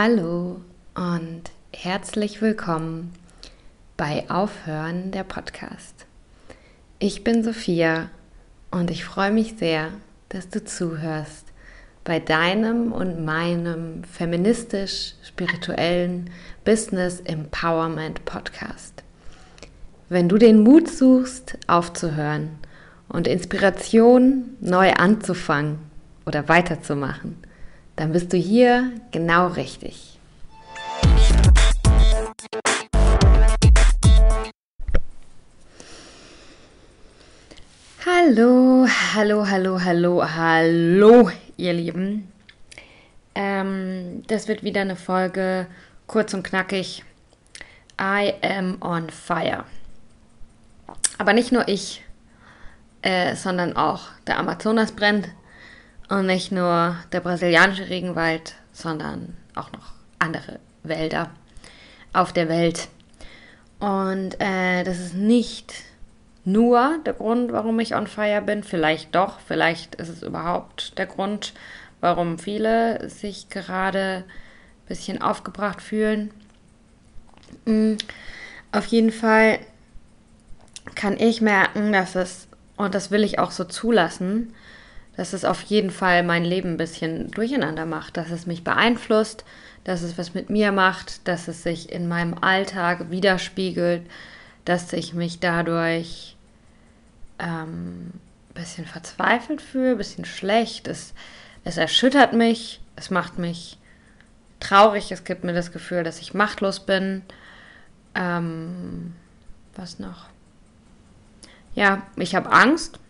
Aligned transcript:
Hallo 0.00 0.60
und 0.94 1.42
herzlich 1.72 2.40
willkommen 2.40 3.12
bei 3.96 4.30
Aufhören 4.30 5.10
der 5.10 5.24
Podcast. 5.24 6.06
Ich 7.00 7.24
bin 7.24 7.42
Sophia 7.42 8.08
und 8.70 8.92
ich 8.92 9.04
freue 9.04 9.32
mich 9.32 9.56
sehr, 9.58 9.88
dass 10.28 10.50
du 10.50 10.64
zuhörst 10.64 11.46
bei 12.04 12.20
deinem 12.20 12.92
und 12.92 13.24
meinem 13.24 14.04
feministisch-spirituellen 14.04 16.30
Business 16.64 17.18
Empowerment 17.18 18.24
Podcast. 18.24 19.02
Wenn 20.08 20.28
du 20.28 20.38
den 20.38 20.62
Mut 20.62 20.88
suchst, 20.88 21.58
aufzuhören 21.66 22.50
und 23.08 23.26
Inspiration 23.26 24.50
neu 24.60 24.92
anzufangen 24.92 25.80
oder 26.24 26.48
weiterzumachen, 26.48 27.47
dann 27.98 28.12
bist 28.12 28.32
du 28.32 28.36
hier 28.36 28.92
genau 29.10 29.48
richtig. 29.48 30.18
Hallo, 38.06 38.86
hallo, 39.14 39.48
hallo, 39.48 39.80
hallo, 39.82 40.24
hallo, 40.24 41.30
ihr 41.56 41.72
Lieben. 41.72 42.32
Ähm, 43.34 44.22
das 44.28 44.46
wird 44.46 44.62
wieder 44.62 44.82
eine 44.82 44.96
Folge 44.96 45.66
kurz 46.06 46.32
und 46.34 46.44
knackig. 46.44 47.04
I 48.00 48.32
am 48.42 48.80
on 48.80 49.10
fire. 49.10 49.64
Aber 51.18 51.32
nicht 51.32 51.50
nur 51.50 51.66
ich, 51.66 52.04
äh, 53.02 53.34
sondern 53.34 53.76
auch 53.76 54.02
der 54.28 54.38
Amazonas 54.38 54.92
brennt 54.92 55.28
und 56.08 56.26
nicht 56.26 56.52
nur 56.52 56.96
der 57.12 57.20
brasilianische 57.20 57.88
Regenwald, 57.88 58.54
sondern 58.72 59.36
auch 59.54 59.72
noch 59.72 59.92
andere 60.18 60.58
Wälder 60.82 61.30
auf 62.12 62.32
der 62.32 62.48
Welt. 62.48 62.88
Und 63.78 64.40
äh, 64.40 64.84
das 64.84 64.98
ist 64.98 65.14
nicht 65.14 65.74
nur 66.44 66.98
der 67.04 67.12
Grund, 67.12 67.52
warum 67.52 67.78
ich 67.78 67.94
on 67.94 68.06
fire 68.06 68.42
bin. 68.42 68.64
Vielleicht 68.64 69.14
doch, 69.14 69.38
vielleicht 69.40 69.96
ist 69.96 70.08
es 70.08 70.22
überhaupt 70.22 70.98
der 70.98 71.06
Grund, 71.06 71.52
warum 72.00 72.38
viele 72.38 73.08
sich 73.10 73.48
gerade 73.50 74.24
ein 74.26 74.88
bisschen 74.88 75.20
aufgebracht 75.20 75.82
fühlen. 75.82 76.30
Mhm. 77.66 77.98
Auf 78.72 78.86
jeden 78.86 79.12
Fall 79.12 79.58
kann 80.94 81.18
ich 81.18 81.40
merken, 81.40 81.92
dass 81.92 82.14
es, 82.14 82.48
und 82.76 82.94
das 82.94 83.10
will 83.10 83.24
ich 83.24 83.38
auch 83.38 83.50
so 83.50 83.64
zulassen, 83.64 84.54
dass 85.18 85.32
es 85.32 85.44
auf 85.44 85.62
jeden 85.62 85.90
Fall 85.90 86.22
mein 86.22 86.44
Leben 86.44 86.74
ein 86.74 86.76
bisschen 86.76 87.32
durcheinander 87.32 87.86
macht, 87.86 88.16
dass 88.16 88.30
es 88.30 88.46
mich 88.46 88.62
beeinflusst, 88.62 89.44
dass 89.82 90.02
es 90.02 90.16
was 90.16 90.32
mit 90.32 90.48
mir 90.48 90.70
macht, 90.70 91.26
dass 91.26 91.48
es 91.48 91.64
sich 91.64 91.90
in 91.90 92.06
meinem 92.06 92.34
Alltag 92.34 93.10
widerspiegelt, 93.10 94.02
dass 94.64 94.92
ich 94.92 95.14
mich 95.14 95.40
dadurch 95.40 96.36
ähm, 97.40 98.12
ein 98.12 98.54
bisschen 98.54 98.86
verzweifelt 98.86 99.60
fühle, 99.60 99.90
ein 99.90 99.98
bisschen 99.98 100.24
schlecht. 100.24 100.86
Es, 100.86 101.14
es 101.64 101.78
erschüttert 101.78 102.32
mich, 102.32 102.80
es 102.94 103.10
macht 103.10 103.40
mich 103.40 103.76
traurig, 104.60 105.10
es 105.10 105.24
gibt 105.24 105.42
mir 105.42 105.52
das 105.52 105.72
Gefühl, 105.72 106.04
dass 106.04 106.20
ich 106.20 106.32
machtlos 106.32 106.78
bin. 106.78 107.22
Ähm, 108.14 109.14
was 109.74 109.98
noch? 109.98 110.26
Ja, 111.74 112.06
ich 112.14 112.36
habe 112.36 112.52
Angst 112.52 113.00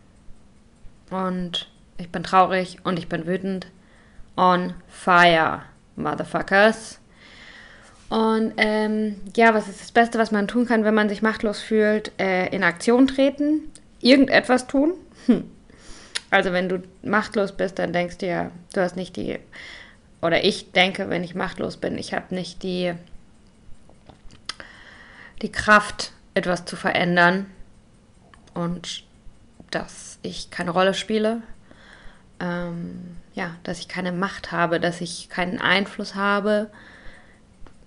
und 1.11 1.69
ich 1.99 2.11
bin 2.11 2.23
traurig 2.23 2.79
und 2.85 2.99
ich 2.99 3.09
bin 3.09 3.27
wütend. 3.27 3.67
On 4.37 4.73
fire, 4.89 5.63
Motherfuckers. 5.97 7.01
Und 8.09 8.55
ähm, 8.57 9.17
ja, 9.37 9.53
was 9.53 9.69
ist 9.69 9.81
das 9.81 9.93
Beste, 9.93 10.19
was 10.19 10.31
man 10.31 10.49
tun 10.49 10.65
kann, 10.65 10.85
wenn 10.85 10.95
man 10.95 11.09
sich 11.09 11.23
machtlos 11.23 11.61
fühlt? 11.61 12.13
Äh, 12.19 12.47
in 12.55 12.63
Aktion 12.63 13.07
treten, 13.07 13.63
irgendetwas 14.01 14.67
tun. 14.67 14.95
Hm. 15.27 15.45
Also 16.31 16.53
wenn 16.53 16.69
du 16.69 16.83
machtlos 17.03 17.53
bist, 17.53 17.79
dann 17.79 17.93
denkst 17.93 18.19
du 18.19 18.27
ja, 18.27 18.51
du 18.75 18.81
hast 18.81 18.97
nicht 18.97 19.17
die, 19.17 19.39
oder 20.23 20.45
ich 20.45 20.73
denke, 20.73 21.09
wenn 21.11 21.25
ich 21.25 21.35
machtlos 21.35 21.79
bin, 21.79 21.97
ich 21.97 22.13
habe 22.13 22.35
nicht 22.35 22.63
die, 22.63 22.93
die 25.43 25.53
Kraft, 25.53 26.13
etwas 26.35 26.65
zu 26.65 26.77
verändern 26.77 27.47
und 28.55 29.05
dass 29.71 30.19
ich 30.23 30.51
keine 30.51 30.71
Rolle 30.71 30.95
spiele, 30.95 31.43
ähm, 32.41 33.17
ja, 33.35 33.55
dass 33.63 33.79
ich 33.79 33.89
keine 33.89 34.13
Macht 34.13 34.53
habe, 34.53 34.81
dass 34.81 35.01
ich 35.01 35.29
keinen 35.29 35.61
Einfluss 35.61 36.15
habe, 36.15 36.71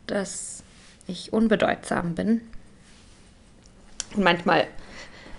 dass 0.07 0.63
ich 1.07 1.33
unbedeutsam 1.33 2.15
bin. 2.15 2.41
Und 4.15 4.23
manchmal 4.23 4.67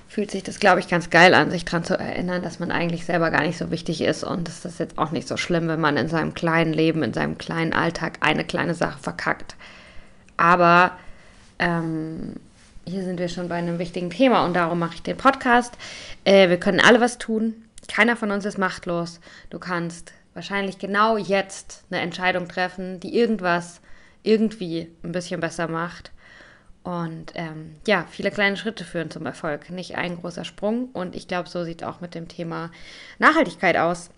fühlt 0.08 0.30
sich 0.30 0.42
das, 0.42 0.60
glaube 0.60 0.80
ich, 0.80 0.88
ganz 0.88 1.08
geil 1.08 1.32
an, 1.32 1.50
sich 1.50 1.64
daran 1.64 1.84
zu 1.84 1.98
erinnern, 1.98 2.42
dass 2.42 2.58
man 2.58 2.70
eigentlich 2.70 3.06
selber 3.06 3.30
gar 3.30 3.42
nicht 3.42 3.56
so 3.56 3.70
wichtig 3.70 4.02
ist 4.02 4.24
und 4.24 4.46
es 4.46 4.64
ist 4.66 4.78
jetzt 4.78 4.98
auch 4.98 5.10
nicht 5.10 5.26
so 5.26 5.38
schlimm, 5.38 5.68
wenn 5.68 5.80
man 5.80 5.96
in 5.96 6.08
seinem 6.08 6.34
kleinen 6.34 6.74
Leben, 6.74 7.02
in 7.02 7.14
seinem 7.14 7.38
kleinen 7.38 7.72
Alltag 7.72 8.18
eine 8.20 8.44
kleine 8.44 8.74
Sache 8.74 8.98
verkackt. 8.98 9.56
Aber 10.36 10.92
ähm, 11.58 12.34
hier 12.84 13.04
sind 13.04 13.18
wir 13.18 13.28
schon 13.28 13.48
bei 13.48 13.54
einem 13.54 13.78
wichtigen 13.78 14.10
Thema 14.10 14.44
und 14.44 14.54
darum 14.54 14.78
mache 14.78 14.96
ich 14.96 15.02
den 15.02 15.16
Podcast. 15.16 15.72
Äh, 16.24 16.50
wir 16.50 16.58
können 16.58 16.80
alle 16.80 17.00
was 17.00 17.16
tun. 17.16 17.54
Keiner 17.88 18.16
von 18.16 18.30
uns 18.30 18.44
ist 18.44 18.58
machtlos. 18.58 19.20
Du 19.50 19.58
kannst 19.58 20.12
wahrscheinlich 20.34 20.78
genau 20.78 21.16
jetzt 21.16 21.84
eine 21.90 22.00
Entscheidung 22.00 22.48
treffen, 22.48 23.00
die 23.00 23.16
irgendwas 23.16 23.80
irgendwie 24.22 24.90
ein 25.02 25.12
bisschen 25.12 25.40
besser 25.40 25.68
macht. 25.68 26.12
Und 26.84 27.32
ähm, 27.34 27.76
ja, 27.86 28.06
viele 28.10 28.30
kleine 28.30 28.56
Schritte 28.56 28.84
führen 28.84 29.10
zum 29.10 29.24
Erfolg, 29.26 29.70
nicht 29.70 29.96
ein 29.96 30.16
großer 30.16 30.44
Sprung. 30.44 30.88
Und 30.92 31.14
ich 31.14 31.28
glaube, 31.28 31.48
so 31.48 31.64
sieht 31.64 31.82
es 31.82 31.88
auch 31.88 32.00
mit 32.00 32.14
dem 32.14 32.28
Thema 32.28 32.70
Nachhaltigkeit 33.18 33.76
aus. 33.76 34.10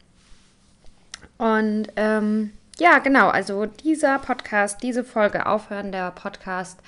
Und 1.37 1.89
ähm, 1.97 2.53
ja, 2.79 2.99
genau, 2.99 3.29
also 3.29 3.67
dieser 3.67 4.19
Podcast, 4.19 4.83
diese 4.83 5.05
Folge 5.05 5.47
Aufhören 5.47 5.93
der 5.93 6.11
Podcast 6.11 6.81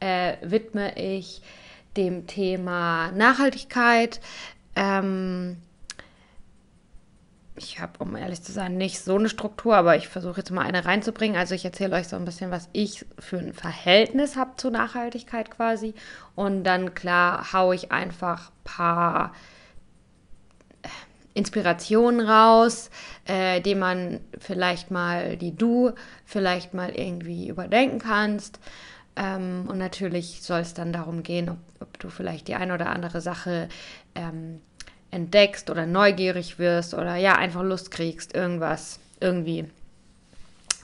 äh, 0.00 0.36
widme 0.42 0.96
ich 0.96 1.42
dem 1.96 2.26
Thema 2.26 3.10
Nachhaltigkeit. 3.12 4.20
Ähm, 4.76 5.56
ich 7.56 7.80
habe, 7.80 7.92
um 8.00 8.16
ehrlich 8.16 8.42
zu 8.42 8.52
sein, 8.52 8.76
nicht 8.76 9.00
so 9.00 9.16
eine 9.16 9.28
Struktur, 9.28 9.76
aber 9.76 9.96
ich 9.96 10.08
versuche 10.08 10.38
jetzt 10.38 10.50
mal 10.50 10.62
eine 10.62 10.84
reinzubringen. 10.84 11.36
Also 11.36 11.54
ich 11.54 11.64
erzähle 11.64 11.96
euch 11.96 12.08
so 12.08 12.16
ein 12.16 12.24
bisschen, 12.24 12.50
was 12.50 12.68
ich 12.72 13.06
für 13.18 13.38
ein 13.38 13.52
Verhältnis 13.52 14.36
habe 14.36 14.56
zur 14.56 14.72
Nachhaltigkeit 14.72 15.50
quasi. 15.50 15.94
Und 16.34 16.64
dann 16.64 16.94
klar 16.94 17.52
haue 17.52 17.76
ich 17.76 17.92
einfach 17.92 18.48
ein 18.48 18.64
paar 18.64 19.34
äh, 20.82 20.88
Inspirationen 21.34 22.26
raus, 22.26 22.90
äh, 23.26 23.60
die 23.60 23.76
man 23.76 24.20
vielleicht 24.38 24.90
mal, 24.90 25.36
die 25.36 25.54
du 25.54 25.92
vielleicht 26.24 26.74
mal 26.74 26.90
irgendwie 26.90 27.48
überdenken 27.48 28.00
kannst. 28.00 28.58
Ähm, 29.14 29.66
und 29.68 29.78
natürlich 29.78 30.42
soll 30.42 30.60
es 30.60 30.74
dann 30.74 30.92
darum 30.92 31.22
gehen, 31.22 31.48
ob, 31.48 31.58
ob, 31.78 31.98
du 32.00 32.08
vielleicht 32.08 32.48
die 32.48 32.56
eine 32.56 32.74
oder 32.74 32.88
andere 32.88 33.20
Sache 33.20 33.68
ähm, 34.16 34.60
entdeckst 35.14 35.70
oder 35.70 35.86
neugierig 35.86 36.58
wirst 36.58 36.92
oder 36.92 37.16
ja, 37.16 37.36
einfach 37.36 37.62
Lust 37.62 37.90
kriegst, 37.90 38.34
irgendwas 38.34 38.98
irgendwie 39.20 39.66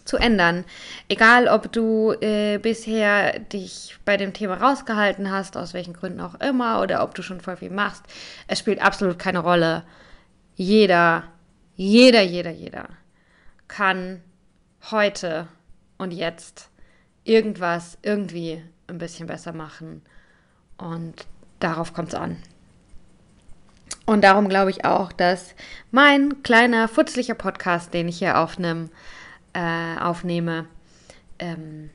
zu 0.04 0.16
ändern. 0.16 0.64
Egal, 1.08 1.48
ob 1.48 1.72
du 1.72 2.12
äh, 2.20 2.58
bisher 2.58 3.38
dich 3.38 3.96
bei 4.04 4.16
dem 4.16 4.32
Thema 4.32 4.54
rausgehalten 4.54 5.30
hast, 5.30 5.56
aus 5.56 5.74
welchen 5.74 5.94
Gründen 5.94 6.20
auch 6.20 6.34
immer, 6.36 6.80
oder 6.80 7.02
ob 7.02 7.14
du 7.14 7.22
schon 7.22 7.40
voll 7.40 7.56
viel 7.56 7.70
machst, 7.70 8.04
es 8.46 8.58
spielt 8.58 8.80
absolut 8.80 9.18
keine 9.18 9.40
Rolle. 9.40 9.84
Jeder, 10.54 11.24
jeder, 11.76 12.22
jeder, 12.22 12.50
jeder 12.50 12.88
kann 13.68 14.20
heute 14.90 15.46
und 15.98 16.12
jetzt 16.12 16.70
irgendwas 17.24 17.98
irgendwie 18.02 18.62
ein 18.88 18.98
bisschen 18.98 19.26
besser 19.26 19.52
machen. 19.52 20.02
Und 20.76 21.26
darauf 21.60 21.92
kommt 21.92 22.08
es 22.08 22.14
an. 22.14 22.36
Und 24.06 24.24
darum 24.24 24.48
glaube 24.48 24.70
ich 24.70 24.84
auch, 24.84 25.12
dass 25.12 25.54
mein 25.90 26.42
kleiner, 26.42 26.88
futzlicher 26.88 27.34
Podcast, 27.34 27.94
den 27.94 28.08
ich 28.08 28.18
hier 28.18 28.38
aufnehm, 28.38 28.90
äh, 29.52 29.98
aufnehme, 30.00 30.66
ähm, 31.38 31.90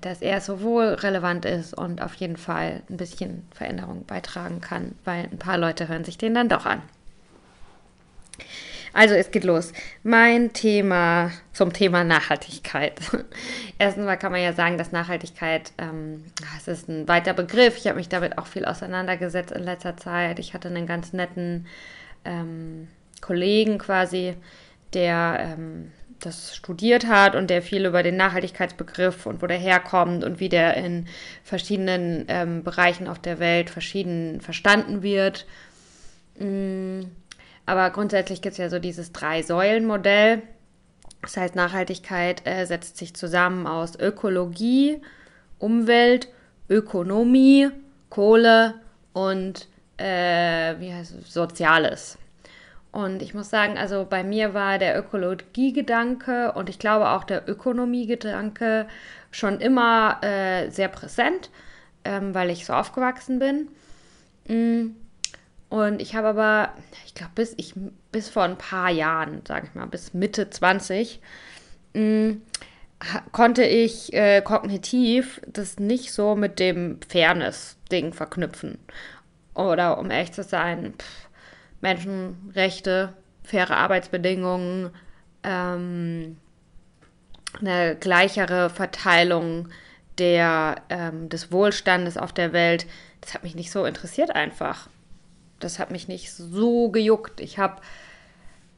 dass 0.00 0.22
er 0.22 0.40
sowohl 0.40 0.86
relevant 0.86 1.44
ist 1.44 1.74
und 1.74 2.02
auf 2.02 2.14
jeden 2.14 2.36
Fall 2.36 2.82
ein 2.88 2.96
bisschen 2.96 3.46
Veränderung 3.52 4.04
beitragen 4.06 4.60
kann, 4.60 4.94
weil 5.04 5.24
ein 5.24 5.38
paar 5.38 5.58
Leute 5.58 5.88
hören 5.88 6.04
sich 6.04 6.18
den 6.18 6.34
dann 6.34 6.48
doch 6.48 6.66
an. 6.66 6.82
Also 8.92 9.14
es 9.14 9.30
geht 9.30 9.44
los. 9.44 9.72
Mein 10.02 10.52
Thema 10.52 11.30
zum 11.52 11.72
Thema 11.72 12.04
Nachhaltigkeit. 12.04 13.00
Erstens 13.78 14.04
mal 14.04 14.16
kann 14.16 14.32
man 14.32 14.42
ja 14.42 14.52
sagen, 14.52 14.78
dass 14.78 14.92
Nachhaltigkeit, 14.92 15.72
ähm, 15.78 16.24
es 16.56 16.68
ist 16.68 16.88
ein 16.88 17.06
weiter 17.06 17.34
Begriff. 17.34 17.76
Ich 17.76 17.86
habe 17.86 17.96
mich 17.96 18.08
damit 18.08 18.38
auch 18.38 18.46
viel 18.46 18.64
auseinandergesetzt 18.64 19.52
in 19.52 19.62
letzter 19.62 19.96
Zeit. 19.96 20.38
Ich 20.38 20.54
hatte 20.54 20.68
einen 20.68 20.86
ganz 20.86 21.12
netten 21.12 21.66
ähm, 22.24 22.88
Kollegen 23.20 23.78
quasi, 23.78 24.34
der 24.92 25.54
ähm, 25.56 25.92
das 26.20 26.54
studiert 26.54 27.06
hat 27.06 27.34
und 27.34 27.48
der 27.48 27.62
viel 27.62 27.86
über 27.86 28.02
den 28.02 28.16
Nachhaltigkeitsbegriff 28.16 29.26
und 29.26 29.42
wo 29.42 29.46
der 29.46 29.56
herkommt 29.56 30.24
und 30.24 30.40
wie 30.40 30.48
der 30.48 30.76
in 30.76 31.06
verschiedenen 31.42 32.26
ähm, 32.28 32.62
Bereichen 32.62 33.08
auf 33.08 33.18
der 33.18 33.38
Welt 33.38 33.70
verschieden 33.70 34.40
verstanden 34.40 35.02
wird. 35.02 35.46
Mm, 36.38 37.02
aber 37.70 37.90
grundsätzlich 37.90 38.42
gibt 38.42 38.54
es 38.54 38.58
ja 38.58 38.68
so 38.68 38.80
dieses 38.80 39.12
Drei-Säulen-Modell. 39.12 40.42
Das 41.22 41.36
heißt, 41.36 41.54
Nachhaltigkeit 41.54 42.44
äh, 42.44 42.64
setzt 42.64 42.96
sich 42.96 43.14
zusammen 43.14 43.68
aus 43.68 43.96
Ökologie, 43.96 45.00
Umwelt, 45.60 46.28
Ökonomie, 46.68 47.68
Kohle 48.08 48.74
und 49.12 49.68
äh, 49.98 50.80
wie 50.80 50.92
heißt 50.92 51.14
es, 51.14 51.32
Soziales. 51.32 52.18
Und 52.90 53.22
ich 53.22 53.34
muss 53.34 53.50
sagen, 53.50 53.78
also 53.78 54.04
bei 54.08 54.24
mir 54.24 54.52
war 54.52 54.78
der 54.78 54.98
Ökologiegedanke 54.98 56.50
und 56.52 56.68
ich 56.68 56.80
glaube 56.80 57.10
auch 57.10 57.22
der 57.22 57.48
Ökonomiegedanke 57.48 58.88
schon 59.30 59.60
immer 59.60 60.18
äh, 60.24 60.70
sehr 60.70 60.88
präsent, 60.88 61.50
ähm, 62.04 62.34
weil 62.34 62.50
ich 62.50 62.66
so 62.66 62.72
aufgewachsen 62.72 63.38
bin. 63.38 63.68
Mm. 64.48 64.96
Und 65.70 66.02
ich 66.02 66.16
habe 66.16 66.28
aber, 66.28 66.74
ich 67.06 67.14
glaube, 67.14 67.32
bis, 67.36 67.56
bis 68.10 68.28
vor 68.28 68.42
ein 68.42 68.58
paar 68.58 68.90
Jahren, 68.90 69.42
sage 69.46 69.68
ich 69.68 69.74
mal, 69.74 69.86
bis 69.86 70.12
Mitte 70.12 70.50
20, 70.50 71.20
mh, 71.94 72.02
mm, 72.02 72.42
konnte 73.32 73.64
ich 73.64 74.12
äh, 74.12 74.42
kognitiv 74.42 75.40
das 75.46 75.78
nicht 75.78 76.12
so 76.12 76.34
mit 76.34 76.58
dem 76.58 76.98
Fairness-Ding 77.08 78.12
verknüpfen. 78.12 78.78
Oder 79.54 79.98
um 79.98 80.10
echt 80.10 80.34
zu 80.34 80.42
sein, 80.42 80.94
pff, 80.98 81.28
Menschenrechte, 81.80 83.14
faire 83.44 83.76
Arbeitsbedingungen, 83.76 84.90
ähm, 85.44 86.36
eine 87.60 87.96
gleichere 87.96 88.70
Verteilung 88.70 89.68
der, 90.18 90.82
ähm, 90.88 91.28
des 91.28 91.52
Wohlstandes 91.52 92.16
auf 92.16 92.32
der 92.32 92.52
Welt. 92.52 92.86
Das 93.20 93.34
hat 93.34 93.44
mich 93.44 93.54
nicht 93.54 93.70
so 93.70 93.84
interessiert 93.84 94.34
einfach. 94.34 94.88
Das 95.60 95.78
hat 95.78 95.90
mich 95.90 96.08
nicht 96.08 96.32
so 96.32 96.90
gejuckt. 96.90 97.40
Ich 97.40 97.58
habe, 97.58 97.80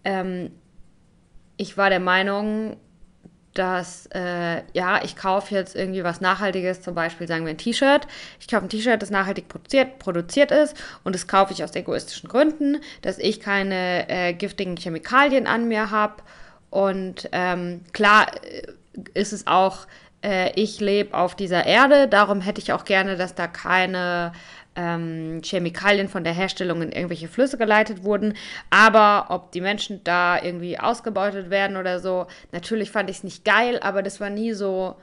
ähm, 0.05 0.50
ich 1.56 1.76
war 1.76 1.90
der 1.90 2.00
Meinung, 2.00 2.76
dass, 3.55 4.06
äh, 4.14 4.62
ja, 4.73 5.02
ich 5.05 5.17
kaufe 5.17 5.55
jetzt 5.55 5.76
irgendwie 5.76 6.05
was 6.05 6.20
Nachhaltiges, 6.20 6.81
zum 6.81 6.94
Beispiel 6.94 7.29
sagen 7.29 7.44
wir 7.44 7.50
ein 7.50 7.58
T-Shirt. 7.58 8.06
Ich 8.40 8.49
kaufe 8.49 8.64
ein 8.64 8.69
T-Shirt, 8.69 9.00
das 9.02 9.11
nachhaltig 9.11 9.49
produziert, 9.49 9.99
produziert 9.99 10.50
ist 10.50 10.76
und 11.05 11.14
das 11.14 11.26
kaufe 11.26 11.52
ich 11.52 11.62
aus 11.62 11.75
egoistischen 11.75 12.29
Gründen, 12.29 12.79
dass 13.02 13.19
ich 13.19 13.40
keine 13.40 14.08
äh, 14.08 14.32
giftigen 14.32 14.76
Chemikalien 14.76 15.46
an 15.46 15.69
mir 15.69 15.90
habe. 15.90 16.23
Und 16.70 17.29
ähm, 17.32 17.82
klar 17.93 18.29
äh, 18.43 18.62
ist 19.12 19.32
es 19.34 19.46
auch, 19.46 19.87
äh, 20.23 20.52
ich 20.58 20.81
lebe 20.81 21.17
auf 21.17 21.34
dieser 21.34 21.67
Erde, 21.67 22.08
darum 22.08 22.40
hätte 22.40 22.61
ich 22.61 22.73
auch 22.73 22.84
gerne, 22.84 23.17
dass 23.17 23.34
da 23.34 23.46
keine 23.46 24.32
ähm, 24.76 25.40
Chemikalien 25.44 26.08
von 26.08 26.24
der 26.24 26.32
Herstellung 26.32 26.82
in 26.82 26.92
irgendwelche 26.92 27.28
Flüsse 27.28 27.58
geleitet 27.58 28.04
wurden. 28.04 28.34
Aber 28.70 29.26
ob 29.28 29.52
die 29.52 29.60
Menschen 29.60 30.02
da 30.04 30.42
irgendwie 30.42 30.78
ausgebeutet 30.78 31.50
werden 31.50 31.76
oder 31.76 32.00
so, 32.00 32.26
natürlich 32.52 32.90
fand 32.90 33.10
ich 33.10 33.19
es 33.19 33.24
nicht 33.24 33.44
geil, 33.44 33.78
aber 33.80 34.02
das 34.02 34.20
war 34.20 34.30
nie 34.30 34.52
so 34.52 34.96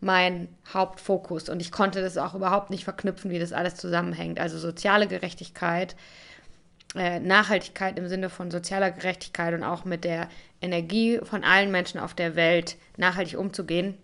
mein 0.00 0.48
Hauptfokus. 0.72 1.48
Und 1.48 1.60
ich 1.60 1.72
konnte 1.72 2.02
das 2.02 2.18
auch 2.18 2.34
überhaupt 2.34 2.70
nicht 2.70 2.84
verknüpfen, 2.84 3.30
wie 3.30 3.38
das 3.38 3.52
alles 3.52 3.76
zusammenhängt. 3.76 4.38
Also 4.38 4.58
soziale 4.58 5.06
Gerechtigkeit, 5.06 5.96
äh, 6.94 7.20
Nachhaltigkeit 7.20 7.98
im 7.98 8.08
Sinne 8.08 8.28
von 8.28 8.50
sozialer 8.50 8.90
Gerechtigkeit 8.90 9.54
und 9.54 9.64
auch 9.64 9.84
mit 9.84 10.04
der 10.04 10.28
Energie 10.60 11.20
von 11.22 11.44
allen 11.44 11.70
Menschen 11.70 12.00
auf 12.00 12.14
der 12.14 12.36
Welt 12.36 12.76
nachhaltig 12.96 13.38
umzugehen. 13.38 13.96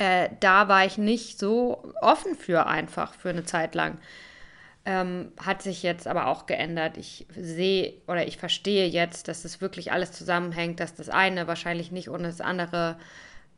Äh, 0.00 0.30
da 0.40 0.66
war 0.68 0.86
ich 0.86 0.96
nicht 0.96 1.38
so 1.38 1.92
offen 2.00 2.34
für 2.34 2.66
einfach 2.66 3.12
für 3.12 3.28
eine 3.28 3.44
Zeit 3.44 3.74
lang. 3.74 3.98
Ähm, 4.86 5.30
hat 5.38 5.60
sich 5.60 5.82
jetzt 5.82 6.08
aber 6.08 6.28
auch 6.28 6.46
geändert. 6.46 6.96
Ich 6.96 7.26
sehe 7.36 7.92
oder 8.08 8.26
ich 8.26 8.38
verstehe 8.38 8.86
jetzt, 8.86 9.28
dass 9.28 9.42
das 9.42 9.60
wirklich 9.60 9.92
alles 9.92 10.12
zusammenhängt, 10.12 10.80
dass 10.80 10.94
das 10.94 11.10
eine 11.10 11.46
wahrscheinlich 11.46 11.92
nicht 11.92 12.08
ohne 12.08 12.28
das 12.28 12.40
andere 12.40 12.96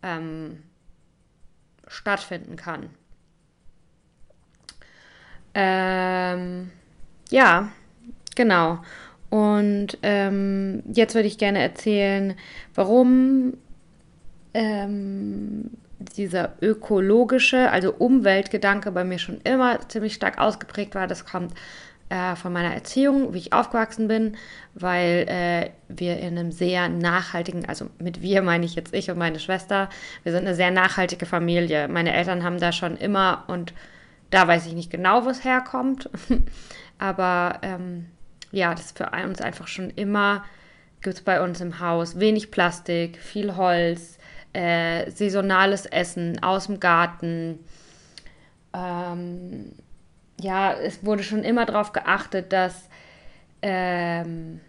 ähm, 0.02 0.64
stattfinden 1.86 2.56
kann. 2.56 2.90
Ähm, 5.54 6.72
ja, 7.30 7.70
genau. 8.34 8.82
Und 9.30 9.96
ähm, 10.02 10.82
jetzt 10.92 11.14
würde 11.14 11.28
ich 11.28 11.38
gerne 11.38 11.60
erzählen, 11.60 12.36
warum 12.74 13.56
ähm, 14.54 15.70
dieser 16.04 16.54
ökologische, 16.60 17.70
also 17.70 17.92
Umweltgedanke 17.92 18.90
bei 18.92 19.04
mir 19.04 19.18
schon 19.18 19.40
immer 19.42 19.78
ziemlich 19.88 20.14
stark 20.14 20.38
ausgeprägt 20.38 20.94
war. 20.94 21.06
Das 21.06 21.24
kommt 21.24 21.52
äh, 22.12 22.36
von 22.36 22.52
meiner 22.52 22.74
Erziehung, 22.74 23.32
wie 23.32 23.38
ich 23.38 23.52
aufgewachsen 23.52 24.06
bin, 24.06 24.36
weil 24.74 25.26
äh, 25.28 25.70
wir 25.88 26.18
in 26.18 26.38
einem 26.38 26.52
sehr 26.52 26.88
nachhaltigen, 26.90 27.66
also 27.66 27.88
mit 27.98 28.20
wir 28.20 28.42
meine 28.42 28.66
ich 28.66 28.74
jetzt 28.74 28.92
ich 28.92 29.10
und 29.10 29.16
meine 29.16 29.38
Schwester, 29.38 29.88
wir 30.22 30.32
sind 30.32 30.46
eine 30.46 30.54
sehr 30.54 30.70
nachhaltige 30.70 31.24
Familie. 31.24 31.88
Meine 31.88 32.12
Eltern 32.12 32.44
haben 32.44 32.60
da 32.60 32.70
schon 32.70 32.98
immer 32.98 33.44
und 33.46 33.72
da 34.28 34.46
weiß 34.46 34.66
ich 34.66 34.74
nicht 34.74 34.90
genau, 34.90 35.24
wo 35.24 35.30
es 35.30 35.44
herkommt, 35.44 36.10
aber 36.98 37.58
ähm, 37.62 38.06
ja, 38.50 38.72
das 38.74 38.86
ist 38.86 38.98
für 38.98 39.10
uns 39.24 39.40
einfach 39.40 39.66
schon 39.66 39.88
immer, 39.88 40.44
gibt 41.00 41.16
es 41.16 41.22
bei 41.22 41.42
uns 41.42 41.62
im 41.62 41.80
Haus 41.80 42.20
wenig 42.20 42.50
Plastik, 42.50 43.18
viel 43.18 43.56
Holz, 43.56 44.18
äh, 44.52 45.10
saisonales 45.10 45.86
Essen 45.86 46.42
aus 46.42 46.66
dem 46.66 46.80
Garten. 46.80 47.58
Ähm, 48.74 49.72
ja, 50.40 50.72
es 50.72 51.04
wurde 51.04 51.22
schon 51.22 51.44
immer 51.44 51.66
darauf 51.66 51.92
geachtet, 51.92 52.52
dass 52.52 52.88
ähm, 53.62 54.60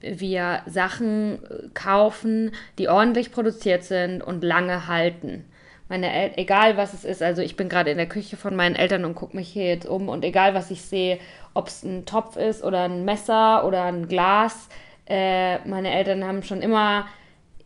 wir 0.00 0.62
Sachen 0.66 1.40
kaufen, 1.74 2.52
die 2.78 2.88
ordentlich 2.88 3.32
produziert 3.32 3.84
sind 3.84 4.22
und 4.22 4.42
lange 4.42 4.86
halten. 4.88 5.44
Meine 5.88 6.12
El 6.12 6.32
egal 6.36 6.76
was 6.76 6.94
es 6.94 7.04
ist, 7.04 7.22
also 7.22 7.42
ich 7.42 7.56
bin 7.56 7.68
gerade 7.68 7.90
in 7.90 7.96
der 7.96 8.08
Küche 8.08 8.36
von 8.36 8.54
meinen 8.54 8.76
Eltern 8.76 9.04
und 9.04 9.16
gucke 9.16 9.36
mich 9.36 9.48
hier 9.48 9.66
jetzt 9.66 9.86
um 9.86 10.08
und 10.08 10.24
egal 10.24 10.54
was 10.54 10.70
ich 10.70 10.82
sehe, 10.82 11.18
ob 11.52 11.66
es 11.66 11.82
ein 11.82 12.06
Topf 12.06 12.36
ist 12.36 12.62
oder 12.62 12.84
ein 12.84 13.04
Messer 13.04 13.66
oder 13.66 13.84
ein 13.84 14.06
Glas, 14.06 14.68
äh, 15.06 15.58
meine 15.68 15.92
Eltern 15.92 16.24
haben 16.24 16.44
schon 16.44 16.62
immer 16.62 17.08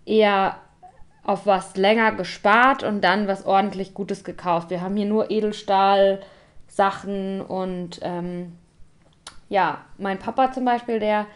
eher 0.07 0.57
auf 1.25 1.47
was 1.47 1.77
länger 1.77 2.13
gespart 2.13 2.83
und 2.83 3.03
dann 3.03 3.27
was 3.27 3.47
ordentlich 3.47 3.95
Gutes 3.95 4.25
gekauft. 4.25 4.69
Wir 4.71 4.83
haben 4.83 4.97
hier 4.97 5.07
nur 5.07 5.31
Edelstahl-Sachen 5.31 7.41
und 7.41 8.01
ähm, 8.03 8.53
ja, 9.49 9.85
mein 9.99 10.19
Papa 10.19 10.53
zum 10.53 10.65
Beispiel, 10.65 11.01
der 11.01 11.27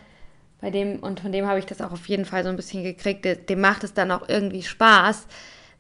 bei 0.60 0.70
dem, 0.70 1.00
und 1.00 1.20
von 1.20 1.32
dem 1.32 1.46
habe 1.46 1.58
ich 1.58 1.66
das 1.66 1.80
auch 1.80 1.92
auf 1.92 2.08
jeden 2.08 2.24
Fall 2.24 2.42
so 2.42 2.48
ein 2.48 2.56
bisschen 2.56 2.82
gekriegt, 2.82 3.48
dem 3.48 3.60
macht 3.60 3.84
es 3.84 3.94
dann 3.94 4.10
auch 4.10 4.28
irgendwie 4.28 4.62
Spaß, 4.62 5.26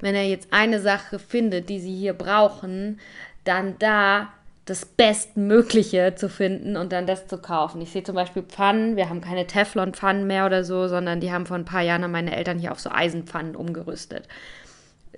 wenn 0.00 0.14
er 0.14 0.24
jetzt 0.24 0.52
eine 0.52 0.80
Sache 0.80 1.18
findet, 1.18 1.68
die 1.68 1.80
sie 1.80 1.96
hier 1.96 2.12
brauchen, 2.12 3.00
dann 3.44 3.76
da 3.78 4.28
das 4.68 4.84
Bestmögliche 4.84 6.14
zu 6.14 6.28
finden 6.28 6.76
und 6.76 6.92
dann 6.92 7.06
das 7.06 7.26
zu 7.26 7.38
kaufen. 7.38 7.80
Ich 7.80 7.90
sehe 7.90 8.02
zum 8.02 8.14
Beispiel 8.14 8.42
Pfannen, 8.42 8.96
wir 8.96 9.08
haben 9.08 9.20
keine 9.20 9.46
Teflon-Pfannen 9.46 10.26
mehr 10.26 10.46
oder 10.46 10.64
so, 10.64 10.88
sondern 10.88 11.20
die 11.20 11.32
haben 11.32 11.46
vor 11.46 11.56
ein 11.56 11.64
paar 11.64 11.82
Jahren 11.82 12.10
meine 12.10 12.36
Eltern 12.36 12.58
hier 12.58 12.72
auf 12.72 12.80
so 12.80 12.90
Eisenpfannen 12.90 13.56
umgerüstet, 13.56 14.28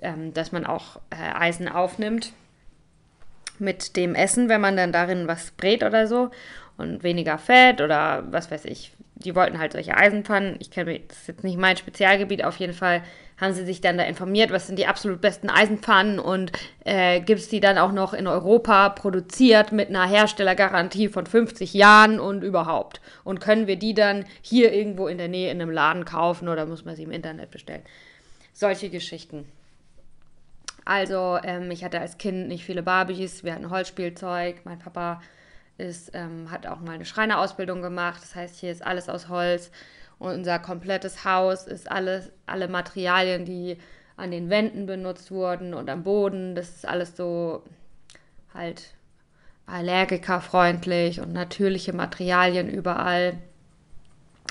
ähm, 0.01 0.33
dass 0.33 0.51
man 0.51 0.65
auch 0.65 0.97
äh, 1.09 1.33
Eisen 1.33 1.67
aufnimmt 1.67 2.33
mit 3.59 3.95
dem 3.95 4.15
Essen, 4.15 4.49
wenn 4.49 4.61
man 4.61 4.77
dann 4.77 4.91
darin 4.91 5.27
was 5.27 5.51
brät 5.51 5.83
oder 5.83 6.07
so 6.07 6.31
und 6.77 7.03
weniger 7.03 7.37
Fett 7.37 7.81
oder 7.81 8.23
was 8.31 8.49
weiß 8.49 8.65
ich. 8.65 8.93
Die 9.23 9.35
wollten 9.35 9.59
halt 9.59 9.73
solche 9.73 9.95
Eisenpfannen. 9.95 10.55
Ich 10.59 10.71
kenne 10.71 10.99
das 11.07 11.19
ist 11.19 11.27
jetzt 11.27 11.43
nicht 11.43 11.57
mein 11.57 11.77
Spezialgebiet, 11.77 12.43
auf 12.43 12.57
jeden 12.57 12.73
Fall 12.73 13.03
haben 13.41 13.53
sie 13.53 13.65
sich 13.65 13.81
dann 13.81 13.97
da 13.97 14.03
informiert, 14.03 14.51
was 14.51 14.67
sind 14.67 14.77
die 14.77 14.85
absolut 14.85 15.19
besten 15.19 15.49
Eisenpfannen 15.49 16.19
und 16.19 16.51
äh, 16.85 17.19
gibt 17.21 17.39
es 17.39 17.49
die 17.49 17.59
dann 17.59 17.79
auch 17.79 17.91
noch 17.91 18.13
in 18.13 18.27
Europa 18.27 18.89
produziert 18.89 19.71
mit 19.71 19.89
einer 19.89 20.07
Herstellergarantie 20.07 21.09
von 21.09 21.25
50 21.25 21.73
Jahren 21.73 22.19
und 22.19 22.43
überhaupt. 22.43 23.01
Und 23.23 23.41
können 23.41 23.65
wir 23.65 23.77
die 23.77 23.95
dann 23.95 24.25
hier 24.43 24.71
irgendwo 24.71 25.07
in 25.07 25.17
der 25.17 25.27
Nähe 25.27 25.51
in 25.51 25.59
einem 25.59 25.71
Laden 25.71 26.05
kaufen 26.05 26.49
oder 26.49 26.67
muss 26.67 26.85
man 26.85 26.95
sie 26.95 27.03
im 27.03 27.11
Internet 27.11 27.49
bestellen? 27.49 27.81
Solche 28.53 28.89
Geschichten. 28.89 29.47
Also, 30.85 31.39
ähm, 31.43 31.71
ich 31.71 31.83
hatte 31.83 31.99
als 31.99 32.19
Kind 32.19 32.47
nicht 32.47 32.63
viele 32.63 32.83
Barbies, 32.83 33.43
wir 33.43 33.53
hatten 33.53 33.71
Holzspielzeug, 33.71 34.61
mein 34.65 34.79
Papa 34.79 35.21
ist, 35.81 36.11
ähm, 36.13 36.51
hat 36.51 36.67
auch 36.67 36.79
mal 36.79 36.93
eine 36.93 37.05
Schreinerausbildung 37.05 37.81
gemacht, 37.81 38.21
das 38.21 38.35
heißt, 38.35 38.55
hier 38.57 38.71
ist 38.71 38.85
alles 38.85 39.09
aus 39.09 39.29
Holz. 39.29 39.71
Und 40.19 40.33
unser 40.33 40.59
komplettes 40.59 41.25
Haus 41.25 41.65
ist 41.65 41.89
alles, 41.89 42.31
alle 42.45 42.67
Materialien, 42.67 43.43
die 43.43 43.77
an 44.17 44.29
den 44.29 44.49
Wänden 44.49 44.85
benutzt 44.85 45.31
wurden 45.31 45.73
und 45.73 45.89
am 45.89 46.03
Boden, 46.03 46.53
das 46.53 46.69
ist 46.69 46.87
alles 46.87 47.17
so 47.17 47.63
halt 48.53 48.93
allergikerfreundlich 49.65 51.21
und 51.21 51.33
natürliche 51.33 51.93
Materialien 51.93 52.69
überall. 52.69 53.33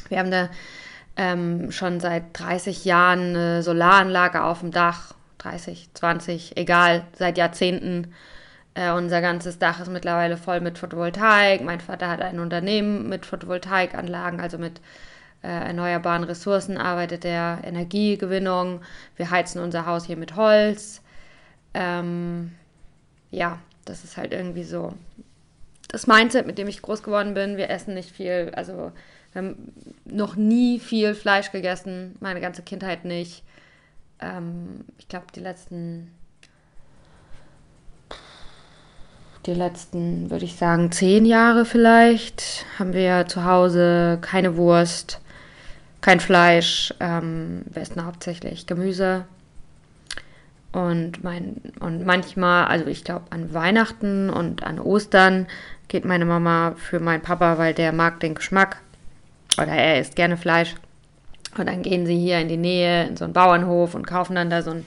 Wir 0.08 0.18
haben 0.18 0.26
eine 0.26 0.50
ähm, 1.16 1.70
schon 1.70 2.00
seit 2.00 2.24
30 2.32 2.84
Jahren 2.84 3.36
eine 3.36 3.62
Solaranlage 3.62 4.42
auf 4.42 4.60
dem 4.60 4.70
Dach. 4.70 5.14
30, 5.38 5.90
20, 5.94 6.56
egal, 6.56 7.06
seit 7.14 7.38
Jahrzehnten. 7.38 8.12
Äh, 8.74 8.92
unser 8.92 9.20
ganzes 9.20 9.58
Dach 9.58 9.80
ist 9.80 9.90
mittlerweile 9.90 10.36
voll 10.36 10.60
mit 10.60 10.78
Photovoltaik. 10.78 11.62
Mein 11.62 11.80
Vater 11.80 12.08
hat 12.08 12.22
ein 12.22 12.40
Unternehmen 12.40 13.08
mit 13.08 13.26
Photovoltaikanlagen, 13.26 14.40
also 14.40 14.58
mit 14.58 14.80
äh, 15.42 15.48
erneuerbaren 15.48 16.24
Ressourcen 16.24 16.76
arbeitet 16.78 17.24
er, 17.24 17.60
Energiegewinnung. 17.64 18.82
Wir 19.16 19.30
heizen 19.30 19.60
unser 19.60 19.86
Haus 19.86 20.04
hier 20.04 20.16
mit 20.16 20.36
Holz. 20.36 21.02
Ähm, 21.74 22.52
ja, 23.30 23.58
das 23.84 24.04
ist 24.04 24.16
halt 24.16 24.32
irgendwie 24.32 24.64
so 24.64 24.92
das 25.88 26.06
Mindset, 26.06 26.46
mit 26.46 26.58
dem 26.58 26.68
ich 26.68 26.82
groß 26.82 27.02
geworden 27.02 27.34
bin. 27.34 27.56
Wir 27.56 27.70
essen 27.70 27.94
nicht 27.94 28.10
viel, 28.10 28.52
also 28.54 28.92
wir 29.32 29.42
haben 29.42 29.72
noch 30.04 30.36
nie 30.36 30.78
viel 30.78 31.14
Fleisch 31.14 31.52
gegessen, 31.52 32.16
meine 32.20 32.40
ganze 32.40 32.62
Kindheit 32.62 33.04
nicht. 33.04 33.42
Ähm, 34.20 34.84
ich 34.98 35.08
glaube, 35.08 35.26
die 35.34 35.40
letzten, 35.40 36.12
die 39.46 39.54
letzten, 39.54 40.30
würde 40.30 40.44
ich 40.44 40.56
sagen, 40.56 40.92
zehn 40.92 41.24
Jahre 41.24 41.64
vielleicht, 41.64 42.66
haben 42.78 42.92
wir 42.92 43.26
zu 43.26 43.44
Hause 43.44 44.18
keine 44.20 44.56
Wurst, 44.56 45.20
kein 46.00 46.20
Fleisch, 46.20 46.94
ähm, 47.00 47.62
wir 47.70 47.82
essen 47.82 48.04
hauptsächlich 48.04 48.66
Gemüse. 48.66 49.24
Und, 50.72 51.24
mein, 51.24 51.56
und 51.80 52.06
manchmal, 52.06 52.66
also 52.66 52.86
ich 52.86 53.02
glaube 53.02 53.24
an 53.30 53.52
Weihnachten 53.52 54.30
und 54.30 54.62
an 54.62 54.78
Ostern 54.78 55.46
geht 55.88 56.04
meine 56.04 56.24
Mama 56.24 56.74
für 56.76 57.00
meinen 57.00 57.22
Papa, 57.22 57.58
weil 57.58 57.74
der 57.74 57.92
mag 57.92 58.20
den 58.20 58.34
Geschmack 58.34 58.80
oder 59.58 59.72
er 59.72 60.00
isst 60.00 60.14
gerne 60.14 60.36
Fleisch. 60.36 60.74
Und 61.58 61.66
dann 61.66 61.82
gehen 61.82 62.06
sie 62.06 62.16
hier 62.16 62.38
in 62.38 62.46
die 62.46 62.56
Nähe 62.56 63.08
in 63.08 63.16
so 63.16 63.24
einen 63.24 63.32
Bauernhof 63.32 63.94
und 63.94 64.06
kaufen 64.06 64.36
dann 64.36 64.50
da 64.50 64.62
so 64.62 64.70
ein 64.70 64.86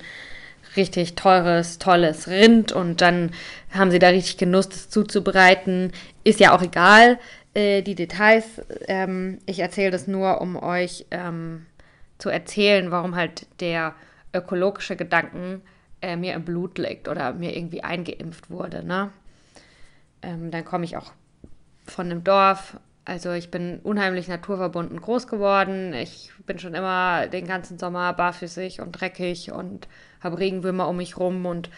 richtig 0.76 1.16
teures, 1.16 1.80
tolles 1.80 2.28
Rind 2.28 2.72
und 2.72 3.02
dann 3.02 3.32
haben 3.72 3.92
sie 3.92 4.00
da 4.00 4.10
richtig 4.10 4.38
Genuss, 4.38 4.70
das 4.70 4.90
zuzubereiten. 4.90 5.92
Ist 6.24 6.40
ja 6.40 6.56
auch 6.56 6.62
egal, 6.62 7.20
äh, 7.54 7.82
die 7.82 7.96
Details. 7.96 8.62
Ähm, 8.88 9.40
ich 9.46 9.60
erzähle 9.60 9.92
das 9.92 10.08
nur, 10.08 10.42
um 10.42 10.56
euch 10.56 11.06
ähm, 11.12 11.66
zu 12.18 12.30
erzählen, 12.30 12.92
warum 12.92 13.16
halt 13.16 13.48
der 13.60 13.96
ökologische 14.34 14.96
Gedanken 14.96 15.62
äh, 16.02 16.16
mir 16.16 16.34
im 16.34 16.46
Blut 16.46 16.78
liegt 16.78 17.08
oder 17.08 17.34
mir 17.34 17.56
irgendwie 17.56 17.84
eingeimpft 17.84 18.50
wurde. 18.50 18.84
Ne? 18.84 19.12
Ähm, 20.22 20.52
dann 20.52 20.66
komme 20.66 20.86
ich 20.86 20.98
auch 20.98 21.12
von 21.86 22.10
einem 22.10 22.24
Dorf. 22.24 22.78
Also 23.06 23.34
ich 23.34 23.52
bin 23.52 23.80
unheimlich 23.84 24.30
naturverbunden 24.30 25.02
groß 25.02 25.28
geworden. 25.28 25.94
Ich 25.94 26.32
bin 26.46 26.60
schon 26.60 26.74
immer 26.74 27.28
den 27.28 27.46
ganzen 27.46 27.78
Sommer 27.78 28.14
barfüßig 28.14 28.80
und 28.80 28.94
dreckig 28.94 29.52
und 29.52 29.88
habe 30.22 30.40
Regenwürmer 30.40 30.88
um 30.88 30.98
mich 30.98 31.18
rum 31.18 31.46
und 31.46 31.70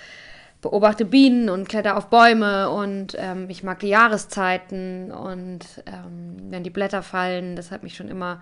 beobachte 0.62 1.06
Bienen 1.06 1.50
und 1.50 1.70
kletter 1.70 1.98
auf 1.98 2.10
Bäume 2.10 2.70
und 2.70 3.16
ähm, 3.20 3.50
ich 3.50 3.64
mag 3.64 3.80
die 3.80 3.88
Jahreszeiten 3.88 5.12
und 5.12 5.84
ähm, 5.86 6.38
wenn 6.50 6.64
die 6.64 6.70
Blätter 6.72 7.04
fallen, 7.04 7.56
das 7.56 7.72
hat 7.72 7.84
mich 7.84 7.96
schon 7.96 8.08
immer, 8.08 8.42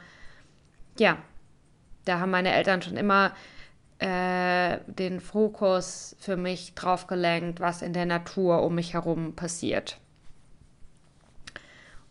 ja, 0.97 1.17
da 2.05 2.19
haben 2.19 2.31
meine 2.31 2.53
Eltern 2.53 2.81
schon 2.81 2.97
immer 2.97 3.33
äh, 3.99 4.77
den 4.87 5.19
Fokus 5.19 6.15
für 6.19 6.37
mich 6.37 6.75
drauf 6.75 7.07
gelenkt, 7.07 7.59
was 7.59 7.81
in 7.81 7.93
der 7.93 8.05
Natur 8.05 8.63
um 8.63 8.75
mich 8.75 8.93
herum 8.93 9.35
passiert. 9.35 9.97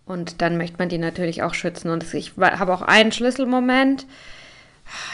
Und 0.05 0.43
dann 0.43 0.57
möchte 0.57 0.79
man 0.79 0.89
die 0.89 0.99
natürlich 0.99 1.43
auch 1.43 1.55
schützen. 1.55 1.91
Und 1.91 2.13
ich 2.15 2.33
habe 2.37 2.75
auch 2.75 2.83
einen 2.83 3.13
Schlüsselmoment. 3.13 4.07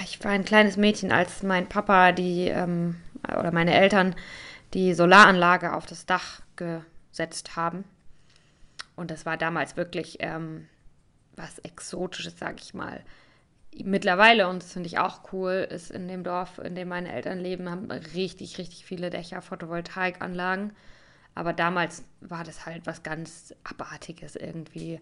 Ich 0.02 0.22
war 0.24 0.32
ein 0.32 0.44
kleines 0.44 0.76
Mädchen, 0.76 1.12
als 1.12 1.42
mein 1.42 1.68
Papa 1.68 2.12
die 2.12 2.48
ähm, 2.48 2.96
oder 3.24 3.52
meine 3.52 3.74
Eltern 3.74 4.14
die 4.74 4.94
Solaranlage 4.94 5.74
auf 5.74 5.86
das 5.86 6.06
Dach 6.06 6.40
gesetzt 6.56 7.56
haben. 7.56 7.84
Und 8.96 9.10
das 9.10 9.26
war 9.26 9.36
damals 9.36 9.76
wirklich 9.76 10.18
ähm, 10.20 10.66
was 11.36 11.58
Exotisches, 11.60 12.38
sag 12.38 12.60
ich 12.60 12.74
mal 12.74 13.02
mittlerweile, 13.84 14.48
und 14.48 14.62
das 14.62 14.72
finde 14.72 14.88
ich 14.88 14.98
auch 14.98 15.32
cool, 15.32 15.66
ist 15.70 15.90
in 15.90 16.08
dem 16.08 16.24
Dorf, 16.24 16.58
in 16.58 16.74
dem 16.74 16.88
meine 16.88 17.12
Eltern 17.12 17.38
leben, 17.38 17.70
haben 17.70 17.90
richtig, 17.90 18.58
richtig 18.58 18.84
viele 18.84 19.10
Dächer, 19.10 19.42
Photovoltaikanlagen. 19.42 20.72
Aber 21.38 21.52
damals 21.52 22.02
war 22.20 22.44
das 22.44 22.66
halt 22.66 22.86
was 22.86 23.02
ganz 23.02 23.54
Abartiges 23.64 24.36
irgendwie. 24.36 25.00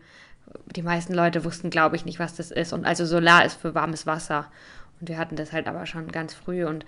Die 0.77 0.83
meisten 0.83 1.15
Leute 1.15 1.45
wussten, 1.45 1.71
glaube 1.71 1.97
ich, 1.97 2.05
nicht, 2.05 2.19
was 2.19 2.35
das 2.35 2.51
ist. 2.51 2.73
Und 2.73 2.85
also 2.85 3.07
Solar 3.07 3.45
ist 3.45 3.61
für 3.61 3.75
warmes 3.75 4.07
Wasser. 4.07 4.47
Und 5.01 5.09
wir 5.09 5.19
hatten 5.19 5.37
das 5.37 5.53
halt 5.53 5.67
aber 5.67 5.87
schon 5.87 6.13
ganz 6.13 6.35
früh. 6.35 6.65
Und 6.67 6.85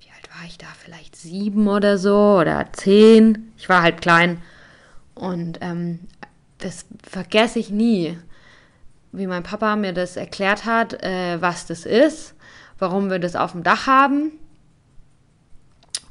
wie 0.00 0.10
alt 0.10 0.28
war 0.34 0.46
ich 0.46 0.58
da? 0.58 0.66
Vielleicht 0.78 1.16
sieben 1.16 1.68
oder 1.68 1.98
so 1.98 2.38
oder 2.40 2.72
zehn. 2.72 3.52
Ich 3.58 3.68
war 3.68 3.82
halt 3.82 4.00
klein. 4.00 4.40
Und 5.14 5.58
ähm, 5.60 6.00
das 6.58 6.86
vergesse 7.02 7.58
ich 7.58 7.70
nie 7.70 8.16
wie 9.12 9.26
mein 9.26 9.42
Papa 9.42 9.76
mir 9.76 9.92
das 9.92 10.16
erklärt 10.16 10.64
hat, 10.64 11.02
äh, 11.02 11.40
was 11.40 11.66
das 11.66 11.84
ist, 11.84 12.34
warum 12.78 13.10
wir 13.10 13.18
das 13.18 13.36
auf 13.36 13.52
dem 13.52 13.62
Dach 13.62 13.86
haben. 13.86 14.32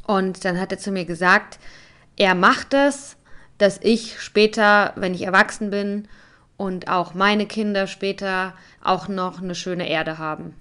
Und 0.05 0.45
dann 0.45 0.59
hat 0.59 0.71
er 0.71 0.77
zu 0.77 0.91
mir 0.91 1.05
gesagt, 1.05 1.59
er 2.17 2.35
macht 2.35 2.73
es, 2.73 3.17
dass 3.57 3.79
ich 3.81 4.19
später, 4.19 4.93
wenn 4.95 5.13
ich 5.13 5.23
erwachsen 5.23 5.69
bin 5.69 6.07
und 6.57 6.89
auch 6.89 7.13
meine 7.13 7.45
Kinder 7.45 7.87
später 7.87 8.53
auch 8.83 9.07
noch 9.07 9.41
eine 9.41 9.55
schöne 9.55 9.89
Erde 9.89 10.17
haben. 10.17 10.55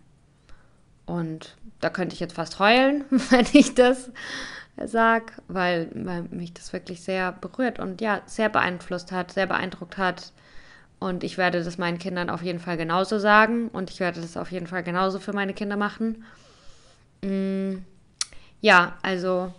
Und 1.07 1.57
da 1.81 1.91
könnte 1.91 2.15
ich 2.15 2.21
jetzt 2.21 2.35
fast 2.35 2.59
heulen, 2.59 3.05
wenn 3.31 3.47
ich 3.53 3.75
das 3.75 4.11
sage, 4.83 5.33
weil, 5.49 5.91
weil 5.95 6.23
mich 6.25 6.55
das 6.55 6.73
wirklich 6.73 7.01
sehr 7.01 7.33
berührt 7.33 7.79
und 7.79 8.01
ja, 8.01 8.23
sehr 8.27 8.49
beeinflusst 8.49 9.13
hat, 9.13 9.33
sehr 9.33 9.47
beeindruckt 9.47 9.99
hat. 9.99 10.33
Und 10.99 11.25
ich 11.25 11.39
werde 11.39 11.65
das 11.65 11.79
meinen 11.79 11.99
Kindern 11.99 12.29
auf 12.29 12.43
jeden 12.43 12.61
Fall 12.61 12.77
genauso 12.77 13.19
sagen 13.19 13.69
und 13.69 13.91
ich 13.91 14.01
werde 14.01 14.21
das 14.21 14.37
auf 14.37 14.53
jeden 14.53 14.67
Fall 14.67 14.83
genauso 14.83 15.19
für 15.19 15.33
meine 15.33 15.55
Kinder 15.55 15.77
machen. 15.77 16.25
Mm, 17.23 17.79
ja, 18.61 18.99
also 19.03 19.53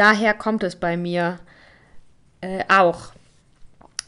daher 0.00 0.32
kommt 0.34 0.62
es 0.62 0.76
bei 0.76 0.96
mir 0.96 1.38
äh, 2.40 2.64
auch, 2.68 3.12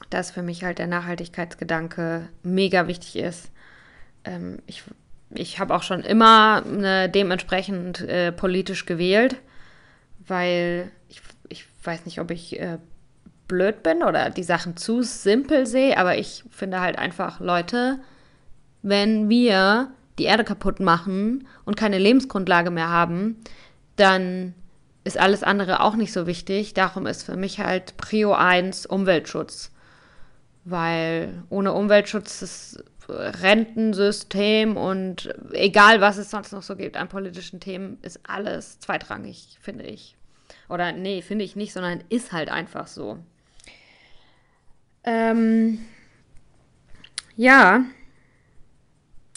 dass 0.08 0.30
für 0.30 0.42
mich 0.42 0.64
halt 0.64 0.78
der 0.78 0.87
Nachhaltigkeitsgedanke 0.87 2.28
mega 2.42 2.87
wichtig 2.88 3.16
ist. 3.16 3.50
Ähm, 4.25 4.61
ich 4.66 4.82
ich 5.34 5.58
habe 5.58 5.75
auch 5.75 5.82
schon 5.82 6.00
immer 6.00 6.62
ne, 6.62 7.08
dementsprechend 7.08 8.00
äh, 8.02 8.32
politisch 8.32 8.84
gewählt, 8.87 9.37
weil 10.26 10.90
ich, 11.08 11.22
ich 11.49 11.64
weiß 11.84 12.04
nicht, 12.04 12.20
ob 12.20 12.30
ich 12.30 12.61
äh, 12.61 12.78
blöd 13.49 13.82
bin 13.82 14.02
oder 14.02 14.30
die 14.30 14.42
Sachen 14.42 14.76
zu 14.76 15.02
simpel 15.02 15.66
sehe, 15.66 15.96
aber 15.96 16.18
ich 16.18 16.44
finde 16.50 16.80
halt 16.80 16.99
einfach, 16.99 17.40
Leute, 17.40 17.99
wenn 18.82 19.28
wir 19.28 19.90
die 20.18 20.25
Erde 20.25 20.44
kaputt 20.44 20.80
machen 20.80 21.46
und 21.64 21.76
keine 21.76 21.99
Lebensgrundlage 21.99 22.70
mehr 22.70 22.90
haben, 22.90 23.37
dann 23.96 24.54
ist 25.04 25.18
alles 25.18 25.42
andere 25.42 25.80
auch 25.80 25.97
nicht 25.97 26.12
so 26.12 26.26
wichtig. 26.26 26.75
Darum 26.75 27.06
ist 27.06 27.25
für 27.25 27.37
mich 27.37 27.59
halt 27.59 27.97
Prio 27.97 28.35
1 28.35 28.87
Umweltschutz. 28.87 29.71
Weil 30.64 31.42
ohne 31.49 31.73
Umweltschutz 31.73 32.40
das 32.40 32.85
Rentensystem 33.09 34.76
und 34.76 35.35
egal 35.52 36.00
was 36.00 36.18
es 36.18 36.30
sonst 36.30 36.52
noch 36.52 36.62
so 36.62 36.76
gibt 36.76 36.97
an 36.97 37.09
politischen 37.09 37.59
Themen, 37.59 37.99
ist 38.02 38.21
alles 38.28 38.78
zweitrangig, 38.78 39.59
finde 39.61 39.85
ich. 39.85 40.16
Oder 40.68 40.92
nee, 40.92 41.21
finde 41.23 41.44
ich 41.44 41.56
nicht, 41.56 41.73
sondern 41.73 42.04
ist 42.09 42.32
halt 42.32 42.49
einfach 42.49 42.87
so. 42.87 43.18
Ähm, 45.04 45.80
ja. 47.37 47.85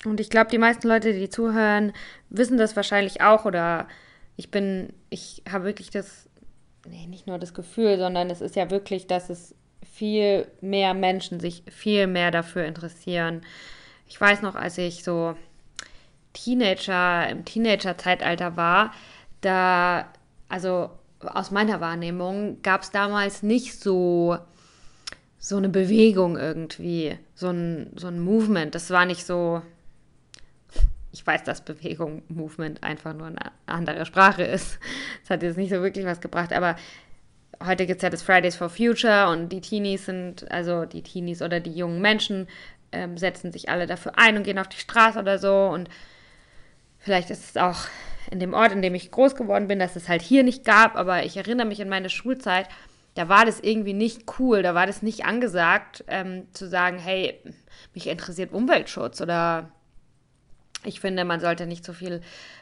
Und 0.06 0.20
ich 0.20 0.30
glaube, 0.30 0.52
die 0.52 0.60
meisten 0.60 0.88
Leute, 0.88 1.14
die 1.14 1.30
zuhören, 1.30 1.94
wissen 2.30 2.58
das 2.58 2.76
wahrscheinlich 2.76 3.22
auch. 3.22 3.46
Oder 3.46 3.88
ich 4.38 4.52
bin, 4.52 4.94
ich 5.16 5.44
habe 5.50 5.64
wirklich 5.64 5.90
das, 5.90 6.30
nee, 6.86 7.08
nicht 7.08 7.26
nur 7.26 7.40
das 7.40 7.54
Gefühl, 7.54 7.98
sondern 7.98 8.30
es 8.30 8.42
ist 8.42 8.56
ja 8.56 8.70
wirklich, 8.70 9.08
dass 9.08 9.30
es 9.30 9.56
viel 9.82 10.48
mehr 10.60 10.94
Menschen 10.94 11.40
sich 11.40 11.64
viel 11.70 12.06
mehr 12.08 12.32
dafür 12.32 12.66
interessieren. 12.66 13.42
Ich 14.08 14.20
weiß 14.20 14.42
noch, 14.42 14.56
als 14.56 14.78
ich 14.78 15.04
so 15.04 15.36
Teenager, 16.34 17.30
im 17.30 17.46
Teenager-Zeitalter 17.46 18.58
war, 18.58 18.94
da, 19.40 20.12
also 20.50 20.90
aus 21.22 21.50
meiner 21.50 21.80
Wahrnehmung, 21.80 22.62
gab 22.62 22.82
es 22.82 22.92
damals 22.92 23.42
nicht 23.42 23.80
so 23.80 24.38
so 25.38 25.58
eine 25.58 25.70
Bewegung 25.70 26.38
irgendwie, 26.38 27.20
so 27.36 27.50
ein, 27.50 27.92
so 27.96 28.08
ein 28.08 28.20
Movement. 28.20 28.74
Das 28.74 28.90
war 28.90 29.06
nicht 29.06 29.28
so, 29.28 29.62
ich 31.16 31.26
weiß, 31.26 31.44
dass 31.44 31.62
Bewegung, 31.62 32.24
Movement 32.28 32.84
einfach 32.84 33.14
nur 33.14 33.28
eine 33.28 33.54
andere 33.68 34.06
Sprache 34.06 34.44
ist. 34.44 34.80
Das 35.22 35.30
hat 35.30 35.44
jetzt 35.44 35.58
nicht 35.58 35.70
so 35.70 35.82
wirklich 35.82 36.06
was 36.06 36.20
gebracht, 36.20 36.52
aber 36.52 36.76
heute 37.66 37.86
gibt 37.86 38.00
es 38.00 38.04
ja 38.04 38.10
das 38.10 38.22
Fridays 38.22 38.58
for 38.58 38.70
Future 38.70 39.30
und 39.30 39.48
die 39.48 39.62
Teenies 39.62 40.06
sind, 40.06 40.52
also 40.52 40.84
die 40.84 41.04
Teenies 41.04 41.42
oder 41.42 41.62
die 41.62 41.74
jungen 41.74 42.02
Menschen, 42.02 42.48
ähm, 42.92 43.18
setzen 43.18 43.54
sich 43.54 43.70
alle 43.70 43.88
dafür 43.88 44.14
ein 44.18 44.36
und 44.36 44.44
gehen 44.44 44.60
auf 44.60 44.68
die 44.68 44.78
Straße 44.78 45.18
oder 45.18 45.40
so. 45.40 45.68
Und 45.68 45.88
vielleicht 47.00 47.30
ist 47.30 47.52
es 47.52 47.58
auch 47.58 47.88
in 48.30 48.42
dem 48.42 48.54
Ort, 48.54 48.74
in 48.74 48.82
dem 48.82 48.94
ich 48.94 49.10
groß 49.10 49.36
geworden 49.36 49.70
bin, 49.70 49.80
dass 49.80 49.96
es 49.96 50.10
halt 50.10 50.22
hier 50.22 50.44
nicht 50.44 50.66
gab, 50.66 50.98
aber 50.98 51.24
ich 51.24 51.38
erinnere 51.38 51.66
mich 51.68 51.82
an 51.82 51.88
meine 51.88 52.10
Schulzeit, 52.10 52.68
da 53.14 53.30
war 53.30 53.46
das 53.46 53.62
irgendwie 53.62 53.94
nicht 53.94 54.24
cool, 54.38 54.64
da 54.64 54.76
war 54.76 54.86
das 54.86 55.02
nicht 55.02 55.24
angesagt, 55.24 56.04
ähm, 56.10 56.48
zu 56.52 56.68
sagen, 56.68 56.98
hey, 57.00 57.40
mich 57.94 58.08
interessiert 58.08 58.52
Umweltschutz 58.52 59.22
oder 59.22 59.72
ich 60.86 61.00
finde, 61.00 61.26
man 61.26 61.40
sollte 61.40 61.66
nicht 61.66 61.86
so 61.86 61.94
viel 61.94 62.22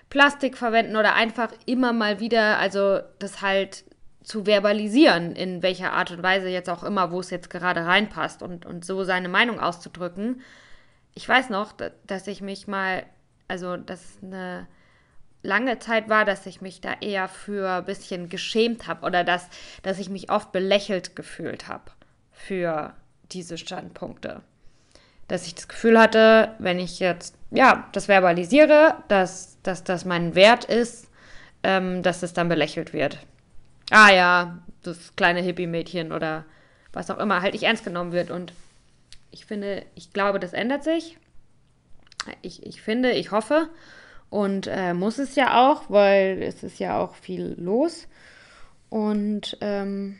Plastik 0.10 0.58
verwenden 0.58 0.96
oder 0.96 1.16
einfach 1.16 1.52
immer 1.66 1.94
mal 1.94 2.20
wieder, 2.20 2.58
also 2.60 3.00
das 3.20 3.42
halt 3.42 3.84
zu 4.24 4.46
verbalisieren, 4.46 5.36
in 5.36 5.62
welcher 5.62 5.94
Art 5.94 6.12
und 6.12 6.24
Weise 6.24 6.48
jetzt 6.48 6.70
auch 6.70 6.84
immer, 6.84 7.12
wo 7.12 7.20
es 7.20 7.30
jetzt 7.30 7.50
gerade 7.50 7.86
reinpasst 7.86 8.42
und, 8.42 8.66
und 8.66 8.86
so 8.86 9.04
seine 9.04 9.30
Meinung 9.30 9.60
auszudrücken. 9.60 10.42
Ich 11.14 11.28
weiß 11.28 11.50
noch, 11.50 11.74
dass 12.08 12.28
ich 12.28 12.42
mich 12.42 12.68
mal, 12.68 13.06
also 13.48 13.78
dass 13.78 14.20
eine 14.24 14.68
lange 15.44 15.78
Zeit 15.80 16.10
war, 16.10 16.26
dass 16.26 16.46
ich 16.46 16.62
mich 16.62 16.80
da 16.80 16.94
eher 17.02 17.28
für 17.28 17.70
ein 17.70 17.86
bisschen 17.86 18.30
geschämt 18.30 18.88
habe 18.88 19.06
oder 19.06 19.24
dass, 19.24 19.50
dass 19.84 20.00
ich 20.00 20.10
mich 20.10 20.32
oft 20.32 20.52
belächelt 20.52 21.16
gefühlt 21.16 21.68
habe 21.68 21.92
für 22.32 22.94
diese 23.32 23.58
Standpunkte. 23.58 24.42
Dass 25.34 25.48
ich 25.48 25.56
das 25.56 25.68
Gefühl 25.68 26.00
hatte, 26.00 26.54
wenn 26.60 26.78
ich 26.78 27.00
jetzt, 27.00 27.34
ja, 27.50 27.90
das 27.92 28.06
verbalisiere, 28.06 28.98
dass, 29.08 29.58
dass 29.64 29.84
das 29.84 30.06
mein 30.06 30.36
Wert 30.36 30.66
ist, 30.66 31.10
ähm, 31.64 32.04
dass 32.04 32.22
es 32.22 32.34
dann 32.34 32.50
belächelt 32.50 32.94
wird. 32.94 33.18
Ah 33.90 34.12
ja, 34.12 34.60
das 34.84 35.16
kleine 35.16 35.42
Hippie-Mädchen 35.42 36.12
oder 36.12 36.46
was 36.92 37.10
auch 37.10 37.18
immer 37.18 37.42
halt 37.42 37.54
nicht 37.54 37.64
ernst 37.64 37.84
genommen 37.84 38.12
wird. 38.12 38.30
Und 38.30 38.54
ich 39.32 39.48
finde, 39.48 39.84
ich 39.96 40.14
glaube, 40.14 40.40
das 40.40 40.54
ändert 40.54 40.84
sich. 40.84 41.18
Ich, 42.44 42.64
ich 42.64 42.84
finde, 42.84 43.14
ich 43.14 43.32
hoffe. 43.32 43.70
Und 44.30 44.68
äh, 44.68 44.94
muss 44.94 45.18
es 45.18 45.34
ja 45.34 45.68
auch, 45.68 45.90
weil 45.90 46.44
es 46.44 46.62
ist 46.62 46.78
ja 46.78 47.00
auch 47.00 47.16
viel 47.16 47.56
los. 47.58 48.08
Und 48.90 49.58
ähm, 49.62 50.20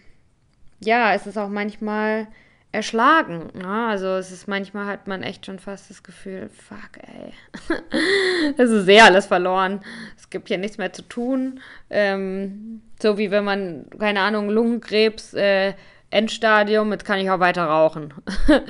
ja, 0.80 1.14
es 1.14 1.28
ist 1.28 1.38
auch 1.38 1.50
manchmal 1.50 2.26
erschlagen. 2.74 3.50
Ne? 3.54 3.88
Also 3.88 4.08
es 4.08 4.32
ist 4.32 4.48
manchmal 4.48 4.88
hat 4.88 5.08
man 5.08 5.24
echt 5.24 5.46
schon 5.46 5.60
fast 5.60 5.90
das 5.90 6.04
Gefühl, 6.04 6.50
fuck, 6.50 6.98
ey, 7.02 7.32
es 8.58 8.70
ist 8.70 8.86
sehr 8.86 9.06
alles 9.06 9.28
verloren. 9.28 9.82
Es 10.18 10.30
gibt 10.30 10.48
hier 10.48 10.58
nichts 10.58 10.78
mehr 10.78 10.92
zu 10.92 11.04
tun. 11.04 11.62
Ähm, 11.90 12.82
so 13.02 13.18
wie 13.18 13.32
wenn 13.32 13.44
man, 13.44 13.86
keine 14.00 14.22
Ahnung, 14.22 14.50
Lungenkrebs, 14.50 15.36
äh, 15.36 15.76
Endstadium, 16.10 16.92
jetzt 16.92 17.06
kann 17.06 17.20
ich 17.20 17.30
auch 17.30 17.40
weiter 17.40 17.66
rauchen. 17.66 18.14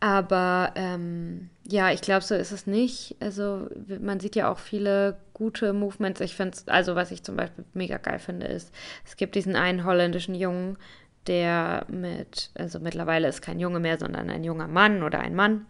Aber 0.00 0.72
ähm, 0.76 1.50
ja, 1.68 1.92
ich 1.92 2.00
glaube, 2.00 2.22
so 2.22 2.34
ist 2.34 2.52
es 2.52 2.66
nicht. 2.66 3.16
Also 3.20 3.68
man 4.00 4.20
sieht 4.20 4.34
ja 4.34 4.50
auch 4.50 4.58
viele 4.58 5.18
gute 5.34 5.72
Movements. 5.72 6.20
Ich 6.20 6.34
finde 6.34 6.56
also 6.66 6.94
was 6.94 7.10
ich 7.10 7.22
zum 7.22 7.36
Beispiel 7.36 7.64
mega 7.74 7.98
geil 7.98 8.18
finde, 8.18 8.46
ist, 8.46 8.72
es 9.04 9.16
gibt 9.16 9.34
diesen 9.34 9.56
einen 9.56 9.84
holländischen 9.84 10.34
Jungen, 10.34 10.78
der 11.26 11.84
mit, 11.88 12.50
also 12.54 12.80
mittlerweile 12.80 13.28
ist 13.28 13.42
kein 13.42 13.60
Junge 13.60 13.80
mehr, 13.80 13.98
sondern 13.98 14.30
ein 14.30 14.44
junger 14.44 14.68
Mann 14.68 15.02
oder 15.02 15.20
ein 15.20 15.34
Mann. 15.34 15.66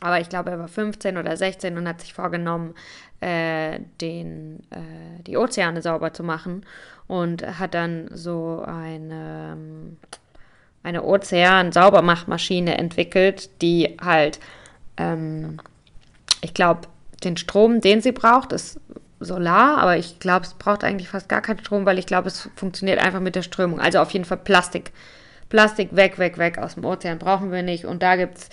Aber 0.00 0.20
ich 0.20 0.28
glaube, 0.28 0.50
er 0.50 0.58
war 0.58 0.68
15 0.68 1.16
oder 1.16 1.36
16 1.36 1.76
und 1.76 1.86
hat 1.86 2.00
sich 2.00 2.12
vorgenommen, 2.12 2.74
äh, 3.20 3.78
den, 4.00 4.60
äh, 4.70 5.22
die 5.22 5.36
Ozeane 5.36 5.80
sauber 5.80 6.12
zu 6.12 6.24
machen 6.24 6.66
und 7.06 7.58
hat 7.58 7.74
dann 7.74 8.08
so 8.12 8.64
eine, 8.66 9.56
eine 10.82 11.04
Ozean-Saubermachmaschine 11.04 12.76
entwickelt, 12.78 13.62
die 13.62 13.96
halt 14.00 14.40
ähm, 14.96 15.58
ich 16.40 16.54
glaube, 16.54 16.82
den 17.24 17.36
Strom, 17.36 17.80
den 17.80 18.00
sie 18.00 18.12
braucht, 18.12 18.52
ist 18.52 18.80
Solar, 19.24 19.78
aber 19.78 19.96
ich 19.96 20.18
glaube, 20.18 20.46
es 20.46 20.54
braucht 20.54 20.84
eigentlich 20.84 21.08
fast 21.08 21.28
gar 21.28 21.40
keinen 21.40 21.60
Strom, 21.60 21.86
weil 21.86 21.98
ich 21.98 22.06
glaube, 22.06 22.28
es 22.28 22.48
funktioniert 22.56 22.98
einfach 22.98 23.20
mit 23.20 23.34
der 23.34 23.42
Strömung. 23.42 23.80
Also 23.80 23.98
auf 23.98 24.10
jeden 24.10 24.24
Fall 24.24 24.38
Plastik. 24.38 24.92
Plastik 25.48 25.94
weg, 25.94 26.18
weg, 26.18 26.38
weg 26.38 26.58
aus 26.58 26.74
dem 26.74 26.84
Ozean 26.84 27.18
brauchen 27.18 27.52
wir 27.52 27.62
nicht. 27.62 27.84
Und 27.84 28.02
da 28.02 28.16
gibt 28.16 28.38
es 28.38 28.48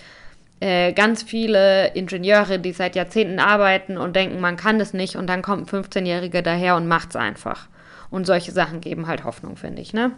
äh, 0.60 0.92
ganz 0.94 1.24
viele 1.24 1.94
Ingenieure, 1.94 2.60
die 2.60 2.74
seit 2.74 2.96
Jahrzehnten 2.96 3.40
arbeiten 3.40 3.98
und 3.98 4.16
denken, 4.16 4.42
man 4.42 4.58
kann 4.58 4.80
das 4.80 4.94
nicht. 4.94 5.16
Und 5.16 5.28
dann 5.28 5.42
kommt 5.42 5.72
ein 5.72 5.84
15-Jähriger 5.84 6.42
daher 6.42 6.76
und 6.76 6.88
macht 6.88 7.10
es 7.10 7.16
einfach. 7.16 7.68
Und 8.12 8.26
solche 8.26 8.52
Sachen 8.52 8.82
geben 8.82 9.06
halt 9.06 9.24
Hoffnung, 9.24 9.56
finde 9.56 9.82
ich. 9.82 9.94
Ne? 9.94 10.12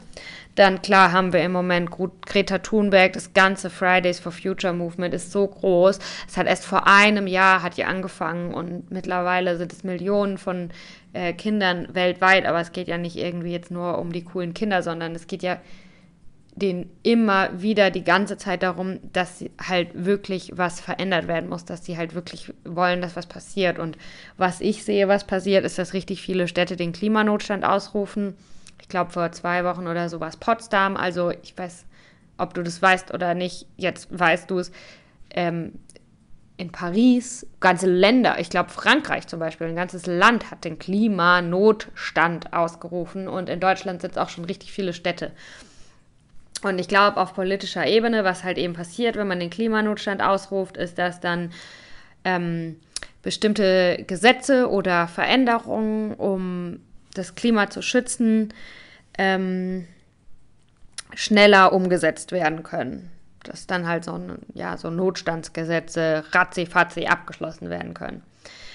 Dann 0.56 0.82
klar 0.82 1.12
haben 1.12 1.34
wir 1.34 1.44
im 1.44 1.52
Moment 1.52 1.92
Greta 1.92 2.60
Thunberg, 2.60 3.14
das 3.14 3.34
ganze 3.34 3.70
Fridays 3.70 4.20
for 4.20 4.32
Future 4.32 4.74
Movement 4.74 5.14
ist 5.14 5.32
so 5.32 5.46
groß. 5.46 6.00
Es 6.28 6.38
hat 6.38 6.48
erst 6.48 6.66
vor 6.66 6.88
einem 6.88 7.28
Jahr 7.28 7.62
hat 7.62 7.76
die 7.76 7.84
angefangen 7.84 8.54
und 8.54 8.92
mittlerweile 8.92 9.58
sind 9.58 9.74
es 9.74 9.84
Millionen 9.84 10.38
von 10.38 10.70
äh, 11.14 11.34
Kindern 11.34 11.90
weltweit. 11.94 12.46
Aber 12.46 12.62
es 12.62 12.72
geht 12.72 12.88
ja 12.88 12.98
nicht 12.98 13.18
irgendwie 13.18 13.52
jetzt 13.52 13.72
nur 13.72 13.98
um 13.98 14.14
die 14.14 14.24
coolen 14.24 14.54
Kinder, 14.54 14.84
sondern 14.84 15.14
es 15.14 15.28
geht 15.28 15.44
ja 15.44 15.60
denen 16.62 16.89
immer 17.04 17.62
wieder 17.62 17.89
die 17.91 18.04
ganze 18.04 18.38
Zeit 18.38 18.63
darum, 18.63 19.00
dass 19.13 19.43
halt 19.62 19.89
wirklich 19.93 20.52
was 20.56 20.80
verändert 20.80 21.28
werden 21.28 21.50
muss, 21.50 21.65
dass 21.65 21.86
sie 21.86 21.97
halt 21.97 22.13
wirklich 22.13 22.54
wollen, 22.63 23.02
dass 23.02 23.15
was 23.15 23.26
passiert. 23.26 23.80
Und 23.80 23.97
was 24.38 24.62
ich 24.62 24.84
sehe, 24.84 25.08
was 25.08 25.26
passiert, 25.26 25.65
ist, 25.65 25.78
dass 25.78 25.93
richtig 25.93 26.21
viele 26.21 26.47
Städte 26.47 26.76
den 26.76 26.93
Klimanotstand 26.93 27.65
ausrufen. 27.65 28.36
Ich 28.82 28.89
glaube, 28.89 29.12
vor 29.12 29.32
zwei 29.32 29.63
Wochen 29.63 29.88
oder 29.88 30.10
so 30.10 30.19
war 30.19 30.30
es 30.30 30.38
Potsdam. 30.38 30.97
Also 30.97 31.32
ich 31.32 31.58
weiß, 31.58 31.86
ob 32.38 32.54
du 32.54 32.63
das 32.63 32.82
weißt 32.82 33.13
oder 33.13 33.34
nicht. 33.34 33.65
Jetzt 33.78 34.08
weißt 34.17 34.50
du 34.50 34.60
es. 34.60 34.71
Ähm, 35.32 35.74
in 36.58 36.71
Paris, 36.71 37.47
ganze 37.60 37.89
Länder, 37.89 38.38
ich 38.38 38.52
glaube 38.52 38.69
Frankreich 38.69 39.26
zum 39.26 39.39
Beispiel, 39.39 39.65
ein 39.65 39.76
ganzes 39.76 40.06
Land 40.06 40.52
hat 40.52 40.63
den 40.63 40.78
Klimanotstand 40.78 42.54
ausgerufen 42.54 43.28
und 43.28 43.50
in 43.50 43.60
Deutschland 43.60 44.02
sind 44.02 44.12
es 44.12 44.17
auch 44.17 44.30
schon 44.30 44.45
richtig 44.45 44.71
viele 44.71 44.93
Städte. 44.93 45.32
Und 46.63 46.80
ich 46.80 46.88
glaube, 46.88 47.17
auf 47.17 47.34
politischer 47.34 47.86
Ebene, 47.88 48.24
was 48.24 48.43
halt 48.43 48.58
eben 48.58 48.74
passiert, 48.74 49.15
wenn 49.15 49.28
man 49.28 49.39
den 49.39 49.50
Klimanotstand 49.50 50.21
ausruft, 50.21 50.78
ist, 50.78 50.97
dass 50.97 51.19
dann 51.19 51.52
ähm, 52.24 52.78
bestimmte 53.24 54.04
Gesetze 54.08 54.69
oder 54.69 55.08
Veränderungen, 55.08 56.13
um 56.13 56.80
das 57.13 57.36
Klima 57.36 57.69
zu 57.69 57.82
schützen, 57.82 58.54
ähm, 59.17 59.88
schneller 61.13 61.74
umgesetzt 61.74 62.32
werden 62.32 62.63
können. 62.63 63.10
Dass 63.43 63.65
dann 63.65 63.88
halt 63.88 64.06
so, 64.06 64.13
ein, 64.13 64.38
ja, 64.54 64.78
so 64.78 64.91
Notstandsgesetze 64.91 66.24
ratzi-fatzi 66.32 67.08
abgeschlossen 67.08 67.69
werden 67.69 67.95
können. 67.95 68.21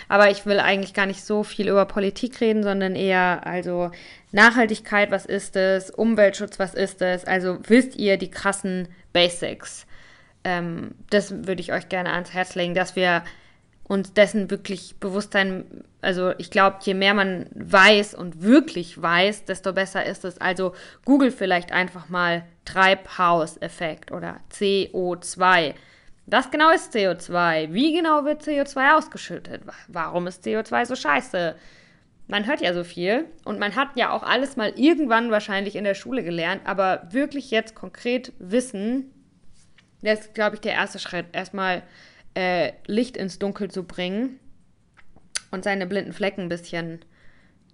Aber 0.09 0.31
ich 0.31 0.47
will 0.47 0.61
eigentlich 0.61 0.95
gar 0.95 1.07
nicht 1.07 1.25
so 1.25 1.43
viel 1.43 1.69
über 1.69 1.85
Politik 1.85 2.41
reden, 2.41 2.63
sondern 2.63 2.95
eher 2.95 3.47
also 3.47 3.91
Nachhaltigkeit, 4.33 5.11
was 5.11 5.27
ist 5.27 5.57
es? 5.57 5.91
Umweltschutz, 5.91 6.59
was 6.59 6.75
ist 6.75 7.03
es? 7.03 7.25
Also 7.25 7.59
wisst 7.67 7.97
ihr 7.97 8.17
die 8.17 8.31
krassen 8.31 8.89
Basics? 9.13 9.87
Ähm, 10.45 10.95
das 11.11 11.47
würde 11.47 11.61
ich 11.61 11.73
euch 11.73 11.89
gerne 11.89 12.13
ans 12.13 12.33
Herz 12.33 12.55
legen, 12.55 12.75
dass 12.75 12.95
wir 12.95 13.25
uns 13.89 14.13
dessen 14.13 14.51
wirklich 14.51 14.97
bewusst 14.99 15.33
sein. 15.33 15.65
Also 16.03 16.33
ich 16.39 16.51
glaube, 16.51 16.79
je 16.83 16.95
mehr 16.95 17.15
man 17.15 17.47
weiß 17.55 18.15
und 18.15 18.43
wirklich 18.43 19.01
weiß, 19.01 19.45
desto 19.45 19.73
besser 19.73 20.05
ist 20.05 20.25
es. 20.25 20.39
Also 20.41 20.75
Google 21.05 21.31
vielleicht 21.31 21.73
einfach 21.73 22.09
mal 22.09 22.45
Treibhauseffekt 22.65 24.13
oder 24.13 24.41
CO2. 24.53 25.75
Was 26.27 26.51
genau 26.51 26.71
ist 26.71 26.93
CO2? 26.93 27.73
Wie 27.73 27.93
genau 27.93 28.25
wird 28.25 28.43
CO2 28.43 28.97
ausgeschüttet? 28.97 29.63
Warum 29.87 30.27
ist 30.27 30.45
CO2 30.45 30.85
so 30.85 30.97
scheiße? 30.97 31.55
Man 32.27 32.47
hört 32.47 32.61
ja 32.61 32.75
so 32.75 32.83
viel 32.83 33.27
und 33.45 33.61
man 33.61 33.77
hat 33.77 33.91
ja 33.95 34.11
auch 34.11 34.25
alles 34.25 34.57
mal 34.57 34.73
irgendwann 34.77 35.31
wahrscheinlich 35.31 35.77
in 35.77 35.85
der 35.85 35.95
Schule 35.95 36.25
gelernt, 36.25 36.63
aber 36.65 37.07
wirklich 37.11 37.53
jetzt 37.53 37.77
konkret 37.77 38.33
wissen, 38.41 39.13
das 40.03 40.21
ist, 40.21 40.35
glaube 40.35 40.57
ich, 40.57 40.61
der 40.61 40.73
erste 40.73 40.99
Schritt. 40.99 41.27
Erstmal 41.33 41.83
äh, 42.35 42.73
Licht 42.87 43.17
ins 43.17 43.39
Dunkel 43.39 43.71
zu 43.71 43.85
bringen 43.85 44.41
und 45.53 45.63
seine 45.63 45.87
blinden 45.87 46.13
Flecken 46.13 46.43
ein 46.43 46.49
bisschen 46.49 47.05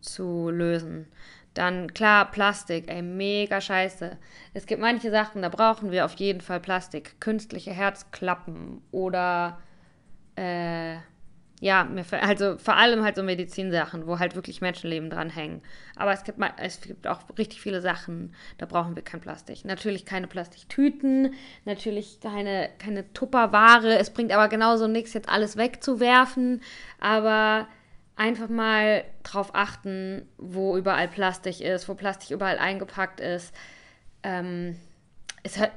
zu 0.01 0.51
lösen. 0.51 1.09
Dann 1.55 1.93
klar, 1.93 2.31
Plastik, 2.31 2.91
ey, 2.91 3.03
mega 3.03 3.61
scheiße. 3.61 4.17
Es 4.55 4.67
gibt 4.67 4.81
manche 4.81 5.11
Sachen, 5.11 5.43
da 5.43 5.49
brauchen 5.49 5.91
wir 5.91 6.05
auf 6.05 6.15
jeden 6.15 6.41
Fall 6.41 6.61
Plastik. 6.61 7.21
Künstliche 7.21 7.73
Herzklappen 7.73 8.81
oder 8.91 9.59
äh, 10.37 10.97
ja, 11.63 11.89
also 12.21 12.59
vor 12.59 12.77
allem 12.77 13.05
halt 13.05 13.15
so 13.15 13.23
Medizinsachen, 13.23 14.09
wo 14.09 14.19
halt 14.19 14.35
wirklich 14.35 14.61
Menschenleben 14.61 15.11
dran 15.11 15.31
hängen. 15.31 15.63
Aber 15.95 16.13
es 16.13 16.25
gibt, 16.25 16.41
es 16.57 16.81
gibt 16.81 17.07
auch 17.07 17.21
richtig 17.39 17.61
viele 17.61 17.81
Sachen, 17.81 18.35
da 18.59 18.67
brauchen 18.67 18.97
wir 18.97 19.05
kein 19.05 19.21
Plastik. 19.21 19.65
Natürlich 19.65 20.05
keine 20.05 20.27
Plastiktüten, 20.27 21.35
natürlich 21.65 22.19
keine, 22.21 22.69
keine 22.79 23.13
Tupperware. 23.13 23.97
Es 23.97 24.11
bringt 24.11 24.33
aber 24.33 24.49
genauso 24.49 24.89
nichts, 24.89 25.13
jetzt 25.13 25.29
alles 25.29 25.57
wegzuwerfen. 25.57 26.63
Aber 26.99 27.69
einfach 28.23 28.49
mal 28.49 29.05
drauf 29.25 29.51
achten, 29.53 30.29
wo 30.39 30.77
überall 30.77 31.09
Plastik 31.09 31.61
ist, 31.61 31.89
wo 31.89 31.95
Plastik 31.95 32.31
überall 32.31 32.59
eingepackt 32.59 33.19
ist. 33.19 33.53
Ähm, 34.23 34.77
es 35.43 35.59
hat, 35.59 35.73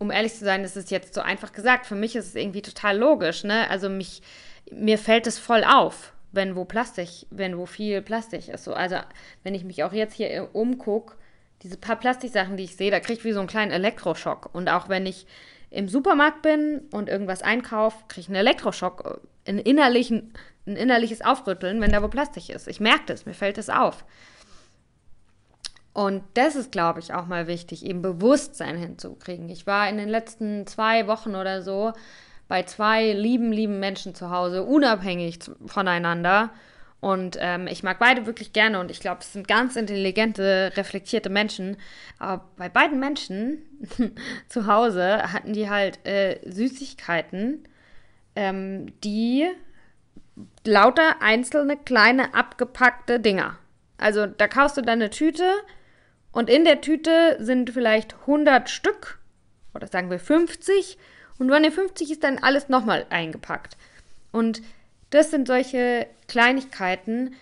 um 0.00 0.10
ehrlich 0.10 0.34
zu 0.34 0.44
sein, 0.44 0.64
ist 0.64 0.76
es 0.76 0.90
jetzt 0.90 1.14
so 1.14 1.20
einfach 1.20 1.52
gesagt. 1.52 1.86
Für 1.86 1.94
mich 1.94 2.16
ist 2.16 2.26
es 2.26 2.34
irgendwie 2.34 2.62
total 2.62 2.98
logisch, 2.98 3.44
ne? 3.44 3.70
Also 3.70 3.88
mich, 3.88 4.20
mir 4.72 4.98
fällt 4.98 5.28
es 5.28 5.38
voll 5.38 5.62
auf, 5.62 6.12
wenn 6.32 6.56
wo 6.56 6.64
Plastik, 6.64 7.08
wenn 7.30 7.56
wo 7.56 7.66
viel 7.66 8.02
Plastik 8.02 8.48
ist. 8.48 8.64
So, 8.64 8.74
also 8.74 8.96
wenn 9.44 9.54
ich 9.54 9.62
mich 9.62 9.84
auch 9.84 9.92
jetzt 9.92 10.14
hier 10.14 10.50
umgucke, 10.52 11.14
diese 11.62 11.76
paar 11.76 11.96
Plastiksachen, 11.96 12.56
die 12.56 12.64
ich 12.64 12.76
sehe, 12.76 12.90
da 12.90 12.98
kriege 12.98 13.20
ich 13.20 13.24
wie 13.24 13.32
so 13.32 13.38
einen 13.38 13.48
kleinen 13.48 13.70
Elektroschock. 13.70 14.52
Und 14.52 14.68
auch 14.68 14.88
wenn 14.88 15.06
ich 15.06 15.26
im 15.70 15.88
Supermarkt 15.88 16.42
bin 16.42 16.88
und 16.90 17.08
irgendwas 17.08 17.42
einkaufe, 17.42 17.96
kriege 18.08 18.22
ich 18.22 18.28
einen 18.28 18.36
Elektroschock, 18.36 19.20
einen 19.46 19.58
innerlichen, 19.58 20.32
ein 20.68 20.76
innerliches 20.76 21.22
Aufrütteln, 21.22 21.80
wenn 21.80 21.92
da 21.92 22.02
wo 22.02 22.08
Plastik 22.08 22.50
ist. 22.50 22.68
Ich 22.68 22.80
merke 22.80 23.06
das, 23.06 23.26
mir 23.26 23.34
fällt 23.34 23.58
das 23.58 23.70
auf. 23.70 24.04
Und 25.92 26.22
das 26.34 26.54
ist, 26.54 26.70
glaube 26.70 27.00
ich, 27.00 27.12
auch 27.12 27.26
mal 27.26 27.48
wichtig, 27.48 27.84
eben 27.84 28.02
Bewusstsein 28.02 28.76
hinzukriegen. 28.76 29.48
Ich 29.48 29.66
war 29.66 29.88
in 29.88 29.98
den 29.98 30.08
letzten 30.08 30.66
zwei 30.66 31.08
Wochen 31.08 31.34
oder 31.34 31.62
so 31.62 31.92
bei 32.46 32.62
zwei 32.62 33.12
lieben, 33.12 33.50
lieben 33.50 33.80
Menschen 33.80 34.14
zu 34.14 34.30
Hause, 34.30 34.62
unabhängig 34.62 35.40
voneinander. 35.66 36.50
Und 37.00 37.36
ähm, 37.40 37.68
ich 37.68 37.82
mag 37.82 37.98
beide 37.98 38.26
wirklich 38.26 38.52
gerne 38.52 38.80
und 38.80 38.90
ich 38.90 39.00
glaube, 39.00 39.20
es 39.20 39.32
sind 39.32 39.46
ganz 39.46 39.76
intelligente, 39.76 40.72
reflektierte 40.76 41.30
Menschen. 41.30 41.76
Aber 42.18 42.44
bei 42.56 42.68
beiden 42.68 42.98
Menschen 42.98 43.58
zu 44.48 44.66
Hause 44.66 45.32
hatten 45.32 45.52
die 45.52 45.70
halt 45.70 46.04
äh, 46.06 46.38
Süßigkeiten, 46.48 47.64
ähm, 48.34 48.86
die 49.04 49.46
lauter 50.66 51.20
einzelne 51.20 51.76
kleine 51.76 52.34
abgepackte 52.34 53.20
Dinger. 53.20 53.58
Also 53.96 54.26
da 54.26 54.48
kaufst 54.48 54.76
du 54.76 54.82
dann 54.82 55.00
eine 55.00 55.10
Tüte 55.10 55.50
und 56.32 56.48
in 56.48 56.64
der 56.64 56.80
Tüte 56.80 57.36
sind 57.40 57.70
vielleicht 57.70 58.14
100 58.20 58.70
Stück 58.70 59.18
oder 59.74 59.86
sagen 59.86 60.10
wir 60.10 60.18
50 60.18 60.98
und 61.38 61.50
von 61.50 61.62
den 61.62 61.72
50 61.72 62.10
ist 62.10 62.24
dann 62.24 62.38
alles 62.38 62.68
nochmal 62.68 63.06
eingepackt. 63.10 63.76
Und 64.32 64.62
das 65.10 65.30
sind 65.30 65.46
solche 65.46 66.06
Kleinigkeiten. 66.26 67.34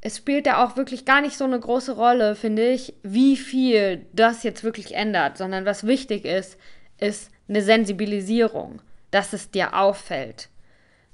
Es 0.00 0.18
spielt 0.18 0.46
da 0.46 0.64
auch 0.64 0.76
wirklich 0.76 1.04
gar 1.04 1.20
nicht 1.20 1.36
so 1.36 1.44
eine 1.44 1.58
große 1.58 1.92
Rolle, 1.92 2.34
finde 2.34 2.68
ich, 2.68 2.94
wie 3.02 3.36
viel 3.36 4.06
das 4.12 4.42
jetzt 4.42 4.64
wirklich 4.64 4.94
ändert, 4.94 5.38
sondern 5.38 5.64
was 5.64 5.86
wichtig 5.86 6.24
ist, 6.24 6.58
ist 6.98 7.30
eine 7.48 7.62
Sensibilisierung, 7.62 8.80
dass 9.10 9.32
es 9.32 9.50
dir 9.50 9.74
auffällt. 9.74 10.48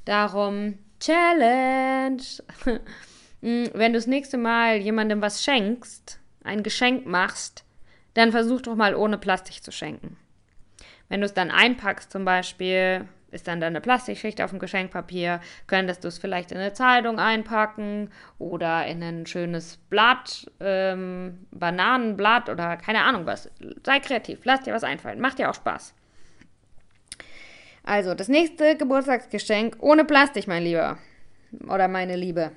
Darum 0.05 0.79
Challenge. 1.03 2.23
Hm, 3.45 3.71
wenn 3.75 3.93
du 3.93 3.99
das 3.99 4.07
nächste 4.07 4.39
Mal 4.39 4.77
jemandem 4.77 5.21
was 5.21 5.43
schenkst, 5.43 6.21
ein 6.45 6.63
Geschenk 6.63 7.07
machst, 7.07 7.65
dann 8.15 8.31
versuch 8.31 8.61
doch 8.61 8.77
mal 8.77 8.95
ohne 8.95 9.19
Plastik 9.19 9.65
zu 9.65 9.73
schenken. 9.73 10.17
Wenn 11.09 11.23
du 11.23 11.27
es 11.27 11.35
dann 11.35 11.51
einpackst 11.51 12.13
zum 12.13 12.25
Beispiel, 12.25 13.09
ist 13.33 13.49
dann 13.49 13.61
da 13.61 13.67
eine 13.67 13.81
Plastikschicht 13.81 14.41
auf 14.41 14.51
dem 14.51 14.61
Geschenkpapier, 14.61 15.41
könntest 15.67 16.05
du 16.05 16.09
es 16.09 16.19
vielleicht 16.19 16.53
in 16.53 16.59
eine 16.59 16.73
Zeitung 16.73 17.19
einpacken 17.19 18.11
oder 18.39 18.87
in 18.87 19.03
ein 19.03 19.27
schönes 19.27 19.79
Blatt, 19.91 20.49
ähm, 20.61 21.47
Bananenblatt 21.51 22.49
oder 22.49 22.77
keine 22.77 23.03
Ahnung 23.03 23.27
was. 23.27 23.51
Sei 23.85 23.99
kreativ, 23.99 24.45
lass 24.45 24.63
dir 24.63 24.73
was 24.73 24.85
einfallen, 24.85 25.21
macht 25.21 25.41
dir 25.41 25.51
auch 25.51 25.55
Spaß. 25.55 25.95
Also, 27.85 28.15
das 28.15 28.29
nächste 28.29 28.77
Geburtstagsgeschenk 28.77 29.77
ohne 29.81 30.05
Plastik, 30.05 30.47
mein 30.47 30.63
Lieber. 30.63 30.99
Oder 31.69 31.89
meine 31.89 32.17
Liebe. 32.17 32.53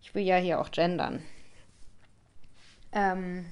Ich 0.00 0.14
will 0.14 0.22
ja 0.22 0.36
hier 0.36 0.60
auch 0.60 0.70
gendern. 0.70 1.22
Ähm, 2.92 3.46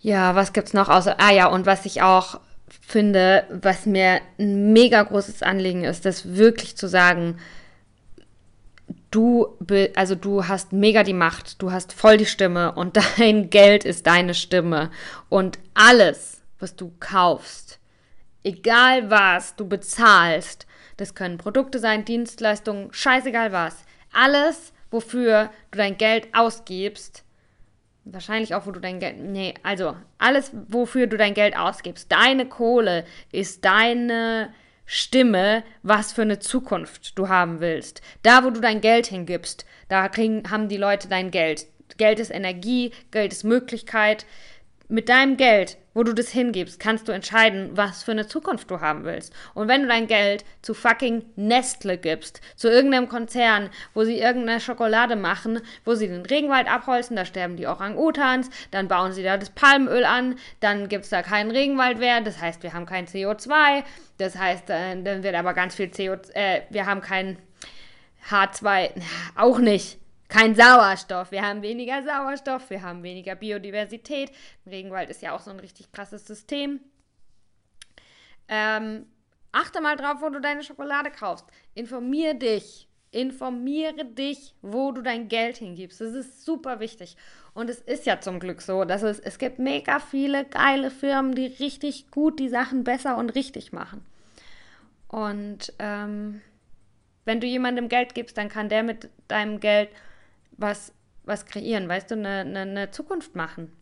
ja, 0.00 0.34
was 0.34 0.52
gibt's 0.52 0.72
noch 0.72 0.88
außer. 0.88 1.16
Ah 1.18 1.30
ja, 1.30 1.46
und 1.46 1.66
was 1.66 1.84
ich 1.84 2.02
auch 2.02 2.40
finde, 2.80 3.44
was 3.50 3.86
mir 3.86 4.20
ein 4.38 4.72
mega 4.72 5.02
großes 5.02 5.42
Anliegen 5.42 5.84
ist, 5.84 6.04
das 6.04 6.34
wirklich 6.34 6.76
zu 6.76 6.88
sagen, 6.88 7.38
du, 9.10 9.56
also 9.94 10.14
du 10.14 10.48
hast 10.48 10.72
mega 10.72 11.02
die 11.02 11.12
Macht, 11.12 11.62
du 11.62 11.70
hast 11.70 11.92
voll 11.92 12.16
die 12.16 12.26
Stimme 12.26 12.72
und 12.72 12.96
dein 13.18 13.50
Geld 13.50 13.84
ist 13.84 14.06
deine 14.06 14.34
Stimme. 14.34 14.90
Und 15.28 15.58
alles, 15.74 16.40
was 16.58 16.74
du 16.74 16.92
kaufst, 16.98 17.78
egal 18.44 19.10
was 19.10 19.56
du 19.56 19.68
bezahlst, 19.68 20.66
das 20.96 21.14
können 21.14 21.38
Produkte 21.38 21.78
sein, 21.78 22.04
Dienstleistungen, 22.04 22.92
scheißegal 22.92 23.52
was, 23.52 23.84
alles, 24.12 24.72
wofür 24.90 25.50
du 25.70 25.78
dein 25.78 25.96
Geld 25.96 26.28
ausgibst, 26.34 27.24
Wahrscheinlich 28.04 28.54
auch, 28.54 28.66
wo 28.66 28.72
du 28.72 28.80
dein 28.80 28.98
Geld. 28.98 29.20
Nee, 29.20 29.54
also 29.62 29.96
alles, 30.18 30.50
wofür 30.66 31.06
du 31.06 31.16
dein 31.16 31.34
Geld 31.34 31.56
ausgibst. 31.56 32.10
Deine 32.10 32.46
Kohle 32.46 33.04
ist 33.30 33.64
deine 33.64 34.52
Stimme, 34.86 35.62
was 35.82 36.12
für 36.12 36.22
eine 36.22 36.40
Zukunft 36.40 37.16
du 37.16 37.28
haben 37.28 37.60
willst. 37.60 38.02
Da, 38.22 38.42
wo 38.44 38.50
du 38.50 38.60
dein 38.60 38.80
Geld 38.80 39.06
hingibst, 39.06 39.64
da 39.88 40.08
kriegen, 40.08 40.50
haben 40.50 40.68
die 40.68 40.76
Leute 40.76 41.06
dein 41.06 41.30
Geld. 41.30 41.66
Geld 41.96 42.18
ist 42.18 42.30
Energie, 42.30 42.90
Geld 43.12 43.32
ist 43.32 43.44
Möglichkeit. 43.44 44.26
Mit 44.88 45.08
deinem 45.08 45.36
Geld 45.36 45.78
wo 45.94 46.02
du 46.02 46.12
das 46.12 46.28
hingibst, 46.28 46.80
kannst 46.80 47.08
du 47.08 47.12
entscheiden, 47.12 47.70
was 47.74 48.02
für 48.02 48.12
eine 48.12 48.26
Zukunft 48.26 48.70
du 48.70 48.80
haben 48.80 49.04
willst. 49.04 49.32
Und 49.54 49.68
wenn 49.68 49.82
du 49.82 49.88
dein 49.88 50.06
Geld 50.06 50.44
zu 50.62 50.74
fucking 50.74 51.24
Nestle 51.36 51.98
gibst, 51.98 52.40
zu 52.56 52.68
irgendeinem 52.68 53.08
Konzern, 53.08 53.70
wo 53.94 54.04
sie 54.04 54.18
irgendeine 54.18 54.60
Schokolade 54.60 55.16
machen, 55.16 55.60
wo 55.84 55.94
sie 55.94 56.08
den 56.08 56.26
Regenwald 56.26 56.70
abholzen, 56.70 57.16
da 57.16 57.24
sterben 57.24 57.56
die 57.56 57.66
Orang-Utans, 57.66 58.50
dann 58.70 58.88
bauen 58.88 59.12
sie 59.12 59.22
da 59.22 59.36
das 59.36 59.50
Palmöl 59.50 60.04
an, 60.04 60.36
dann 60.60 60.88
gibt 60.88 61.04
es 61.04 61.10
da 61.10 61.22
keinen 61.22 61.50
Regenwald 61.50 61.98
mehr, 61.98 62.20
das 62.20 62.40
heißt, 62.40 62.62
wir 62.62 62.72
haben 62.72 62.86
kein 62.86 63.06
CO2, 63.06 63.82
das 64.18 64.36
heißt, 64.36 64.70
äh, 64.70 65.02
dann 65.02 65.22
wird 65.22 65.34
aber 65.34 65.54
ganz 65.54 65.74
viel 65.74 65.86
CO2, 65.86 66.34
äh, 66.34 66.62
wir 66.70 66.86
haben 66.86 67.00
kein 67.00 67.38
H2, 68.28 68.90
auch 69.36 69.58
nicht 69.58 70.01
kein 70.32 70.54
Sauerstoff. 70.54 71.30
Wir 71.30 71.42
haben 71.42 71.60
weniger 71.60 72.02
Sauerstoff, 72.02 72.70
wir 72.70 72.80
haben 72.80 73.02
weniger 73.02 73.34
Biodiversität. 73.34 74.30
Ein 74.64 74.70
Regenwald 74.70 75.10
ist 75.10 75.20
ja 75.20 75.34
auch 75.34 75.40
so 75.40 75.50
ein 75.50 75.60
richtig 75.60 75.92
krasses 75.92 76.26
System. 76.26 76.80
Ähm, 78.48 79.04
achte 79.52 79.82
mal 79.82 79.96
drauf, 79.96 80.22
wo 80.22 80.30
du 80.30 80.40
deine 80.40 80.62
Schokolade 80.62 81.10
kaufst. 81.10 81.44
Informier 81.74 82.32
dich. 82.32 82.88
Informiere 83.10 84.06
dich, 84.06 84.54
wo 84.62 84.90
du 84.92 85.02
dein 85.02 85.28
Geld 85.28 85.58
hingibst. 85.58 86.00
Das 86.00 86.14
ist 86.14 86.46
super 86.46 86.80
wichtig. 86.80 87.18
Und 87.52 87.68
es 87.68 87.80
ist 87.80 88.06
ja 88.06 88.18
zum 88.18 88.40
Glück 88.40 88.62
so, 88.62 88.86
dass 88.86 89.02
es, 89.02 89.20
es 89.20 89.38
gibt 89.38 89.58
mega 89.58 90.00
viele 90.00 90.46
geile 90.46 90.90
Firmen, 90.90 91.34
die 91.34 91.44
richtig 91.44 92.10
gut 92.10 92.38
die 92.38 92.48
Sachen 92.48 92.84
besser 92.84 93.18
und 93.18 93.34
richtig 93.34 93.74
machen. 93.74 94.02
Und 95.08 95.74
ähm, 95.78 96.40
wenn 97.26 97.38
du 97.38 97.46
jemandem 97.46 97.90
Geld 97.90 98.14
gibst, 98.14 98.38
dann 98.38 98.48
kann 98.48 98.70
der 98.70 98.82
mit 98.82 99.10
deinem 99.28 99.60
Geld 99.60 99.90
was, 100.62 100.94
was 101.24 101.46
kreieren, 101.46 101.88
weißt 101.88 102.10
du, 102.10 102.14
eine, 102.14 102.40
eine, 102.40 102.60
eine 102.60 102.90
Zukunft 102.90 103.34
machen. 103.36 103.72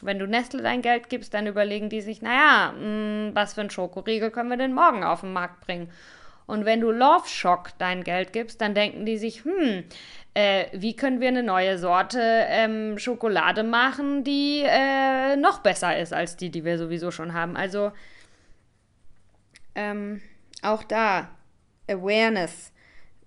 Wenn 0.00 0.18
du 0.18 0.26
Nestle 0.26 0.62
dein 0.62 0.82
Geld 0.82 1.08
gibst, 1.10 1.34
dann 1.34 1.46
überlegen 1.46 1.88
die 1.88 2.00
sich, 2.00 2.22
naja, 2.22 2.72
mh, 2.72 2.78
hm, 2.80 3.30
was 3.34 3.54
für 3.54 3.60
ein 3.60 3.70
Schokoriegel 3.70 4.30
können 4.30 4.50
wir 4.50 4.56
denn 4.56 4.72
morgen 4.72 5.04
auf 5.04 5.20
den 5.20 5.32
Markt 5.32 5.60
bringen? 5.60 5.90
Und 6.46 6.64
wenn 6.64 6.80
du 6.80 6.90
Love 6.90 7.28
Shock 7.28 7.70
dein 7.78 8.02
Geld 8.02 8.32
gibst, 8.32 8.60
dann 8.60 8.74
denken 8.74 9.06
die 9.06 9.16
sich, 9.16 9.44
hm, 9.44 9.84
äh, 10.34 10.66
wie 10.72 10.96
können 10.96 11.20
wir 11.20 11.28
eine 11.28 11.42
neue 11.42 11.78
Sorte 11.78 12.20
ähm, 12.20 12.98
Schokolade 12.98 13.62
machen, 13.62 14.24
die 14.24 14.62
äh, 14.64 15.36
noch 15.36 15.60
besser 15.60 15.96
ist 15.98 16.12
als 16.12 16.36
die, 16.36 16.50
die 16.50 16.64
wir 16.64 16.78
sowieso 16.78 17.10
schon 17.10 17.32
haben. 17.32 17.56
Also 17.56 17.92
ähm, 19.74 20.20
auch 20.62 20.82
da 20.82 21.30
Awareness, 21.88 22.72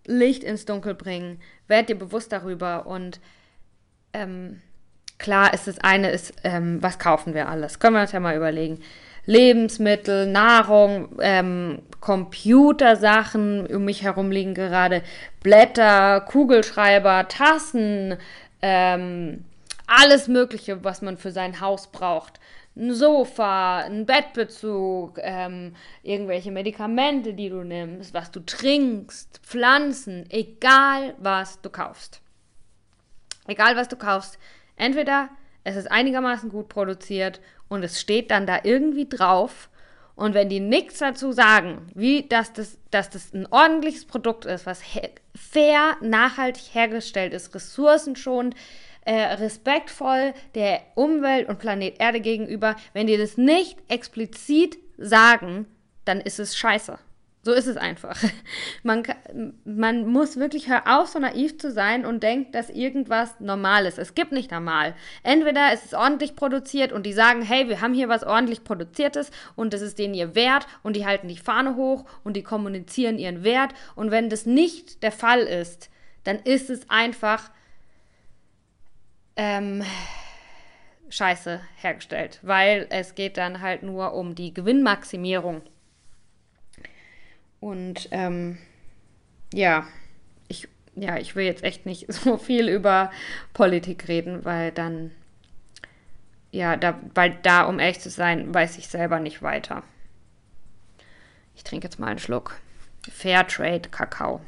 Licht 0.06 0.44
ins 0.44 0.66
Dunkel 0.66 0.94
bringen, 0.94 1.40
werd 1.68 1.90
dir 1.90 1.98
bewusst 1.98 2.32
darüber 2.32 2.86
und 2.86 3.20
ähm, 4.14 4.62
klar 5.18 5.54
ist 5.54 5.68
das 5.68 5.80
eine 5.80 6.10
ist, 6.10 6.34
ähm, 6.44 6.82
was 6.82 7.00
kaufen 7.00 7.34
wir 7.34 7.50
alles? 7.50 7.80
Können 7.80 7.96
wir 7.96 8.02
uns 8.02 8.12
ja 8.12 8.20
mal 8.20 8.36
überlegen. 8.36 8.82
Lebensmittel, 9.26 10.28
Nahrung, 10.28 11.18
ähm, 11.20 11.82
Computersachen, 12.00 13.66
um 13.66 13.86
mich 13.86 14.04
herum 14.04 14.30
liegen 14.30 14.54
gerade 14.54 15.02
Blätter, 15.42 16.22
Kugelschreiber, 16.22 17.28
Tassen, 17.28 18.18
ähm, 18.62 19.46
alles 19.88 20.28
Mögliche, 20.28 20.84
was 20.84 21.02
man 21.02 21.18
für 21.18 21.32
sein 21.32 21.60
Haus 21.60 21.88
braucht 21.88 22.40
ein 22.78 22.94
Sofa, 22.94 23.80
ein 23.80 24.06
Bettbezug, 24.06 25.20
ähm, 25.22 25.76
irgendwelche 26.04 26.52
Medikamente, 26.52 27.34
die 27.34 27.50
du 27.50 27.64
nimmst, 27.64 28.14
was 28.14 28.32
du 28.32 28.42
trinkst, 28.42 29.40
Pflanzen, 29.44 30.26
egal 30.30 31.16
was 31.18 31.62
du 31.62 31.70
kaufst. 31.70 32.22
Egal 33.48 33.76
was 33.76 33.88
du 33.88 33.96
kaufst, 33.96 34.40
entweder 34.76 35.30
es 35.64 35.76
ist 35.76 35.90
einigermaßen 35.90 36.50
gut 36.50 36.68
produziert 36.68 37.40
und 37.70 37.84
es 37.84 38.00
steht 38.02 38.32
dann 38.32 38.46
da 38.46 38.60
irgendwie 38.64 39.08
drauf 39.08 39.70
und 40.16 40.34
wenn 40.34 40.48
die 40.48 40.62
nichts 40.62 41.00
dazu 41.00 41.32
sagen, 41.34 41.88
wie 41.94 42.28
dass 42.28 42.54
das, 42.54 42.78
dass 42.90 43.10
das 43.10 43.34
ein 43.34 43.48
ordentliches 43.52 44.06
Produkt 44.06 44.46
ist, 44.46 44.66
was 44.66 44.82
fair, 45.36 45.98
nachhaltig 46.02 46.74
hergestellt 46.74 47.34
ist, 47.34 47.54
ressourcenschonend, 47.54 48.56
äh, 49.06 49.36
respektvoll 49.36 50.34
der 50.56 50.82
Umwelt 50.96 51.48
und 51.48 51.60
Planet 51.60 52.00
Erde 52.00 52.20
gegenüber. 52.20 52.76
Wenn 52.94 53.08
die 53.08 53.18
das 53.18 53.38
nicht 53.38 53.78
explizit 53.88 54.78
sagen, 54.98 55.68
dann 56.06 56.20
ist 56.22 56.40
es 56.40 56.58
scheiße. 56.58 57.00
So 57.46 57.52
ist 57.54 57.68
es 57.68 57.78
einfach. 57.78 58.18
Man, 58.84 59.04
man 59.66 60.08
muss 60.08 60.38
wirklich 60.38 60.68
hör 60.68 60.82
auf, 60.88 61.10
so 61.10 61.20
naiv 61.20 61.60
zu 61.60 61.72
sein 61.72 62.04
und 62.04 62.24
denkt, 62.24 62.56
dass 62.56 62.72
irgendwas 62.72 63.40
normal 63.40 63.86
ist. 63.86 64.00
Es 64.00 64.16
gibt 64.16 64.32
nicht 64.32 64.50
normal. 64.50 64.96
Entweder 65.22 65.72
ist 65.72 65.86
es 65.86 65.94
ordentlich 65.94 66.36
produziert 66.36 66.92
und 66.92 67.06
die 67.06 67.14
sagen, 67.14 67.44
hey, 67.44 67.70
wir 67.70 67.82
haben 67.82 67.94
hier 67.94 68.10
was 68.10 68.24
ordentlich 68.24 68.64
produziertes 68.64 69.30
und 69.56 69.74
das 69.74 69.82
ist 69.82 70.00
denen 70.00 70.16
ihr 70.16 70.34
Wert 70.34 70.66
und 70.82 70.96
die 70.96 71.06
halten 71.06 71.28
die 71.28 71.38
Fahne 71.38 71.76
hoch 71.76 72.06
und 72.24 72.36
die 72.36 72.44
kommunizieren 72.44 73.20
ihren 73.20 73.44
Wert. 73.44 73.76
Und 73.96 74.10
wenn 74.10 74.30
das 74.32 74.48
nicht 74.48 75.04
der 75.04 75.12
Fall 75.12 75.42
ist, 75.42 75.92
dann 76.24 76.40
ist 76.40 76.72
es 76.72 76.90
einfach 76.90 77.52
ähm, 79.36 79.84
scheiße 81.10 81.62
hergestellt, 81.78 82.40
weil 82.42 82.88
es 82.90 83.16
geht 83.16 83.38
dann 83.38 83.62
halt 83.62 83.84
nur 83.84 84.14
um 84.14 84.36
die 84.36 84.54
Gewinnmaximierung. 84.54 85.62
Und 87.60 88.10
ähm, 88.12 88.58
ja, 89.54 89.88
ich, 90.48 90.68
ja, 90.96 91.18
ich 91.18 91.36
will 91.36 91.46
jetzt 91.46 91.64
echt 91.64 91.86
nicht 91.86 92.12
so 92.14 92.38
viel 92.38 92.70
über 92.70 93.12
Politik 93.54 94.08
reden, 94.08 94.46
weil 94.46 94.72
dann, 94.72 95.12
ja, 96.52 96.78
da, 96.78 97.00
weil 97.14 97.38
da, 97.42 97.64
um 97.64 97.80
ehrlich 97.80 98.00
zu 98.00 98.10
sein, 98.10 98.54
weiß 98.54 98.78
ich 98.78 98.88
selber 98.88 99.20
nicht 99.20 99.42
weiter. 99.42 99.84
Ich 101.56 101.64
trinke 101.64 101.88
jetzt 101.88 102.00
mal 102.00 102.08
einen 102.08 102.20
Schluck. 102.20 102.60
Fairtrade 103.10 103.90
Kakao. 103.90 104.42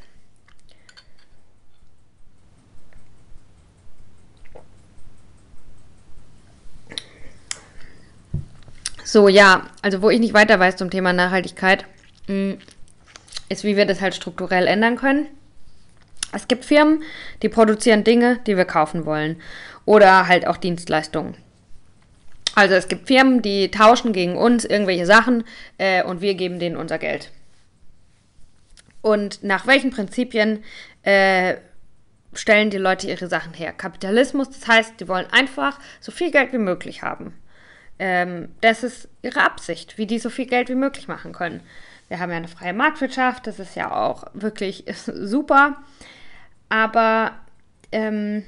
So, 9.08 9.30
ja, 9.30 9.65
also 9.82 10.02
wo 10.02 10.10
ich 10.10 10.20
nicht 10.20 10.34
weiter 10.34 10.60
weiß 10.60 10.76
zum 10.76 10.89
Thema 10.89 11.13
Nachhaltigkeit, 11.13 11.86
mm, 12.28 12.56
ist, 13.48 13.63
wie 13.63 13.78
wir 13.78 13.86
das 13.86 14.02
halt 14.02 14.13
strukturell 14.15 14.67
ändern 14.67 14.98
können. 14.98 15.28
Es 16.34 16.50
gibt 16.50 16.65
Firmen, 16.65 17.04
die 17.41 17.48
produzieren 17.48 18.04
Dinge, 18.04 18.41
die 18.46 18.58
wir 18.58 18.65
kaufen 18.65 19.06
wollen. 19.06 19.41
Oder 19.86 20.28
halt 20.28 20.46
auch 20.46 20.58
Dienstleistungen. 20.58 21.38
Also 22.54 22.76
es 22.76 22.89
gibt 22.89 23.08
Firmen, 23.08 23.41
die 23.41 23.72
tauschen 23.72 24.12
gegen 24.12 24.36
uns 24.36 24.65
irgendwelche 24.65 25.06
Sachen 25.06 25.46
äh, 25.78 26.04
und 26.04 26.20
wir 26.20 26.34
geben 26.34 26.60
denen 26.60 26.76
unser 26.76 26.98
Geld. 26.98 27.32
Und 29.02 29.41
nach 29.41 29.67
welchen 29.67 29.91
Prinzipien 29.91 30.65
äh, 31.04 31.56
stellen 32.34 32.72
die 32.72 32.78
Leute 32.78 33.08
ihre 33.08 33.30
Sachen 33.30 33.54
her? 33.54 33.72
Kapitalismus, 33.72 34.50
das 34.50 34.67
heißt, 34.67 35.00
die 35.00 35.08
wollen 35.08 35.28
einfach 35.32 35.80
so 36.02 36.12
viel 36.12 36.30
Geld 36.30 36.52
wie 36.52 36.58
möglich 36.58 37.04
haben. 37.04 37.34
Ähm, 37.99 38.49
das 38.62 38.83
ist 38.83 39.10
ihre 39.21 39.41
Absicht, 39.41 39.97
wie 39.97 40.05
die 40.05 40.19
so 40.19 40.29
viel 40.29 40.45
Geld 40.45 40.69
wie 40.69 40.75
möglich 40.75 41.07
machen 41.07 41.33
können. 41.33 41.62
Wir 42.07 42.19
haben 42.19 42.29
ja 42.29 42.38
eine 42.38 42.47
freie 42.47 42.73
Marktwirtschaft, 42.73 43.47
das 43.47 43.60
ist 43.60 43.75
ja 43.75 43.91
auch 43.91 44.25
wirklich 44.33 44.86
super. 45.05 45.77
Aber 46.69 47.33
ähm, 47.91 48.43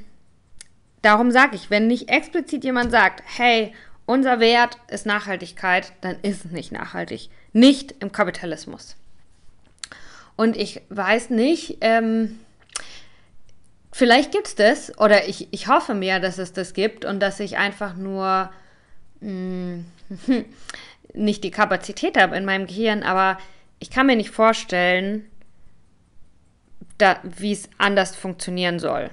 darum 1.02 1.32
sage 1.32 1.56
ich, 1.56 1.70
wenn 1.70 1.88
nicht 1.88 2.10
explizit 2.10 2.64
jemand 2.64 2.92
sagt, 2.92 3.24
hey, 3.26 3.74
unser 4.06 4.40
Wert 4.40 4.78
ist 4.90 5.06
Nachhaltigkeit, 5.06 5.94
dann 6.02 6.18
ist 6.22 6.46
es 6.46 6.52
nicht 6.52 6.72
nachhaltig. 6.72 7.30
Nicht 7.54 7.96
im 8.00 8.12
Kapitalismus. 8.12 8.96
Und 10.36 10.58
ich 10.58 10.82
weiß 10.90 11.30
nicht, 11.32 11.78
ähm, 11.82 12.40
vielleicht 13.92 14.32
gibt 14.32 14.48
es 14.48 14.56
das, 14.56 14.98
oder 14.98 15.28
ich, 15.28 15.48
ich 15.52 15.68
hoffe 15.68 15.94
mir, 15.94 16.20
dass 16.20 16.38
es 16.38 16.54
das 16.54 16.74
gibt 16.74 17.06
und 17.06 17.20
dass 17.20 17.40
ich 17.40 17.58
einfach 17.58 17.96
nur 17.96 18.50
mm, 19.22 19.86
nicht 21.14 21.44
die 21.44 21.52
Kapazität 21.52 22.18
habe 22.18 22.36
in 22.36 22.46
meinem 22.46 22.68
Gehirn, 22.68 23.04
aber 23.04 23.38
ich 23.80 23.90
kann 23.90 24.08
mir 24.08 24.16
nicht 24.16 24.32
vorstellen, 24.32 25.26
wie 27.24 27.54
es 27.54 27.70
anders 27.78 28.16
funktionieren 28.16 28.80
soll. 28.80 29.10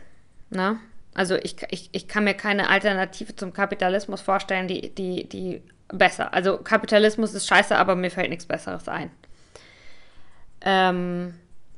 Ne? 0.50 0.78
Also 1.14 1.36
ich, 1.36 1.56
ich, 1.70 1.88
ich 1.92 2.08
kann 2.08 2.24
mir 2.24 2.34
keine 2.34 2.68
Alternative 2.68 3.34
zum 3.36 3.52
Kapitalismus 3.52 4.20
vorstellen, 4.20 4.68
die, 4.68 4.94
die, 4.94 5.28
die 5.28 5.62
besser. 5.88 6.34
Also 6.34 6.58
Kapitalismus 6.58 7.32
ist 7.34 7.46
scheiße, 7.46 7.76
aber 7.76 7.94
mir 7.94 8.10
fällt 8.10 8.30
nichts 8.30 8.46
Besseres 8.46 8.88
ein. 8.88 9.10
Ähm, 10.62 11.34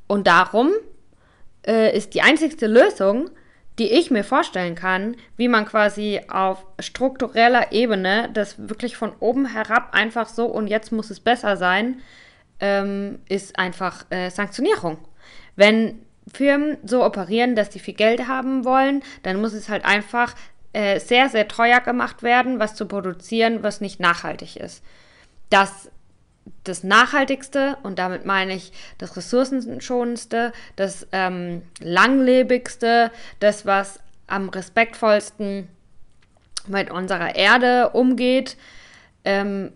und 0.07 0.27
darum 0.27 0.73
äh, 1.67 1.97
ist 1.97 2.15
die 2.15 2.23
einzigste 2.23 2.67
Lösung, 2.67 3.31
die 3.79 3.93
ich 3.93 4.11
mir 4.11 4.25
vorstellen 4.25 4.75
kann, 4.75 5.17
wie 5.37 5.49
man 5.49 5.65
quasi 5.65 6.21
auf 6.29 6.67
struktureller 6.81 7.73
Ebene 7.73 8.29
das 8.33 8.69
wirklich 8.69 8.97
von 8.97 9.13
oben 9.21 9.47
herab 9.47 9.95
einfach 9.95 10.29
so 10.29 10.47
und 10.47 10.67
jetzt 10.67 10.91
muss 10.91 11.11
es 11.11 11.21
besser 11.21 11.57
sein, 11.57 12.01
ähm, 12.61 13.21
ist 13.29 13.59
einfach 13.59 14.05
äh, 14.11 14.31
Sanktionierung. 14.31 14.99
Wenn 15.55 16.01
Firmen 16.33 16.77
so 16.85 17.05
operieren, 17.05 17.55
dass 17.55 17.71
die 17.71 17.79
viel 17.79 17.95
Geld 17.95 18.27
haben 18.27 18.65
wollen, 18.65 19.03
dann 19.23 19.41
muss 19.41 19.53
es 19.53 19.69
halt 19.69 19.85
einfach 19.85 20.35
äh, 20.73 20.99
sehr, 21.01 21.29
sehr 21.29 21.49
teuer 21.49 21.81
gemacht 21.81 22.23
werden, 22.23 22.59
was 22.59 22.75
zu 22.75 22.87
produzieren, 22.87 23.63
was 23.63 23.81
nicht 23.81 24.01
nachhaltig 24.01 24.57
ist. 24.57 24.85
Das 25.51 25.91
das 26.69 26.85
Nachhaltigste, 26.85 27.77
und 27.83 27.99
damit 27.99 28.25
meine 28.25 28.55
ich 28.55 28.73
das 28.99 29.17
Ressourcenschonendste, 29.17 30.53
das 30.77 31.07
ähm, 31.13 31.63
Langlebigste, 31.81 33.11
das, 33.41 33.67
was 33.67 34.01
am 34.27 34.49
respektvollsten 34.49 35.69
mit 36.67 36.91
unserer 36.91 37.35
Erde 37.35 37.91
umgeht, 37.91 38.57
ähm, 39.25 39.73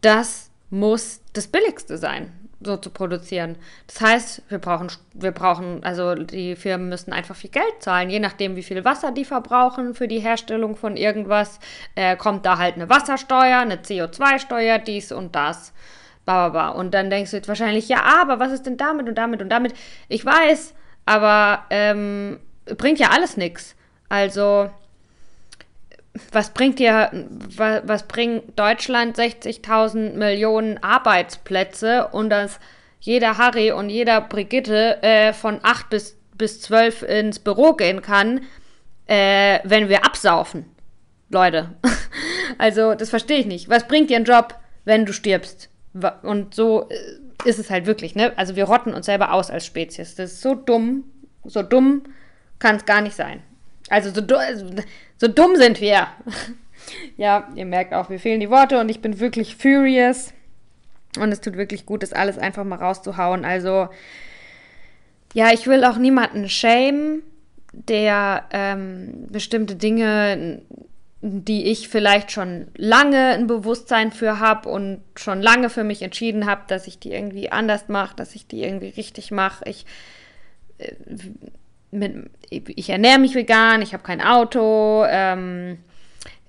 das 0.00 0.50
muss 0.70 1.20
das 1.32 1.48
Billigste 1.48 1.98
sein, 1.98 2.32
so 2.60 2.76
zu 2.76 2.90
produzieren. 2.90 3.56
Das 3.86 4.00
heißt, 4.00 4.42
wir 4.48 4.58
brauchen, 4.58 4.88
wir 5.14 5.32
brauchen, 5.32 5.82
also 5.84 6.14
die 6.14 6.56
Firmen 6.56 6.88
müssen 6.88 7.12
einfach 7.12 7.36
viel 7.36 7.50
Geld 7.50 7.74
zahlen, 7.80 8.10
je 8.10 8.20
nachdem, 8.20 8.56
wie 8.56 8.62
viel 8.62 8.84
Wasser 8.84 9.12
die 9.12 9.24
verbrauchen 9.24 9.94
für 9.94 10.08
die 10.08 10.20
Herstellung 10.20 10.76
von 10.76 10.96
irgendwas, 10.96 11.58
äh, 11.94 12.16
kommt 12.16 12.46
da 12.46 12.58
halt 12.58 12.76
eine 12.76 12.88
Wassersteuer, 12.88 13.58
eine 13.58 13.76
CO2-Steuer, 13.76 14.78
dies 14.78 15.12
und 15.12 15.34
das. 15.34 15.72
Ba, 16.28 16.68
Und 16.68 16.92
dann 16.92 17.08
denkst 17.08 17.30
du 17.30 17.38
jetzt 17.38 17.48
wahrscheinlich, 17.48 17.88
ja, 17.88 18.02
aber 18.02 18.38
was 18.38 18.52
ist 18.52 18.66
denn 18.66 18.76
damit 18.76 19.08
und 19.08 19.14
damit 19.14 19.40
und 19.40 19.48
damit? 19.48 19.72
Ich 20.08 20.26
weiß, 20.26 20.74
aber 21.06 21.64
ähm, 21.70 22.38
bringt 22.76 22.98
ja 22.98 23.08
alles 23.08 23.38
nichts. 23.38 23.74
Also, 24.10 24.68
was 26.30 26.50
bringt 26.50 26.80
dir, 26.80 27.10
was, 27.56 27.80
was 27.84 28.08
bringt 28.08 28.58
Deutschland 28.58 29.16
60.000 29.16 30.16
Millionen 30.16 30.76
Arbeitsplätze 30.82 32.08
und 32.08 32.28
dass 32.28 32.60
jeder 33.00 33.38
Harry 33.38 33.72
und 33.72 33.88
jeder 33.88 34.20
Brigitte 34.20 35.02
äh, 35.02 35.32
von 35.32 35.60
8 35.62 35.88
bis, 35.88 36.18
bis 36.34 36.60
12 36.60 37.04
ins 37.04 37.38
Büro 37.38 37.72
gehen 37.72 38.02
kann, 38.02 38.42
äh, 39.06 39.60
wenn 39.64 39.88
wir 39.88 40.04
absaufen? 40.04 40.66
Leute. 41.30 41.70
also, 42.58 42.94
das 42.94 43.08
verstehe 43.08 43.38
ich 43.38 43.46
nicht. 43.46 43.70
Was 43.70 43.88
bringt 43.88 44.10
dir 44.10 44.18
ein 44.18 44.24
Job, 44.24 44.54
wenn 44.84 45.06
du 45.06 45.14
stirbst? 45.14 45.70
Und 46.22 46.54
so 46.54 46.88
äh, 46.88 47.48
ist 47.48 47.58
es 47.58 47.70
halt 47.70 47.86
wirklich, 47.86 48.14
ne? 48.14 48.32
Also 48.36 48.56
wir 48.56 48.64
rotten 48.64 48.94
uns 48.94 49.06
selber 49.06 49.32
aus 49.32 49.50
als 49.50 49.66
Spezies. 49.66 50.14
Das 50.14 50.32
ist 50.32 50.42
so 50.42 50.54
dumm, 50.54 51.04
so 51.44 51.62
dumm 51.62 52.02
kann 52.58 52.76
es 52.76 52.84
gar 52.84 53.00
nicht 53.00 53.16
sein. 53.16 53.42
Also 53.90 54.10
so, 54.10 54.36
also 54.36 54.66
so 55.16 55.28
dumm 55.28 55.56
sind 55.56 55.80
wir. 55.80 56.08
ja, 57.16 57.48
ihr 57.54 57.64
merkt 57.64 57.94
auch, 57.94 58.08
mir 58.08 58.18
fehlen 58.18 58.40
die 58.40 58.50
Worte 58.50 58.80
und 58.80 58.88
ich 58.88 59.00
bin 59.00 59.20
wirklich 59.20 59.56
furious. 59.56 60.32
Und 61.18 61.32
es 61.32 61.40
tut 61.40 61.56
wirklich 61.56 61.86
gut, 61.86 62.02
das 62.02 62.12
alles 62.12 62.38
einfach 62.38 62.64
mal 62.64 62.76
rauszuhauen. 62.76 63.44
Also, 63.44 63.88
ja, 65.32 65.52
ich 65.52 65.66
will 65.66 65.84
auch 65.84 65.96
niemanden 65.96 66.48
schämen, 66.48 67.22
der 67.72 68.44
ähm, 68.50 69.26
bestimmte 69.30 69.76
Dinge 69.76 70.62
die 71.20 71.66
ich 71.66 71.88
vielleicht 71.88 72.30
schon 72.30 72.68
lange 72.76 73.34
ein 73.34 73.48
Bewusstsein 73.48 74.12
für 74.12 74.38
habe 74.38 74.68
und 74.68 75.02
schon 75.16 75.42
lange 75.42 75.68
für 75.68 75.82
mich 75.82 76.02
entschieden 76.02 76.46
habe, 76.46 76.62
dass 76.68 76.86
ich 76.86 77.00
die 77.00 77.12
irgendwie 77.12 77.50
anders 77.50 77.88
mache, 77.88 78.14
dass 78.14 78.36
ich 78.36 78.46
die 78.46 78.62
irgendwie 78.62 78.90
richtig 78.90 79.32
mache. 79.32 79.64
Ich, 79.68 79.84
äh, 80.78 80.92
ich 82.50 82.90
ernähre 82.90 83.18
mich 83.18 83.34
vegan, 83.34 83.82
ich 83.82 83.94
habe 83.94 84.04
kein 84.04 84.20
Auto, 84.20 85.04
ähm, 85.08 85.78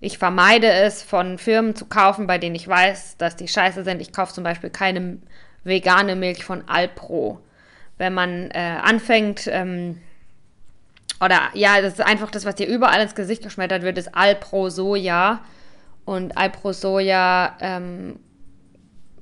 ich 0.01 0.19
vermeide 0.19 0.71
es, 0.71 1.01
von 1.01 1.39
Firmen 1.39 1.75
zu 1.75 1.85
kaufen, 1.85 2.27
bei 2.27 2.37
denen 2.37 2.55
ich 2.55 2.67
weiß, 2.67 3.17
dass 3.17 3.35
die 3.35 3.47
scheiße 3.47 3.83
sind. 3.83 4.01
Ich 4.01 4.13
kaufe 4.13 4.33
zum 4.33 4.43
Beispiel 4.43 4.69
keine 4.69 5.17
vegane 5.63 6.15
Milch 6.15 6.43
von 6.43 6.63
Alpro. 6.67 7.39
Wenn 7.97 8.13
man 8.13 8.51
äh, 8.51 8.77
anfängt, 8.81 9.49
ähm, 9.51 9.99
oder 11.23 11.49
ja, 11.53 11.81
das 11.81 11.93
ist 11.93 12.05
einfach 12.05 12.31
das, 12.31 12.45
was 12.45 12.55
dir 12.55 12.67
überall 12.67 13.01
ins 13.01 13.15
Gesicht 13.15 13.43
geschmettert 13.43 13.83
wird, 13.83 13.97
ist 13.97 14.15
Alpro 14.15 14.69
Soja. 14.69 15.41
Und 16.05 16.37
Alpro 16.37 16.71
Soja, 16.71 17.57
ähm, 17.59 18.19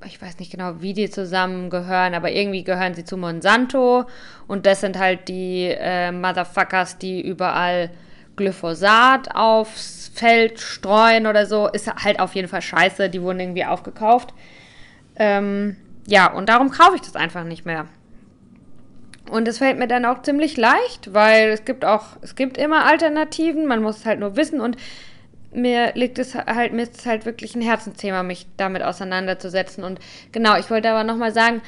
ich 0.05 0.21
weiß 0.21 0.39
nicht 0.39 0.51
genau, 0.51 0.81
wie 0.81 0.93
die 0.93 1.09
zusammengehören, 1.09 2.13
aber 2.13 2.31
irgendwie 2.31 2.63
gehören 2.63 2.93
sie 2.93 3.03
zu 3.03 3.17
Monsanto. 3.17 4.05
Und 4.47 4.65
das 4.65 4.81
sind 4.81 4.97
halt 4.97 5.27
die 5.27 5.75
äh, 5.77 6.11
Motherfuckers, 6.11 6.97
die 6.99 7.21
überall 7.21 7.89
Glyphosat 8.35 9.35
aufs 9.35 10.11
Feld 10.13 10.59
streuen 10.59 11.25
oder 11.25 11.45
so, 11.47 11.67
ist 11.67 11.91
halt 11.91 12.19
auf 12.19 12.35
jeden 12.35 12.47
Fall 12.47 12.61
scheiße. 12.61 13.09
Die 13.09 13.21
wurden 13.21 13.39
irgendwie 13.39 13.65
aufgekauft. 13.65 14.33
Ähm, 15.15 15.77
ja, 16.05 16.31
und 16.31 16.47
darum 16.47 16.69
kaufe 16.69 16.95
ich 16.95 17.01
das 17.01 17.15
einfach 17.15 17.43
nicht 17.43 17.65
mehr. 17.65 17.87
Und 19.29 19.47
es 19.47 19.57
fällt 19.57 19.77
mir 19.77 19.87
dann 19.87 20.05
auch 20.05 20.21
ziemlich 20.21 20.57
leicht, 20.57 21.13
weil 21.13 21.49
es 21.49 21.65
gibt 21.65 21.85
auch, 21.85 22.17
es 22.21 22.35
gibt 22.35 22.57
immer 22.57 22.85
Alternativen, 22.85 23.65
man 23.65 23.81
muss 23.81 23.97
es 23.97 24.05
halt 24.05 24.19
nur 24.19 24.35
wissen 24.35 24.61
und 24.61 24.77
mir 25.51 25.93
liegt 25.95 26.19
es 26.19 26.35
halt, 26.35 26.73
mir 26.73 26.83
ist 26.83 26.99
es 26.99 27.05
halt 27.05 27.25
wirklich 27.25 27.55
ein 27.55 27.61
Herzensthema, 27.61 28.23
mich 28.23 28.45
damit 28.57 28.83
auseinanderzusetzen. 28.83 29.83
Und 29.83 29.99
genau, 30.31 30.57
ich 30.57 30.69
wollte 30.69 30.89
aber 30.89 31.03
nochmal 31.03 31.33
sagen, 31.33 31.61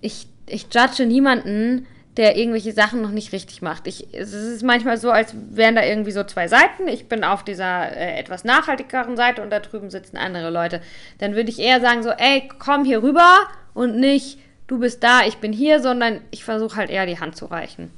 ich, 0.00 0.28
ich 0.46 0.66
judge 0.72 1.06
niemanden, 1.06 1.86
der 2.16 2.36
irgendwelche 2.36 2.72
Sachen 2.72 3.02
noch 3.02 3.10
nicht 3.10 3.32
richtig 3.32 3.60
macht. 3.60 3.86
Ich, 3.86 4.08
es 4.14 4.32
ist 4.32 4.62
manchmal 4.62 4.96
so, 4.96 5.10
als 5.10 5.34
wären 5.50 5.76
da 5.76 5.84
irgendwie 5.84 6.12
so 6.12 6.24
zwei 6.24 6.48
Seiten. 6.48 6.88
Ich 6.88 7.08
bin 7.08 7.24
auf 7.24 7.44
dieser 7.44 7.94
äh, 7.94 8.18
etwas 8.18 8.44
nachhaltigeren 8.44 9.16
Seite 9.16 9.42
und 9.42 9.50
da 9.50 9.60
drüben 9.60 9.90
sitzen 9.90 10.16
andere 10.16 10.50
Leute. 10.50 10.80
Dann 11.18 11.34
würde 11.34 11.50
ich 11.50 11.58
eher 11.58 11.80
sagen 11.80 12.02
so, 12.02 12.10
ey, 12.10 12.48
komm 12.58 12.84
hier 12.84 13.02
rüber 13.02 13.40
und 13.74 14.00
nicht, 14.00 14.38
du 14.66 14.78
bist 14.78 15.02
da, 15.02 15.22
ich 15.26 15.38
bin 15.38 15.52
hier, 15.52 15.80
sondern 15.80 16.20
ich 16.30 16.44
versuche 16.44 16.76
halt 16.76 16.90
eher 16.90 17.06
die 17.06 17.20
Hand 17.20 17.36
zu 17.36 17.46
reichen. 17.46 17.90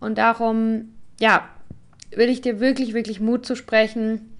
Und 0.00 0.18
darum, 0.18 0.94
ja, 1.18 1.48
will 2.10 2.28
ich 2.28 2.40
dir 2.40 2.60
wirklich, 2.60 2.94
wirklich 2.94 3.20
Mut 3.20 3.46
zu 3.46 3.54
sprechen. 3.54 4.36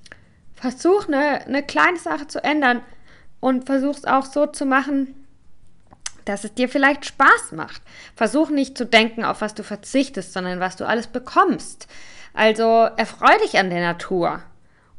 Versuch 0.55 1.09
eine, 1.09 1.47
eine 1.47 1.63
kleine 1.63 1.99
Sache 1.99 2.27
zu 2.27 2.43
ändern 2.43 2.81
und 3.41 3.67
versuch 3.67 3.97
es 3.97 4.05
auch 4.05 4.25
so 4.25 4.47
zu 4.47 4.67
machen, 4.67 5.15
dass 6.25 6.45
es 6.45 6.55
dir 6.55 6.69
vielleicht 6.69 7.07
Spaß 7.07 7.53
macht. 7.53 7.83
Versuch 8.15 8.51
nicht 8.51 8.77
zu 8.77 8.85
denken, 8.87 9.25
auf 9.25 9.41
was 9.41 9.55
du 9.55 9.63
verzichtest, 9.63 10.33
sondern 10.33 10.61
was 10.61 10.77
du 10.77 10.87
alles 10.87 11.07
bekommst. 11.07 11.89
Also 12.35 12.89
erfreu 12.97 13.37
dich 13.43 13.59
an 13.59 13.71
der 13.71 13.81
Natur. 13.81 14.43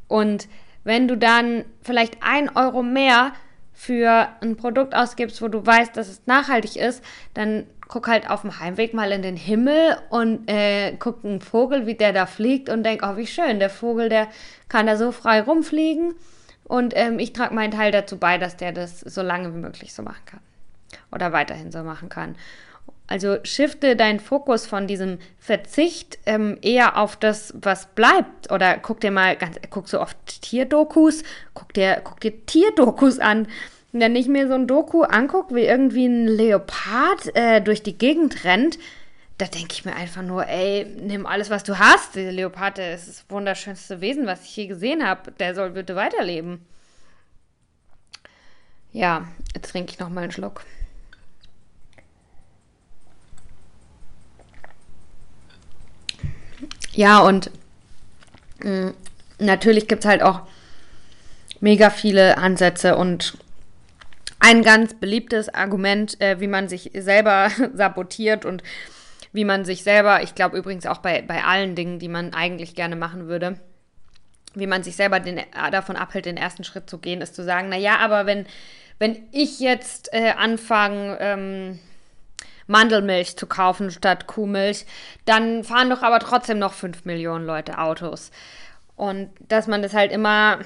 Und 0.08 0.48
wenn 0.84 1.08
du 1.08 1.16
dann 1.16 1.64
vielleicht 1.82 2.18
ein 2.22 2.54
Euro 2.56 2.82
mehr 2.82 3.32
für 3.72 4.28
ein 4.40 4.56
Produkt 4.56 4.94
ausgibst, 4.94 5.42
wo 5.42 5.48
du 5.48 5.64
weißt, 5.64 5.96
dass 5.96 6.08
es 6.08 6.26
nachhaltig 6.26 6.76
ist, 6.76 7.02
dann 7.34 7.66
guck 7.88 8.08
halt 8.08 8.30
auf 8.30 8.42
dem 8.42 8.58
Heimweg 8.58 8.94
mal 8.94 9.12
in 9.12 9.22
den 9.22 9.36
Himmel 9.36 9.96
und 10.08 10.48
äh, 10.48 10.96
guck 10.98 11.24
einen 11.24 11.40
Vogel, 11.40 11.86
wie 11.86 11.94
der 11.94 12.12
da 12.12 12.26
fliegt 12.26 12.68
und 12.68 12.84
denk, 12.84 13.02
oh, 13.04 13.16
wie 13.16 13.26
schön, 13.26 13.58
der 13.58 13.70
Vogel, 13.70 14.08
der 14.08 14.28
kann 14.68 14.86
da 14.86 14.96
so 14.96 15.12
frei 15.12 15.42
rumfliegen. 15.42 16.14
Und 16.64 16.94
ähm, 16.96 17.18
ich 17.18 17.32
trage 17.32 17.54
meinen 17.54 17.72
Teil 17.72 17.92
dazu 17.92 18.16
bei, 18.16 18.38
dass 18.38 18.56
der 18.56 18.72
das 18.72 19.00
so 19.00 19.20
lange 19.20 19.52
wie 19.52 19.58
möglich 19.58 19.92
so 19.92 20.02
machen 20.02 20.24
kann 20.24 20.40
oder 21.10 21.32
weiterhin 21.32 21.70
so 21.70 21.82
machen 21.82 22.08
kann. 22.08 22.36
Also 23.12 23.36
shifte 23.44 23.94
deinen 23.94 24.20
Fokus 24.20 24.66
von 24.66 24.86
diesem 24.86 25.18
Verzicht 25.38 26.18
ähm, 26.24 26.56
eher 26.62 26.96
auf 26.96 27.14
das, 27.14 27.52
was 27.60 27.84
bleibt. 27.88 28.50
Oder 28.50 28.78
guck 28.78 29.00
dir 29.00 29.10
mal 29.10 29.36
ganz, 29.36 29.56
guck 29.68 29.86
so 29.86 30.00
oft 30.00 30.16
Tierdokus, 30.40 31.22
guck 31.52 31.74
dir, 31.74 32.00
guck 32.02 32.20
dir 32.20 32.46
Tierdokus 32.46 33.18
an. 33.18 33.48
Wenn 33.92 34.16
ich 34.16 34.28
mir 34.28 34.48
so 34.48 34.54
ein 34.54 34.66
Doku 34.66 35.02
angucke, 35.02 35.54
wie 35.54 35.64
irgendwie 35.64 36.06
ein 36.06 36.26
Leopard 36.26 37.36
äh, 37.36 37.60
durch 37.60 37.82
die 37.82 37.98
Gegend 37.98 38.44
rennt, 38.44 38.78
da 39.36 39.44
denke 39.44 39.74
ich 39.74 39.84
mir 39.84 39.94
einfach 39.94 40.22
nur, 40.22 40.46
ey, 40.46 40.86
nimm 40.98 41.26
alles, 41.26 41.50
was 41.50 41.64
du 41.64 41.78
hast. 41.78 42.16
Der 42.16 42.32
Leopard, 42.32 42.78
der 42.78 42.94
ist 42.94 43.08
das 43.08 43.26
wunderschönste 43.28 44.00
Wesen, 44.00 44.24
was 44.24 44.44
ich 44.44 44.56
je 44.56 44.68
gesehen 44.68 45.06
habe. 45.06 45.32
Der 45.32 45.54
soll 45.54 45.72
bitte 45.72 45.96
weiterleben. 45.96 46.64
Ja, 48.90 49.28
jetzt 49.54 49.70
trinke 49.70 49.92
ich 49.92 49.98
noch 49.98 50.08
mal 50.08 50.22
einen 50.22 50.32
Schluck. 50.32 50.64
Ja, 56.92 57.20
und 57.20 57.50
mh, 58.62 58.90
mm, 58.90 58.94
natürlich 59.38 59.88
gibt 59.88 60.04
es 60.04 60.10
halt 60.10 60.22
auch 60.22 60.42
mega 61.60 61.90
viele 61.90 62.38
Ansätze 62.38 62.96
und 62.96 63.38
ein 64.40 64.62
ganz 64.62 64.94
beliebtes 64.94 65.48
Argument, 65.48 66.20
äh, 66.20 66.40
wie 66.40 66.48
man 66.48 66.68
sich 66.68 66.90
selber 66.94 67.50
sabotiert 67.74 68.44
und 68.44 68.62
wie 69.32 69.44
man 69.44 69.64
sich 69.64 69.82
selber, 69.82 70.22
ich 70.22 70.34
glaube 70.34 70.58
übrigens 70.58 70.86
auch 70.86 70.98
bei, 70.98 71.22
bei 71.22 71.44
allen 71.44 71.74
Dingen, 71.74 71.98
die 71.98 72.08
man 72.08 72.34
eigentlich 72.34 72.74
gerne 72.74 72.96
machen 72.96 73.28
würde, 73.28 73.58
wie 74.54 74.66
man 74.66 74.82
sich 74.82 74.96
selber 74.96 75.20
den, 75.20 75.38
äh, 75.38 75.44
davon 75.70 75.96
abhält, 75.96 76.26
den 76.26 76.36
ersten 76.36 76.64
Schritt 76.64 76.90
zu 76.90 76.98
gehen, 76.98 77.22
ist 77.22 77.34
zu 77.34 77.44
sagen, 77.44 77.68
na 77.70 77.76
ja, 77.76 77.98
aber 77.98 78.26
wenn, 78.26 78.46
wenn 78.98 79.16
ich 79.30 79.60
jetzt 79.60 80.12
äh, 80.12 80.32
anfange, 80.36 81.16
ähm, 81.20 81.78
Mandelmilch 82.66 83.36
zu 83.36 83.46
kaufen 83.46 83.90
statt 83.90 84.26
Kuhmilch, 84.26 84.86
dann 85.24 85.64
fahren 85.64 85.90
doch 85.90 86.02
aber 86.02 86.18
trotzdem 86.18 86.58
noch 86.58 86.72
5 86.72 87.04
Millionen 87.04 87.46
Leute 87.46 87.78
Autos. 87.78 88.30
Und 88.96 89.30
dass 89.48 89.66
man 89.66 89.82
das 89.82 89.94
halt 89.94 90.12
immer 90.12 90.60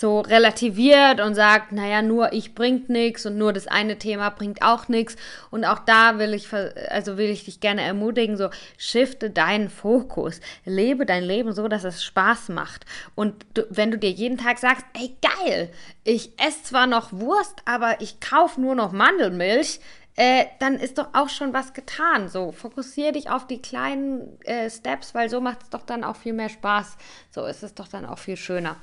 so 0.00 0.20
relativiert 0.20 1.20
und 1.20 1.34
sagt, 1.34 1.72
naja, 1.72 2.00
nur 2.00 2.32
ich 2.32 2.54
bringt 2.54 2.88
nichts 2.88 3.26
und 3.26 3.36
nur 3.36 3.52
das 3.52 3.66
eine 3.66 3.98
Thema 3.98 4.30
bringt 4.30 4.62
auch 4.62 4.88
nichts. 4.88 5.16
Und 5.50 5.66
auch 5.66 5.80
da 5.80 6.18
will 6.18 6.32
ich, 6.32 6.48
also 6.88 7.18
will 7.18 7.28
ich 7.28 7.44
dich 7.44 7.60
gerne 7.60 7.82
ermutigen, 7.82 8.38
so 8.38 8.48
shifte 8.78 9.28
deinen 9.28 9.68
Fokus, 9.68 10.40
lebe 10.64 11.04
dein 11.04 11.22
Leben 11.22 11.52
so, 11.52 11.68
dass 11.68 11.84
es 11.84 12.02
Spaß 12.02 12.48
macht. 12.48 12.86
Und 13.14 13.44
du, 13.52 13.66
wenn 13.68 13.90
du 13.90 13.98
dir 13.98 14.10
jeden 14.10 14.38
Tag 14.38 14.58
sagst, 14.58 14.86
ey 14.94 15.14
geil, 15.20 15.70
ich 16.02 16.32
esse 16.40 16.62
zwar 16.62 16.86
noch 16.86 17.12
Wurst, 17.12 17.60
aber 17.66 18.00
ich 18.00 18.20
kaufe 18.20 18.58
nur 18.58 18.74
noch 18.74 18.92
Mandelmilch, 18.92 19.80
äh, 20.20 20.48
dann 20.58 20.74
ist 20.74 20.98
doch 20.98 21.08
auch 21.14 21.30
schon 21.30 21.54
was 21.54 21.72
getan. 21.72 22.28
So, 22.28 22.52
fokussiere 22.52 23.12
dich 23.12 23.30
auf 23.30 23.46
die 23.46 23.62
kleinen 23.62 24.38
äh, 24.42 24.68
Steps, 24.68 25.14
weil 25.14 25.30
so 25.30 25.40
macht 25.40 25.62
es 25.62 25.70
doch 25.70 25.80
dann 25.80 26.04
auch 26.04 26.16
viel 26.16 26.34
mehr 26.34 26.50
Spaß. 26.50 26.98
So 27.30 27.46
ist 27.46 27.62
es 27.62 27.74
doch 27.74 27.88
dann 27.88 28.04
auch 28.04 28.18
viel 28.18 28.36
schöner. 28.36 28.76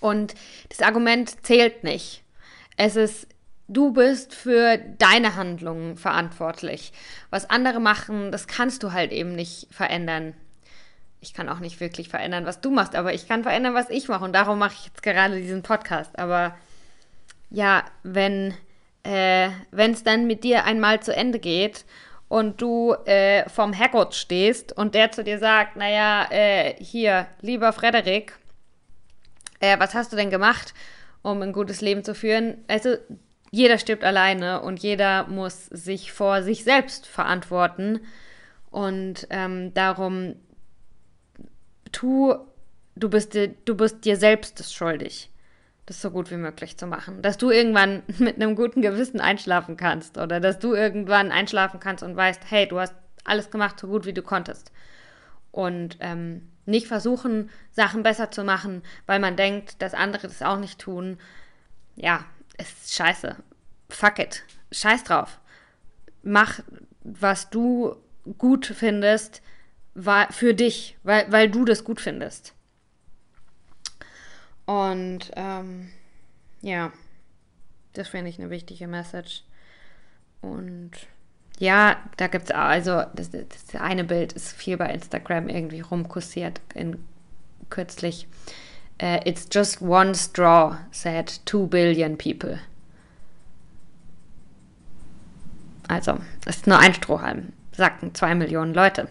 Und 0.00 0.34
das 0.68 0.80
Argument 0.80 1.46
zählt 1.46 1.84
nicht. 1.84 2.24
Es 2.76 2.96
ist, 2.96 3.28
du 3.68 3.92
bist 3.92 4.34
für 4.34 4.78
deine 4.78 5.36
Handlungen 5.36 5.96
verantwortlich. 5.96 6.92
Was 7.30 7.48
andere 7.48 7.78
machen, 7.78 8.32
das 8.32 8.48
kannst 8.48 8.82
du 8.82 8.90
halt 8.90 9.12
eben 9.12 9.36
nicht 9.36 9.68
verändern. 9.70 10.34
Ich 11.20 11.34
kann 11.34 11.48
auch 11.48 11.60
nicht 11.60 11.78
wirklich 11.78 12.08
verändern, 12.08 12.46
was 12.46 12.60
du 12.60 12.72
machst, 12.72 12.96
aber 12.96 13.14
ich 13.14 13.28
kann 13.28 13.44
verändern, 13.44 13.74
was 13.74 13.90
ich 13.90 14.08
mache. 14.08 14.24
Und 14.24 14.32
darum 14.32 14.58
mache 14.58 14.74
ich 14.76 14.86
jetzt 14.86 15.04
gerade 15.04 15.40
diesen 15.40 15.62
Podcast. 15.62 16.18
Aber 16.18 16.56
ja, 17.48 17.84
wenn 18.02 18.54
äh, 19.02 19.50
wenn 19.70 19.92
es 19.92 20.04
dann 20.04 20.26
mit 20.26 20.44
dir 20.44 20.64
einmal 20.64 21.00
zu 21.00 21.14
Ende 21.14 21.38
geht 21.38 21.84
und 22.28 22.60
du 22.60 22.92
äh, 23.06 23.48
vom 23.48 23.72
Herrgott 23.72 24.14
stehst 24.14 24.76
und 24.76 24.94
der 24.94 25.10
zu 25.10 25.24
dir 25.24 25.38
sagt, 25.38 25.76
naja, 25.76 26.26
äh, 26.30 26.74
hier, 26.82 27.26
lieber 27.40 27.72
Frederik, 27.72 28.38
äh, 29.60 29.78
was 29.78 29.94
hast 29.94 30.12
du 30.12 30.16
denn 30.16 30.30
gemacht, 30.30 30.74
um 31.22 31.42
ein 31.42 31.52
gutes 31.52 31.80
Leben 31.80 32.04
zu 32.04 32.14
führen? 32.14 32.64
Also, 32.68 32.96
jeder 33.50 33.78
stirbt 33.78 34.04
alleine 34.04 34.62
und 34.62 34.80
jeder 34.80 35.26
muss 35.26 35.66
sich 35.66 36.12
vor 36.12 36.42
sich 36.42 36.62
selbst 36.62 37.08
verantworten. 37.08 38.00
Und 38.70 39.26
ähm, 39.30 39.74
darum, 39.74 40.36
tu, 41.90 42.34
du 42.94 43.10
bist, 43.10 43.34
dir, 43.34 43.48
du 43.64 43.74
bist 43.74 44.04
dir 44.04 44.16
selbst 44.16 44.72
schuldig 44.72 45.29
das 45.90 46.00
so 46.00 46.12
gut 46.12 46.30
wie 46.30 46.36
möglich 46.36 46.78
zu 46.78 46.86
machen. 46.86 47.20
Dass 47.20 47.36
du 47.36 47.50
irgendwann 47.50 48.04
mit 48.18 48.36
einem 48.36 48.54
guten 48.54 48.80
Gewissen 48.80 49.20
einschlafen 49.20 49.76
kannst 49.76 50.18
oder 50.18 50.38
dass 50.38 50.60
du 50.60 50.72
irgendwann 50.72 51.32
einschlafen 51.32 51.80
kannst 51.80 52.04
und 52.04 52.16
weißt, 52.16 52.42
hey, 52.48 52.68
du 52.68 52.78
hast 52.78 52.94
alles 53.24 53.50
gemacht, 53.50 53.80
so 53.80 53.88
gut 53.88 54.06
wie 54.06 54.12
du 54.12 54.22
konntest. 54.22 54.70
Und 55.50 55.96
ähm, 55.98 56.48
nicht 56.64 56.86
versuchen, 56.86 57.50
Sachen 57.72 58.04
besser 58.04 58.30
zu 58.30 58.44
machen, 58.44 58.82
weil 59.06 59.18
man 59.18 59.36
denkt, 59.36 59.82
dass 59.82 59.92
andere 59.92 60.28
das 60.28 60.42
auch 60.42 60.58
nicht 60.58 60.78
tun. 60.78 61.18
Ja, 61.96 62.24
es 62.56 62.70
ist 62.70 62.94
scheiße. 62.94 63.34
Fuck 63.88 64.20
it. 64.20 64.44
Scheiß 64.70 65.02
drauf. 65.02 65.40
Mach, 66.22 66.60
was 67.02 67.50
du 67.50 67.96
gut 68.38 68.66
findest, 68.66 69.42
für 70.30 70.54
dich, 70.54 70.96
weil, 71.02 71.30
weil 71.32 71.50
du 71.50 71.64
das 71.64 71.82
gut 71.82 72.00
findest. 72.00 72.54
Und 74.70 75.32
ähm, 75.34 75.90
ja, 76.62 76.92
das 77.94 78.06
finde 78.06 78.30
ich 78.30 78.38
eine 78.38 78.50
wichtige 78.50 78.86
Message. 78.86 79.42
Und 80.42 80.92
ja, 81.58 81.96
da 82.18 82.28
gibt 82.28 82.44
es 82.44 82.50
also, 82.52 83.02
das, 83.12 83.30
das 83.32 83.80
eine 83.80 84.04
Bild 84.04 84.32
ist 84.32 84.52
viel 84.52 84.76
bei 84.76 84.92
Instagram 84.92 85.48
irgendwie 85.48 85.80
rumkursiert 85.80 86.60
in, 86.74 87.04
kürzlich. 87.68 88.28
Uh, 89.02 89.18
it's 89.24 89.48
just 89.50 89.82
one 89.82 90.14
straw, 90.14 90.76
said 90.92 91.40
two 91.46 91.66
billion 91.66 92.16
people. 92.16 92.60
Also, 95.88 96.20
es 96.46 96.58
ist 96.58 96.68
nur 96.68 96.78
ein 96.78 96.94
Strohhalm, 96.94 97.54
sagten 97.72 98.14
zwei 98.14 98.36
Millionen 98.36 98.74
Leute. 98.74 99.08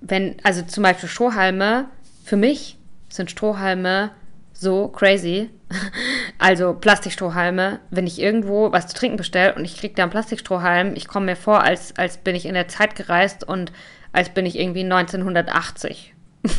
Wenn, 0.00 0.34
also 0.42 0.62
zum 0.62 0.82
Beispiel 0.82 1.08
Strohhalme, 1.08 1.88
für 2.24 2.36
mich 2.36 2.77
sind 3.08 3.30
Strohhalme 3.30 4.10
so 4.52 4.88
crazy. 4.88 5.50
Also 6.40 6.72
Plastikstrohhalme, 6.72 7.80
wenn 7.90 8.06
ich 8.06 8.20
irgendwo 8.20 8.70
was 8.70 8.86
zu 8.86 8.94
trinken 8.94 9.16
bestelle 9.16 9.54
und 9.56 9.64
ich 9.64 9.76
kriege 9.76 9.94
da 9.94 10.04
einen 10.04 10.12
Plastikstrohhalm, 10.12 10.94
ich 10.94 11.08
komme 11.08 11.26
mir 11.26 11.36
vor, 11.36 11.64
als, 11.64 11.96
als 11.96 12.18
bin 12.18 12.36
ich 12.36 12.46
in 12.46 12.54
der 12.54 12.68
Zeit 12.68 12.94
gereist 12.94 13.42
und 13.42 13.72
als 14.12 14.28
bin 14.28 14.46
ich 14.46 14.56
irgendwie 14.58 14.84
1980. 14.84 16.14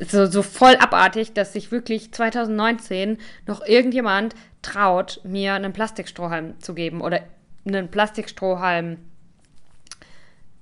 so, 0.00 0.26
so 0.26 0.42
voll 0.42 0.76
abartig, 0.76 1.32
dass 1.32 1.52
sich 1.52 1.72
wirklich 1.72 2.12
2019 2.12 3.18
noch 3.46 3.66
irgendjemand 3.66 4.36
traut, 4.62 5.20
mir 5.24 5.54
einen 5.54 5.72
Plastikstrohhalm 5.72 6.60
zu 6.60 6.74
geben 6.74 7.00
oder 7.00 7.22
einen 7.66 7.90
Plastikstrohhalm 7.90 8.98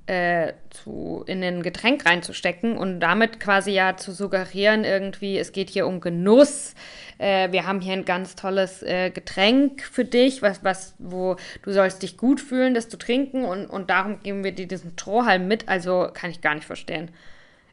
äh, 0.09 0.55
zu, 0.71 1.23
in 1.27 1.45
ein 1.45 1.63
Getränk 1.63 2.07
reinzustecken 2.07 2.79
und 2.79 2.99
damit 3.01 3.41
quasi 3.41 3.73
ja 3.73 3.97
zu 3.99 4.13
suggerieren, 4.13 4.85
irgendwie, 4.85 5.39
es 5.39 5.53
geht 5.53 5.69
hier 5.69 5.87
um 5.87 6.01
Genuss. 6.01 6.75
Äh, 7.19 7.53
wir 7.53 7.67
haben 7.67 7.81
hier 7.81 7.93
ein 7.93 8.07
ganz 8.07 8.35
tolles 8.35 8.83
äh, 8.83 9.11
Getränk 9.11 9.83
für 9.83 10.07
dich, 10.07 10.41
was, 10.41 10.65
was, 10.65 10.95
wo 10.99 11.37
du 11.63 11.73
sollst 11.73 12.03
dich 12.03 12.17
gut 12.17 12.41
fühlen, 12.41 12.73
das 12.73 12.89
zu 12.89 12.97
trinken 12.97 13.45
und, 13.45 13.67
und 13.67 13.91
darum 13.91 14.23
geben 14.23 14.45
wir 14.45 14.53
dir 14.53 14.67
diesen 14.67 14.93
Strohhalm 14.93 15.47
mit. 15.47 15.69
Also 15.69 16.09
kann 16.15 16.31
ich 16.31 16.41
gar 16.41 16.55
nicht 16.55 16.67
verstehen. 16.67 17.11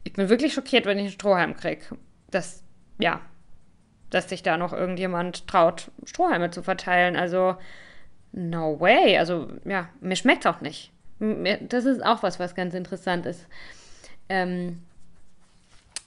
Ich 0.03 0.11
bin 0.11 0.27
wirklich 0.27 0.53
schockiert, 0.53 0.85
wenn 0.85 0.97
ich 0.97 1.05
einen 1.05 1.13
Strohhalm 1.13 1.55
kriege. 1.55 1.85
Das, 2.31 2.63
ja, 2.99 3.21
dass 4.09 4.27
sich 4.27 4.43
da 4.43 4.57
noch 4.57 4.73
irgendjemand 4.73 5.47
traut, 5.47 5.89
Strohhalme 6.03 6.51
zu 6.51 6.63
verteilen. 6.63 7.15
Also, 7.15 7.55
no 8.33 8.79
way. 8.79 9.17
Also, 9.17 9.47
ja, 9.63 9.87
mir 10.01 10.17
schmeckt 10.17 10.45
auch 10.45 10.59
nicht. 10.59 10.91
Das 11.19 11.85
ist 11.85 12.05
auch 12.05 12.23
was, 12.23 12.39
was 12.39 12.55
ganz 12.55 12.73
interessant 12.73 13.25
ist. 13.25 13.45
Ähm, 14.27 14.81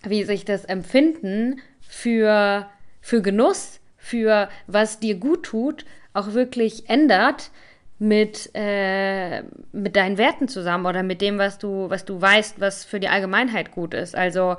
wie 0.03 0.25
sich 0.25 0.45
das 0.45 0.65
Empfinden 0.65 1.61
für, 1.81 2.69
für 3.01 3.23
Genuss, 3.23 3.81
für 3.97 4.49
was 4.67 5.01
dir 5.01 5.17
gut 5.17 5.45
tut, 5.45 5.85
auch 6.13 6.33
wirklich 6.33 6.89
ändert 6.89 7.51
mit, 7.99 8.51
äh, 8.55 9.43
mit 9.73 9.97
deinen 9.97 10.19
Werten 10.19 10.49
zusammen 10.49 10.87
oder 10.87 11.03
mit 11.03 11.21
dem, 11.21 11.39
was 11.39 11.59
du, 11.59 11.91
was 11.91 12.05
du 12.05 12.21
weißt, 12.21 12.61
was 12.61 12.85
für 12.85 13.01
die 13.01 13.09
Allgemeinheit 13.09 13.73
gut 13.73 13.95
ist. 13.95 14.15
Also, 14.15 14.57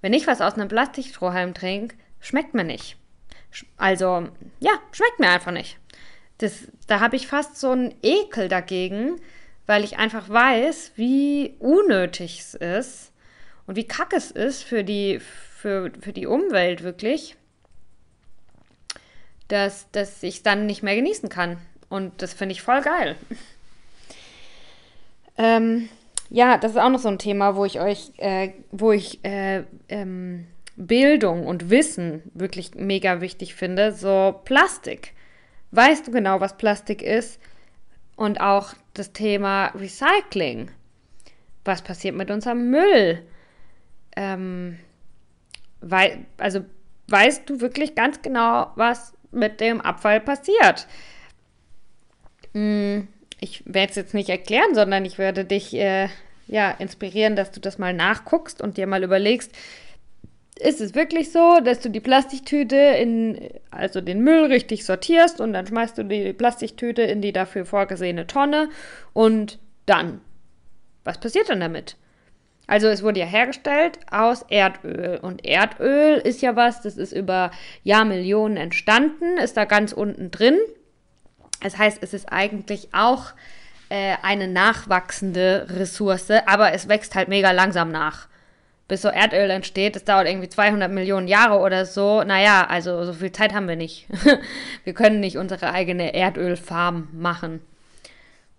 wenn 0.00 0.12
ich 0.12 0.26
was 0.26 0.40
aus 0.40 0.54
einem 0.54 0.68
Plastikstrohhalm 0.68 1.54
trinke, 1.54 1.96
schmeckt 2.20 2.54
mir 2.54 2.64
nicht. 2.64 2.96
Also, 3.76 4.28
ja, 4.60 4.72
schmeckt 4.92 5.20
mir 5.20 5.30
einfach 5.30 5.52
nicht. 5.52 5.78
Das, 6.38 6.68
da 6.86 7.00
habe 7.00 7.16
ich 7.16 7.26
fast 7.26 7.58
so 7.58 7.70
einen 7.70 7.94
Ekel 8.02 8.48
dagegen, 8.48 9.20
weil 9.68 9.84
ich 9.84 9.98
einfach 9.98 10.30
weiß, 10.30 10.92
wie 10.96 11.54
unnötig 11.58 12.40
es 12.40 12.54
ist 12.54 13.12
und 13.66 13.76
wie 13.76 13.86
kacke 13.86 14.16
es 14.16 14.30
ist 14.30 14.64
für 14.64 14.82
die, 14.82 15.20
für, 15.20 15.92
für 16.00 16.14
die 16.14 16.26
Umwelt 16.26 16.82
wirklich, 16.82 17.36
dass, 19.48 19.90
dass 19.90 20.22
ich 20.22 20.36
es 20.36 20.42
dann 20.42 20.64
nicht 20.64 20.82
mehr 20.82 20.96
genießen 20.96 21.28
kann. 21.28 21.58
Und 21.90 22.22
das 22.22 22.32
finde 22.32 22.54
ich 22.54 22.62
voll 22.62 22.80
geil. 22.80 23.16
ähm, 25.36 25.90
ja, 26.30 26.56
das 26.56 26.72
ist 26.72 26.78
auch 26.78 26.88
noch 26.88 26.98
so 26.98 27.08
ein 27.08 27.18
Thema, 27.18 27.54
wo 27.54 27.66
ich 27.66 27.78
euch, 27.78 28.12
äh, 28.16 28.52
wo 28.70 28.92
ich 28.92 29.22
äh, 29.22 29.64
ähm, 29.90 30.46
Bildung 30.76 31.46
und 31.46 31.68
Wissen 31.68 32.22
wirklich 32.32 32.74
mega 32.74 33.20
wichtig 33.20 33.54
finde. 33.54 33.92
So 33.92 34.40
Plastik. 34.46 35.12
Weißt 35.72 36.06
du 36.06 36.10
genau, 36.10 36.40
was 36.40 36.56
Plastik 36.56 37.02
ist? 37.02 37.38
Und 38.16 38.40
auch 38.40 38.72
das 38.98 39.12
Thema 39.12 39.66
Recycling. 39.68 40.70
Was 41.64 41.82
passiert 41.82 42.14
mit 42.14 42.30
unserem 42.30 42.70
Müll? 42.70 43.22
Ähm, 44.16 44.78
wei 45.80 46.24
also 46.38 46.64
weißt 47.08 47.48
du 47.48 47.60
wirklich 47.60 47.94
ganz 47.94 48.22
genau, 48.22 48.72
was 48.74 49.12
mit 49.30 49.60
dem 49.60 49.80
Abfall 49.80 50.20
passiert? 50.20 50.86
Hm, 52.54 53.08
ich 53.40 53.62
werde 53.66 53.90
es 53.90 53.96
jetzt 53.96 54.14
nicht 54.14 54.28
erklären, 54.28 54.74
sondern 54.74 55.04
ich 55.04 55.18
werde 55.18 55.44
dich 55.44 55.74
äh, 55.74 56.08
ja, 56.46 56.70
inspirieren, 56.70 57.36
dass 57.36 57.50
du 57.50 57.60
das 57.60 57.78
mal 57.78 57.92
nachguckst 57.92 58.60
und 58.60 58.76
dir 58.76 58.86
mal 58.86 59.04
überlegst, 59.04 59.52
ist 60.60 60.80
es 60.80 60.94
wirklich 60.94 61.30
so, 61.32 61.60
dass 61.60 61.80
du 61.80 61.88
die 61.88 62.00
Plastiktüte 62.00 62.76
in, 62.76 63.50
also 63.70 64.00
den 64.00 64.22
Müll 64.22 64.46
richtig 64.46 64.84
sortierst 64.84 65.40
und 65.40 65.52
dann 65.52 65.66
schmeißt 65.66 65.98
du 65.98 66.04
die 66.04 66.32
Plastiktüte 66.32 67.02
in 67.02 67.20
die 67.20 67.32
dafür 67.32 67.64
vorgesehene 67.64 68.26
Tonne 68.26 68.68
und 69.12 69.58
dann, 69.86 70.20
was 71.04 71.18
passiert 71.18 71.48
dann 71.48 71.60
damit? 71.60 71.96
Also 72.66 72.88
es 72.88 73.02
wurde 73.02 73.20
ja 73.20 73.26
hergestellt 73.26 73.98
aus 74.10 74.44
Erdöl 74.50 75.18
und 75.22 75.44
Erdöl 75.44 76.16
ist 76.16 76.42
ja 76.42 76.54
was, 76.54 76.82
das 76.82 76.98
ist 76.98 77.12
über 77.12 77.50
Jahrmillionen 77.82 78.58
entstanden, 78.58 79.38
ist 79.38 79.56
da 79.56 79.64
ganz 79.64 79.92
unten 79.92 80.30
drin. 80.30 80.58
Das 81.62 81.78
heißt, 81.78 81.98
es 82.02 82.12
ist 82.12 82.30
eigentlich 82.30 82.90
auch 82.92 83.32
äh, 83.88 84.16
eine 84.22 84.48
nachwachsende 84.48 85.66
Ressource, 85.70 86.30
aber 86.46 86.72
es 86.72 86.88
wächst 86.88 87.14
halt 87.14 87.28
mega 87.28 87.52
langsam 87.52 87.90
nach 87.90 88.28
bis 88.88 89.02
so 89.02 89.08
Erdöl 89.08 89.50
entsteht. 89.50 89.94
Das 89.94 90.04
dauert 90.04 90.26
irgendwie 90.26 90.48
200 90.48 90.90
Millionen 90.90 91.28
Jahre 91.28 91.58
oder 91.58 91.84
so. 91.84 92.24
Naja, 92.24 92.66
also 92.66 93.04
so 93.04 93.12
viel 93.12 93.30
Zeit 93.30 93.54
haben 93.54 93.68
wir 93.68 93.76
nicht. 93.76 94.06
wir 94.84 94.94
können 94.94 95.20
nicht 95.20 95.36
unsere 95.36 95.70
eigene 95.72 96.14
Erdölfarm 96.14 97.08
machen. 97.12 97.60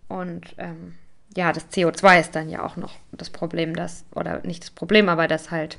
Und 0.07 0.43
ähm, 0.59 0.95
ja, 1.35 1.51
das 1.51 1.69
CO2 1.71 2.19
ist 2.19 2.35
dann 2.35 2.49
ja 2.49 2.63
auch 2.63 2.75
noch 2.75 2.93
das 3.11 3.31
Problem, 3.31 3.75
dass, 3.75 4.05
oder 4.13 4.41
nicht 4.43 4.63
das 4.63 4.71
Problem, 4.71 5.09
aber 5.09 5.27
das 5.27 5.51
halt, 5.51 5.77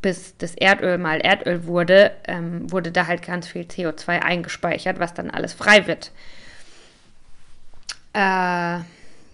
bis 0.00 0.36
das 0.38 0.54
Erdöl 0.54 0.98
mal 0.98 1.20
Erdöl 1.20 1.66
wurde, 1.66 2.12
ähm, 2.26 2.70
wurde 2.72 2.90
da 2.90 3.06
halt 3.06 3.22
ganz 3.22 3.46
viel 3.46 3.62
CO2 3.62 4.20
eingespeichert, 4.20 4.98
was 4.98 5.14
dann 5.14 5.30
alles 5.30 5.52
frei 5.52 5.86
wird. 5.86 6.10
Äh, 8.14 8.80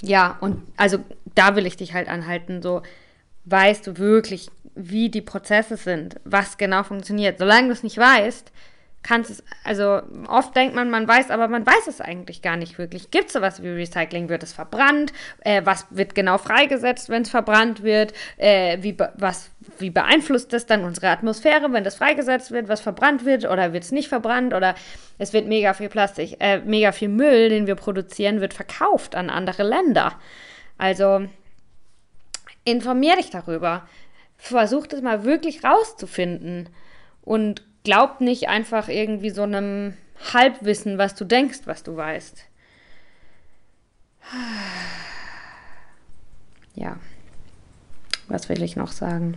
ja, 0.01 0.37
und 0.41 0.62
also 0.77 0.99
da 1.35 1.57
will 1.57 1.66
ich 1.66 1.77
dich 1.77 1.95
halt 1.95 2.09
anhalten, 2.09 2.62
so 2.62 2.83
weißt 3.51 3.87
du 3.87 3.99
wirklich, 3.99 4.49
wie 4.75 5.09
die 5.09 5.23
Prozesse 5.23 5.77
sind, 5.77 6.17
was 6.25 6.57
genau 6.57 6.83
funktioniert. 6.83 7.39
Solange 7.39 7.69
du 7.69 7.73
es 7.73 7.83
nicht 7.83 7.99
weißt, 7.99 8.53
kannst 9.03 9.31
es, 9.31 9.45
also 9.65 10.03
oft 10.29 10.55
denkt 10.55 10.75
man, 10.75 10.91
man 10.91 11.07
weiß, 11.07 11.31
aber 11.31 11.49
man 11.49 11.67
weiß 11.67 11.87
es 11.87 12.01
eigentlich 12.01 12.43
gar 12.43 12.57
nicht 12.57 12.79
wirklich. 12.79 13.11
Gibt 13.11 13.29
es 13.29 13.33
sowas 13.33 13.63
wie 13.63 13.69
Recycling? 13.69 14.29
Wird 14.29 14.43
es 14.43 14.53
verbrannt? 14.53 15.13
Äh, 15.41 15.63
was 15.65 15.87
wird 15.91 16.15
genau 16.15 16.39
freigesetzt, 16.39 17.09
wenn 17.09 17.23
es 17.23 17.31
verbrannt 17.31 17.83
wird? 17.83 18.13
Äh, 18.37 18.79
wie, 18.83 18.97
was, 19.15 19.51
wie 19.79 19.91
beeinflusst 19.91 20.53
das 20.53 20.67
dann 20.67 20.85
unsere 20.85 21.09
Atmosphäre, 21.09 21.73
wenn 21.73 21.85
das 21.85 21.97
freigesetzt 21.97 22.51
wird, 22.51 22.69
was 22.69 22.81
verbrannt 22.81 23.25
wird 23.25 23.45
oder 23.45 23.73
wird 23.73 23.85
es 23.85 23.93
nicht 23.93 24.09
verbrannt? 24.09 24.53
Oder 24.53 24.75
es 25.19 25.33
wird 25.33 25.47
mega 25.47 25.75
viel 25.75 25.89
Plastik, 25.89 26.37
äh, 26.41 26.59
mega 26.59 26.93
viel 26.93 27.09
Müll, 27.09 27.49
den 27.49 27.67
wir 27.67 27.77
produzieren, 27.77 28.41
wird 28.41 28.53
verkauft 28.53 29.15
an 29.15 29.31
andere 29.31 29.63
Länder. 29.63 30.15
Also 30.77 31.27
informier 32.65 33.17
dich 33.17 33.31
darüber. 33.31 33.89
Versuch 34.37 34.87
das 34.87 35.03
mal 35.03 35.25
wirklich 35.25 35.65
rauszufinden. 35.65 36.69
Und 37.23 37.63
glaub 37.85 38.21
nicht 38.21 38.49
einfach 38.49 38.89
irgendwie 38.89 39.31
so 39.31 39.43
einem 39.43 39.95
Halbwissen, 40.33 40.99
was 40.99 41.15
du 41.15 41.25
denkst, 41.25 41.61
was 41.65 41.83
du 41.83 41.97
weißt. 41.97 42.45
Ja. 46.75 46.97
Was 48.29 48.49
will 48.49 48.63
ich 48.63 48.77
noch 48.77 48.93
sagen? 48.93 49.37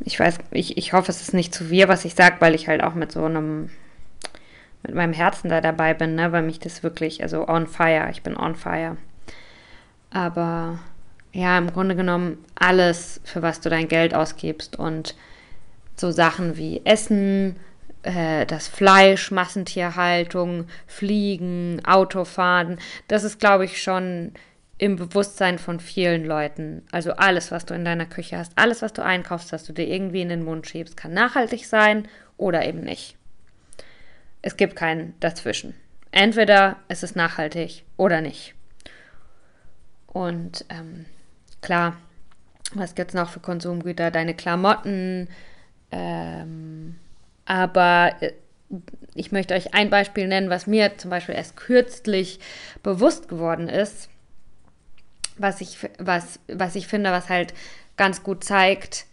Ich 0.00 0.20
weiß, 0.20 0.38
ich, 0.50 0.76
ich 0.76 0.92
hoffe, 0.92 1.10
es 1.10 1.22
ist 1.22 1.32
nicht 1.32 1.54
zu 1.54 1.64
viel, 1.64 1.88
was 1.88 2.04
ich 2.04 2.14
sage, 2.14 2.36
weil 2.40 2.54
ich 2.54 2.68
halt 2.68 2.82
auch 2.82 2.94
mit 2.94 3.10
so 3.10 3.24
einem, 3.24 3.70
mit 4.82 4.94
meinem 4.94 5.14
Herzen 5.14 5.48
da 5.48 5.60
dabei 5.62 5.94
bin, 5.94 6.16
ne? 6.16 6.30
weil 6.32 6.42
mich 6.42 6.58
das 6.58 6.82
wirklich, 6.82 7.22
also 7.22 7.48
on 7.48 7.66
fire, 7.66 8.10
ich 8.10 8.22
bin 8.22 8.36
on 8.36 8.54
fire. 8.56 8.98
Aber 10.10 10.78
ja, 11.32 11.58
im 11.58 11.72
Grunde 11.72 11.94
genommen 11.94 12.44
alles, 12.54 13.20
für 13.24 13.42
was 13.42 13.60
du 13.60 13.70
dein 13.70 13.88
Geld 13.88 14.14
ausgibst 14.14 14.78
und 14.78 15.14
so 15.96 16.10
Sachen 16.10 16.56
wie 16.56 16.80
Essen, 16.84 17.56
äh, 18.02 18.46
das 18.46 18.68
Fleisch, 18.68 19.30
Massentierhaltung, 19.30 20.66
Fliegen, 20.86 21.82
Autofahren, 21.84 22.78
das 23.08 23.24
ist, 23.24 23.40
glaube 23.40 23.64
ich, 23.64 23.82
schon 23.82 24.32
im 24.78 24.96
Bewusstsein 24.96 25.58
von 25.58 25.80
vielen 25.80 26.24
Leuten. 26.24 26.86
Also 26.92 27.12
alles, 27.12 27.50
was 27.50 27.66
du 27.66 27.74
in 27.74 27.84
deiner 27.84 28.06
Küche 28.06 28.38
hast, 28.38 28.52
alles, 28.56 28.80
was 28.80 28.92
du 28.92 29.02
einkaufst, 29.02 29.52
was 29.52 29.64
du 29.64 29.72
dir 29.72 29.88
irgendwie 29.88 30.22
in 30.22 30.28
den 30.28 30.44
Mund 30.44 30.66
schiebst, 30.68 30.96
kann 30.96 31.12
nachhaltig 31.12 31.66
sein 31.66 32.06
oder 32.36 32.64
eben 32.64 32.80
nicht. 32.80 33.16
Es 34.40 34.56
gibt 34.56 34.76
keinen 34.76 35.14
dazwischen. 35.18 35.74
Entweder 36.12 36.76
es 36.86 37.02
ist 37.02 37.16
nachhaltig 37.16 37.84
oder 37.96 38.20
nicht. 38.20 38.54
Und 40.18 40.64
ähm, 40.68 41.06
klar, 41.62 41.96
was 42.74 42.96
gibt 42.96 43.10
es 43.10 43.14
noch 43.14 43.30
für 43.30 43.38
Konsumgüter? 43.38 44.10
Deine 44.10 44.34
Klamotten. 44.34 45.28
Ähm, 45.92 46.96
aber 47.44 48.16
äh, 48.18 48.32
ich 49.14 49.30
möchte 49.30 49.54
euch 49.54 49.74
ein 49.74 49.90
Beispiel 49.90 50.26
nennen, 50.26 50.50
was 50.50 50.66
mir 50.66 50.98
zum 50.98 51.10
Beispiel 51.10 51.36
erst 51.36 51.56
kürzlich 51.56 52.40
bewusst 52.82 53.28
geworden 53.28 53.68
ist, 53.68 54.08
was 55.36 55.60
ich, 55.60 55.78
was, 56.00 56.40
was 56.48 56.74
ich 56.74 56.88
finde, 56.88 57.12
was 57.12 57.28
halt 57.28 57.54
ganz 57.96 58.24
gut 58.24 58.42
zeigt, 58.42 59.06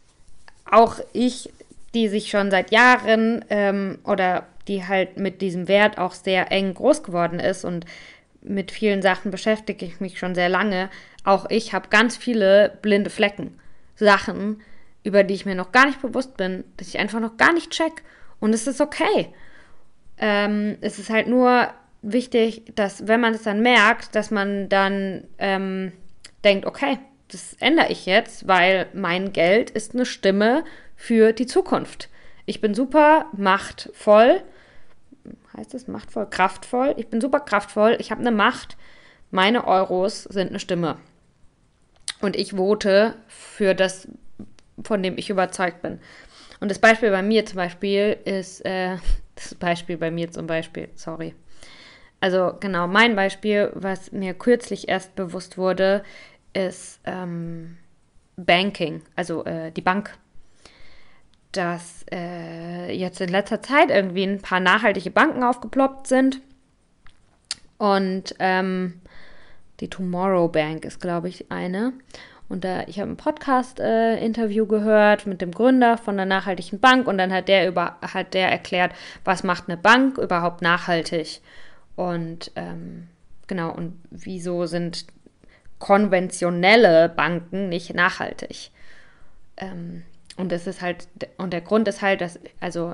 auch 0.65 0.99
ich, 1.13 1.53
die 1.93 2.07
sich 2.07 2.31
schon 2.31 2.49
seit 2.49 2.71
Jahren 2.71 3.45
ähm, 3.51 3.99
oder 4.05 4.47
die 4.67 4.87
halt 4.87 5.17
mit 5.17 5.43
diesem 5.43 5.67
Wert 5.67 5.99
auch 5.99 6.13
sehr 6.13 6.51
eng 6.51 6.73
groß 6.73 7.03
geworden 7.03 7.39
ist 7.39 7.63
und 7.63 7.85
mit 8.47 8.71
vielen 8.71 9.01
Sachen 9.01 9.31
beschäftige 9.31 9.85
ich 9.85 9.99
mich 9.99 10.19
schon 10.19 10.35
sehr 10.35 10.49
lange. 10.49 10.89
Auch 11.23 11.49
ich 11.49 11.73
habe 11.73 11.89
ganz 11.89 12.17
viele 12.17 12.77
blinde 12.81 13.09
Flecken. 13.09 13.59
Sachen, 13.95 14.61
über 15.03 15.23
die 15.23 15.33
ich 15.33 15.45
mir 15.45 15.55
noch 15.55 15.71
gar 15.71 15.85
nicht 15.85 16.01
bewusst 16.01 16.37
bin, 16.37 16.63
dass 16.77 16.87
ich 16.87 16.99
einfach 16.99 17.19
noch 17.19 17.37
gar 17.37 17.53
nicht 17.53 17.71
check. 17.71 18.03
Und 18.39 18.53
es 18.53 18.67
ist 18.67 18.81
okay. 18.81 19.29
Ähm, 20.17 20.77
es 20.81 20.99
ist 20.99 21.09
halt 21.09 21.27
nur 21.27 21.69
wichtig, 22.01 22.63
dass 22.75 23.07
wenn 23.07 23.21
man 23.21 23.33
es 23.33 23.43
dann 23.43 23.61
merkt, 23.61 24.15
dass 24.15 24.31
man 24.31 24.69
dann 24.69 25.25
ähm, 25.37 25.91
denkt, 26.43 26.65
okay, 26.65 26.99
das 27.29 27.53
ändere 27.59 27.91
ich 27.91 28.05
jetzt, 28.05 28.47
weil 28.47 28.87
mein 28.93 29.33
Geld 29.33 29.71
ist 29.71 29.93
eine 29.93 30.05
Stimme 30.05 30.63
für 30.95 31.33
die 31.33 31.47
Zukunft. 31.47 32.09
Ich 32.45 32.61
bin 32.61 32.73
super 32.73 33.25
machtvoll. 33.35 34.41
Heißt 35.57 35.73
es 35.73 35.87
machtvoll? 35.87 36.27
Kraftvoll. 36.29 36.93
Ich 36.97 37.07
bin 37.07 37.21
super 37.21 37.39
kraftvoll. 37.39 37.95
Ich 37.99 38.11
habe 38.11 38.21
eine 38.21 38.31
Macht. 38.31 38.77
Meine 39.31 39.67
Euros 39.67 40.23
sind 40.23 40.49
eine 40.49 40.59
Stimme. 40.59 40.97
Und 42.21 42.35
ich 42.35 42.51
vote 42.51 43.15
für 43.27 43.73
das, 43.73 44.07
von 44.83 45.03
dem 45.03 45.17
ich 45.17 45.29
überzeugt 45.29 45.81
bin. 45.81 45.99
Und 46.59 46.71
das 46.71 46.79
Beispiel 46.79 47.11
bei 47.11 47.21
mir 47.21 47.45
zum 47.45 47.57
Beispiel 47.57 48.17
ist, 48.25 48.65
äh, 48.65 48.97
das 49.35 49.55
Beispiel 49.55 49.97
bei 49.97 50.11
mir 50.11 50.31
zum 50.31 50.47
Beispiel, 50.47 50.89
sorry. 50.95 51.35
Also 52.19 52.53
genau, 52.59 52.87
mein 52.87 53.15
Beispiel, 53.15 53.71
was 53.73 54.11
mir 54.11 54.33
kürzlich 54.33 54.87
erst 54.87 55.15
bewusst 55.15 55.57
wurde, 55.57 56.03
ist 56.53 56.99
ähm, 57.03 57.77
Banking, 58.37 59.01
also 59.15 59.43
äh, 59.45 59.71
die 59.71 59.81
Bank. 59.81 60.17
Dass 61.55 62.05
äh, 62.11 62.91
jetzt 62.91 63.21
in 63.21 63.29
letzter 63.29 63.61
Zeit 63.61 63.89
irgendwie 63.89 64.23
ein 64.23 64.41
paar 64.41 64.59
nachhaltige 64.59 65.11
Banken 65.11 65.43
aufgeploppt 65.43 66.07
sind. 66.07 66.41
Und 67.77 68.35
ähm, 68.39 69.01
die 69.79 69.89
Tomorrow 69.89 70.47
Bank 70.47 70.85
ist, 70.85 70.99
glaube 70.99 71.29
ich, 71.29 71.51
eine. 71.51 71.93
Und 72.47 72.63
da, 72.63 72.83
ich 72.87 72.99
habe 72.99 73.09
ein 73.09 73.17
Podcast-Interview 73.17 74.65
äh, 74.65 74.67
gehört 74.67 75.25
mit 75.25 75.41
dem 75.41 75.51
Gründer 75.51 75.97
von 75.97 76.15
der 76.15 76.25
nachhaltigen 76.25 76.79
Bank 76.79 77.07
und 77.07 77.17
dann 77.17 77.33
hat 77.33 77.47
der 77.47 77.67
über, 77.67 77.97
hat 78.01 78.33
der 78.33 78.51
erklärt, 78.51 78.93
was 79.23 79.43
macht 79.43 79.67
eine 79.67 79.77
Bank 79.77 80.17
überhaupt 80.17 80.61
nachhaltig. 80.61 81.41
Und 81.95 82.51
ähm, 82.55 83.07
genau, 83.47 83.71
und 83.71 83.99
wieso 84.11 84.65
sind 84.67 85.05
konventionelle 85.79 87.09
Banken 87.09 87.69
nicht 87.69 87.95
nachhaltig? 87.95 88.69
Ähm, 89.57 90.03
und 90.37 90.51
das 90.51 90.67
ist 90.67 90.81
halt, 90.81 91.07
und 91.37 91.53
der 91.53 91.61
Grund 91.61 91.87
ist 91.87 92.01
halt, 92.01 92.21
dass, 92.21 92.39
also 92.59 92.93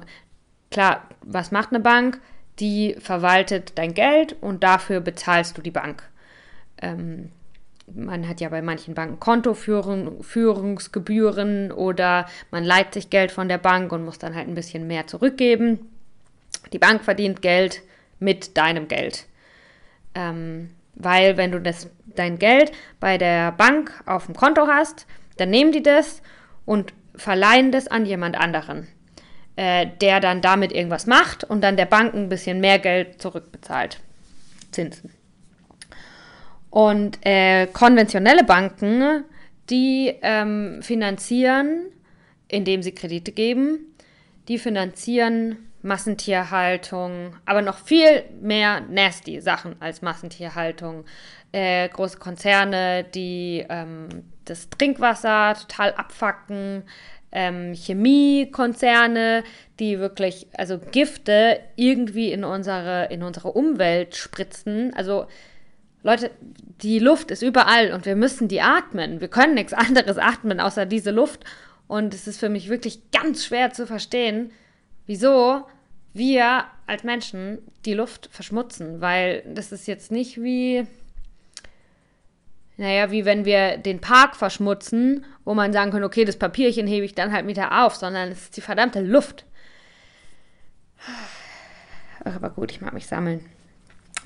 klar, 0.70 1.08
was 1.22 1.52
macht 1.52 1.70
eine 1.70 1.80
Bank? 1.80 2.20
Die 2.60 2.96
verwaltet 3.00 3.74
dein 3.76 3.94
Geld 3.94 4.36
und 4.42 4.64
dafür 4.64 5.00
bezahlst 5.00 5.58
du 5.58 5.62
die 5.62 5.72
Bank. 5.72 6.04
Ähm, 6.82 7.32
man 7.94 8.28
hat 8.28 8.42
ja 8.42 8.50
bei 8.50 8.62
manchen 8.62 8.94
Banken 8.94 9.20
Kontoführungsgebühren 9.20 11.72
oder 11.72 12.28
man 12.52 12.64
leiht 12.64 12.94
sich 12.94 13.10
Geld 13.10 13.32
von 13.32 13.50
der 13.50 13.58
Bank 13.58 13.92
und 13.92 14.06
muss 14.06 14.20
dann 14.20 14.36
halt 14.36 14.48
ein 14.48 14.56
bisschen 14.56 14.88
mehr 14.88 15.08
zurückgeben. 15.08 15.89
Die 16.72 16.80
Bank 16.80 17.04
verdient 17.04 17.42
Geld 17.42 17.82
mit 18.20 18.56
deinem 18.58 18.88
Geld. 18.88 19.26
Ähm, 20.14 20.70
weil 20.96 21.38
wenn 21.38 21.52
du 21.52 21.60
das, 21.60 21.89
dein 22.06 22.38
Geld 22.38 22.72
bei 23.00 23.18
der 23.18 23.52
Bank 23.52 23.92
auf 24.06 24.28
dem 24.28 24.36
Konto 24.36 24.68
hast, 24.68 25.08
dann 25.38 25.50
nehmen 25.50 25.72
die 25.72 25.84
das 25.84 26.22
und 26.66 26.94
verleihen 27.16 27.72
das 27.72 27.88
an 27.88 28.05
jemand 28.05 28.38
anderen, 28.38 28.88
äh, 29.55 29.88
der 30.01 30.20
dann 30.20 30.41
damit 30.41 30.72
irgendwas 30.72 31.07
macht 31.07 31.43
und 31.43 31.62
dann 31.62 31.78
der 31.78 31.86
Bank 31.86 32.14
ein 32.14 32.30
bisschen 32.30 32.59
mehr 32.59 32.80
Geld 32.80 33.22
zurückbezahlt. 33.22 33.99
Zinsen. 34.72 35.12
Und 36.70 37.20
äh, 37.26 37.68
konventionelle 37.68 38.45
Banken, 38.45 39.26
die 39.70 40.16
ähm, 40.22 40.82
finanzieren, 40.82 41.86
indem 42.47 42.82
sie 42.82 42.93
Kredite 42.93 43.32
geben, 43.32 43.93
die 44.47 44.57
finanzieren 44.57 45.70
Massentierhaltung, 45.84 47.36
aber 47.46 47.62
noch 47.62 47.78
viel 47.78 48.24
mehr 48.42 48.82
nasty 48.82 49.42
Sachen 49.42 49.76
als 49.80 50.02
Massentierhaltung. 50.02 51.06
Äh, 51.52 51.90
große 51.90 52.18
Konzerne, 52.18 53.04
die 53.04 53.66
ähm, 53.70 54.08
das 54.46 54.70
Trinkwasser 54.70 55.56
total 55.60 55.94
abfacken, 55.94 56.84
ähm, 57.32 57.74
Chemiekonzerne, 57.74 59.44
die 59.80 60.00
wirklich, 60.00 60.48
also 60.58 60.80
Gifte 60.80 61.60
irgendwie 61.76 62.32
in 62.32 62.44
unsere, 62.44 63.06
in 63.06 63.24
unsere 63.24 63.52
Umwelt 63.52 64.16
spritzen. 64.16 64.94
Also 64.96 65.28
Leute, 66.04 66.32
die 66.82 67.00
Luft 67.00 67.32
ist 67.32 67.42
überall 67.42 67.92
und 67.94 68.06
wir 68.06 68.16
müssen 68.16 68.48
die 68.48 68.62
atmen. 68.62 69.22
Wir 69.22 69.28
können 69.28 69.54
nichts 69.54 69.74
anderes 69.74 70.18
atmen 70.18 70.60
außer 70.60 70.86
diese 70.86 71.12
Luft. 71.12 71.44
Und 71.88 72.14
es 72.14 72.28
ist 72.28 72.40
für 72.40 72.50
mich 72.50 72.70
wirklich 72.70 73.12
ganz 73.12 73.46
schwer 73.46 73.72
zu 73.72 73.86
verstehen, 73.86 74.52
wieso 75.08 75.66
wir 76.14 76.66
als 76.88 77.04
Menschen 77.04 77.60
die 77.86 77.93
Luft 77.93 78.30
verschmutzen, 78.32 79.02
weil 79.02 79.43
das 79.45 79.72
ist 79.72 79.88
jetzt 79.88 80.12
nicht 80.12 80.41
wie, 80.41 80.86
naja, 82.78 83.12
wie 83.12 83.26
wenn 83.26 83.45
wir 83.45 83.78
den 83.78 84.02
Park 84.02 84.36
verschmutzen, 84.36 85.26
wo 85.45 85.54
man 85.54 85.74
sagen 85.74 85.91
kann, 85.91 86.04
okay, 86.04 86.26
das 86.26 86.38
Papierchen 86.38 86.88
hebe 86.88 87.06
ich 87.06 87.16
dann 87.16 87.32
halt 87.32 87.47
wieder 87.47 87.86
auf, 87.86 87.95
sondern 87.95 88.30
es 88.30 88.43
ist 88.43 88.58
die 88.58 88.62
verdammte 88.62 89.02
Luft. 89.02 89.45
Aber 92.24 92.49
gut, 92.49 92.72
ich 92.72 92.82
mag 92.82 92.93
mich 92.93 93.08
sammeln. 93.08 93.45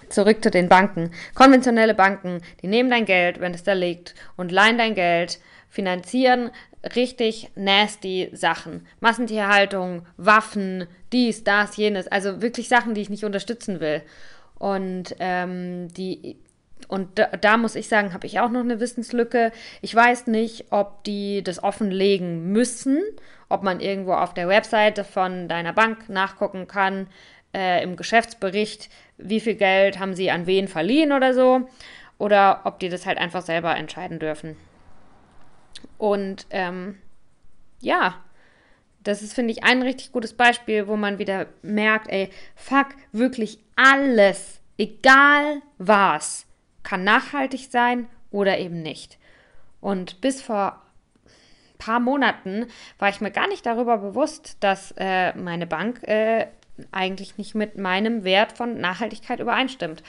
Zurück 0.09 0.43
zu 0.43 0.51
den 0.51 0.69
Banken. 0.69 1.11
Konventionelle 1.33 1.95
Banken, 1.95 2.41
die 2.61 2.67
nehmen 2.67 2.89
dein 2.89 3.05
Geld, 3.05 3.39
wenn 3.39 3.53
es 3.53 3.63
da 3.63 3.73
liegt, 3.73 4.15
und 4.35 4.51
leihen 4.51 4.77
dein 4.77 4.95
Geld, 4.95 5.39
finanzieren 5.75 6.51
richtig 6.95 7.51
nasty 7.55 8.29
Sachen. 8.31 8.87
Massentierhaltung, 9.01 10.03
Waffen, 10.17 10.87
dies, 11.11 11.43
das, 11.43 11.75
jenes. 11.75 12.07
Also 12.07 12.41
wirklich 12.41 12.69
Sachen, 12.69 12.93
die 12.93 13.01
ich 13.01 13.09
nicht 13.09 13.25
unterstützen 13.25 13.79
will. 13.81 14.01
Und 14.57 15.15
ähm, 15.19 15.89
die 15.93 16.37
und 16.87 17.17
da, 17.17 17.25
da, 17.25 17.57
muss 17.57 17.75
ich 17.75 17.87
sagen, 17.87 18.13
habe 18.13 18.27
ich 18.27 18.39
auch 18.39 18.49
noch 18.49 18.61
eine 18.61 18.79
Wissenslücke. 18.79 19.51
Ich 19.81 19.93
weiß 19.93 20.27
nicht, 20.27 20.65
ob 20.69 21.03
die 21.03 21.43
das 21.43 21.63
offenlegen 21.63 22.51
müssen, 22.51 23.01
ob 23.49 23.63
man 23.63 23.79
irgendwo 23.79 24.13
auf 24.13 24.33
der 24.33 24.47
Webseite 24.47 25.03
von 25.03 25.47
deiner 25.47 25.73
Bank 25.73 26.09
nachgucken 26.09 26.67
kann, 26.67 27.07
äh, 27.55 27.83
im 27.83 27.95
Geschäftsbericht, 27.95 28.89
wie 29.17 29.39
viel 29.39 29.55
Geld 29.55 29.99
haben 29.99 30.13
sie 30.13 30.29
an 30.29 30.45
wen 30.45 30.67
verliehen 30.67 31.11
oder 31.11 31.33
so, 31.33 31.67
oder 32.19 32.61
ob 32.65 32.79
die 32.79 32.89
das 32.89 33.07
halt 33.07 33.17
einfach 33.17 33.41
selber 33.41 33.75
entscheiden 33.75 34.19
dürfen. 34.19 34.55
Und 35.97 36.47
ähm, 36.49 36.97
ja, 37.81 38.23
das 39.03 39.21
ist, 39.21 39.33
finde 39.33 39.51
ich, 39.51 39.63
ein 39.63 39.81
richtig 39.81 40.11
gutes 40.11 40.33
Beispiel, 40.33 40.87
wo 40.87 40.95
man 40.95 41.19
wieder 41.19 41.47
merkt, 41.61 42.09
ey, 42.09 42.29
fuck, 42.55 42.87
wirklich 43.11 43.59
alles, 43.75 44.59
egal 44.77 45.61
was, 45.77 46.47
kann 46.83 47.03
nachhaltig 47.03 47.67
sein 47.69 48.07
oder 48.31 48.57
eben 48.57 48.81
nicht. 48.81 49.17
Und 49.79 50.21
bis 50.21 50.41
vor 50.41 50.81
ein 51.25 51.77
paar 51.77 51.99
Monaten 51.99 52.65
war 52.97 53.09
ich 53.09 53.21
mir 53.21 53.31
gar 53.31 53.47
nicht 53.47 53.65
darüber 53.65 53.99
bewusst, 53.99 54.57
dass 54.61 54.93
äh, 54.97 55.35
meine 55.37 55.67
Bank 55.67 56.01
äh, 56.07 56.47
eigentlich 56.91 57.37
nicht 57.37 57.53
mit 57.53 57.77
meinem 57.77 58.23
Wert 58.23 58.53
von 58.53 58.79
Nachhaltigkeit 58.79 59.39
übereinstimmt. 59.39 60.03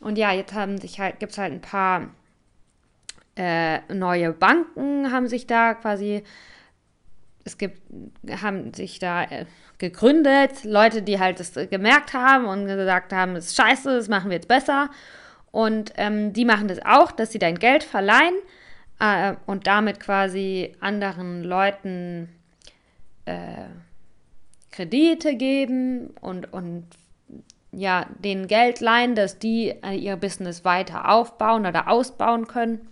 Und 0.00 0.18
ja, 0.18 0.32
jetzt 0.32 0.52
haben 0.52 0.78
sich 0.78 0.98
halt, 0.98 1.20
gibt 1.20 1.32
es 1.32 1.38
halt 1.38 1.52
ein 1.52 1.60
paar 1.60 2.08
äh, 3.36 3.80
neue 3.92 4.32
Banken 4.32 5.10
haben 5.12 5.26
sich 5.26 5.46
da 5.46 5.74
quasi, 5.74 6.22
es 7.44 7.58
gibt, 7.58 7.80
haben 8.42 8.74
sich 8.74 8.98
da 8.98 9.24
äh, 9.24 9.46
gegründet, 9.78 10.64
Leute, 10.64 11.02
die 11.02 11.18
halt 11.18 11.40
das 11.40 11.54
gemerkt 11.70 12.14
haben 12.14 12.46
und 12.46 12.66
gesagt 12.66 13.12
haben, 13.12 13.34
das 13.34 13.46
ist 13.46 13.56
scheiße, 13.56 13.96
das 13.96 14.08
machen 14.08 14.30
wir 14.30 14.36
jetzt 14.36 14.48
besser. 14.48 14.90
Und 15.50 15.92
ähm, 15.96 16.32
die 16.32 16.44
machen 16.44 16.68
das 16.68 16.78
auch, 16.84 17.12
dass 17.12 17.32
sie 17.32 17.38
dein 17.38 17.58
Geld 17.58 17.84
verleihen 17.84 18.34
äh, 19.00 19.34
und 19.46 19.66
damit 19.66 20.00
quasi 20.00 20.74
anderen 20.80 21.42
Leuten 21.42 22.28
äh, 23.26 23.66
Kredite 24.70 25.36
geben 25.36 26.14
und, 26.20 26.52
und 26.52 26.86
ja, 27.72 28.06
denen 28.18 28.46
Geld 28.46 28.80
leihen, 28.80 29.14
dass 29.14 29.38
die 29.38 29.74
äh, 29.82 29.94
ihr 29.94 30.16
Business 30.16 30.64
weiter 30.64 31.10
aufbauen 31.10 31.66
oder 31.66 31.88
ausbauen 31.88 32.46
können. 32.46 32.88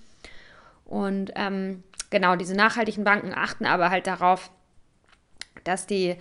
Und 0.90 1.30
ähm, 1.36 1.84
genau, 2.10 2.36
diese 2.36 2.56
nachhaltigen 2.56 3.04
Banken 3.04 3.32
achten 3.32 3.64
aber 3.64 3.90
halt 3.90 4.08
darauf, 4.08 4.50
dass 5.64 5.86
die 5.86 6.16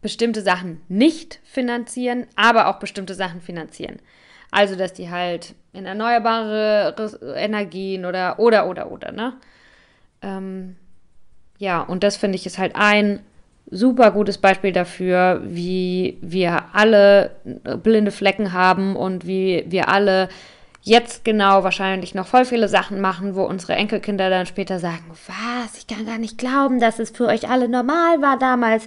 bestimmte 0.00 0.42
Sachen 0.42 0.80
nicht 0.88 1.40
finanzieren, 1.44 2.26
aber 2.36 2.68
auch 2.68 2.78
bestimmte 2.78 3.14
Sachen 3.14 3.42
finanzieren. 3.42 3.98
Also, 4.52 4.76
dass 4.76 4.92
die 4.92 5.10
halt 5.10 5.54
in 5.72 5.86
erneuerbare 5.86 6.94
Energien 7.36 8.04
oder, 8.04 8.38
oder, 8.38 8.68
oder, 8.68 8.90
oder, 8.90 9.12
ne? 9.12 9.34
Ähm, 10.22 10.76
ja, 11.58 11.82
und 11.82 12.04
das 12.04 12.16
finde 12.16 12.36
ich 12.36 12.46
ist 12.46 12.58
halt 12.58 12.76
ein 12.76 13.20
super 13.70 14.12
gutes 14.12 14.38
Beispiel 14.38 14.72
dafür, 14.72 15.40
wie 15.44 16.18
wir 16.20 16.74
alle 16.74 17.36
blinde 17.82 18.12
Flecken 18.12 18.52
haben 18.52 18.96
und 18.96 19.26
wie 19.26 19.64
wir 19.66 19.88
alle 19.88 20.28
jetzt 20.82 21.24
genau 21.24 21.62
wahrscheinlich 21.62 22.14
noch 22.14 22.26
voll 22.26 22.44
viele 22.44 22.68
Sachen 22.68 23.00
machen, 23.00 23.34
wo 23.34 23.44
unsere 23.44 23.74
Enkelkinder 23.74 24.30
dann 24.30 24.46
später 24.46 24.78
sagen, 24.78 25.04
was, 25.26 25.76
ich 25.76 25.86
kann 25.86 26.06
gar 26.06 26.18
nicht 26.18 26.38
glauben, 26.38 26.80
dass 26.80 26.98
es 26.98 27.10
für 27.10 27.26
euch 27.26 27.48
alle 27.48 27.68
normal 27.68 28.22
war 28.22 28.38
damals. 28.38 28.86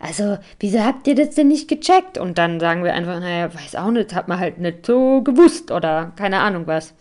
Also, 0.00 0.38
wieso 0.60 0.84
habt 0.84 1.06
ihr 1.06 1.14
das 1.14 1.34
denn 1.34 1.48
nicht 1.48 1.68
gecheckt? 1.68 2.18
Und 2.18 2.38
dann 2.38 2.60
sagen 2.60 2.84
wir 2.84 2.94
einfach, 2.94 3.18
naja, 3.18 3.52
weiß 3.52 3.76
auch 3.76 3.90
nicht, 3.90 4.14
hat 4.14 4.28
man 4.28 4.38
halt 4.38 4.58
nicht 4.58 4.86
so 4.86 5.22
gewusst 5.22 5.70
oder 5.70 6.12
keine 6.16 6.40
Ahnung 6.40 6.66
was. 6.66 6.94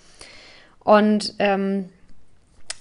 Und 0.80 1.36
ähm, 1.38 1.90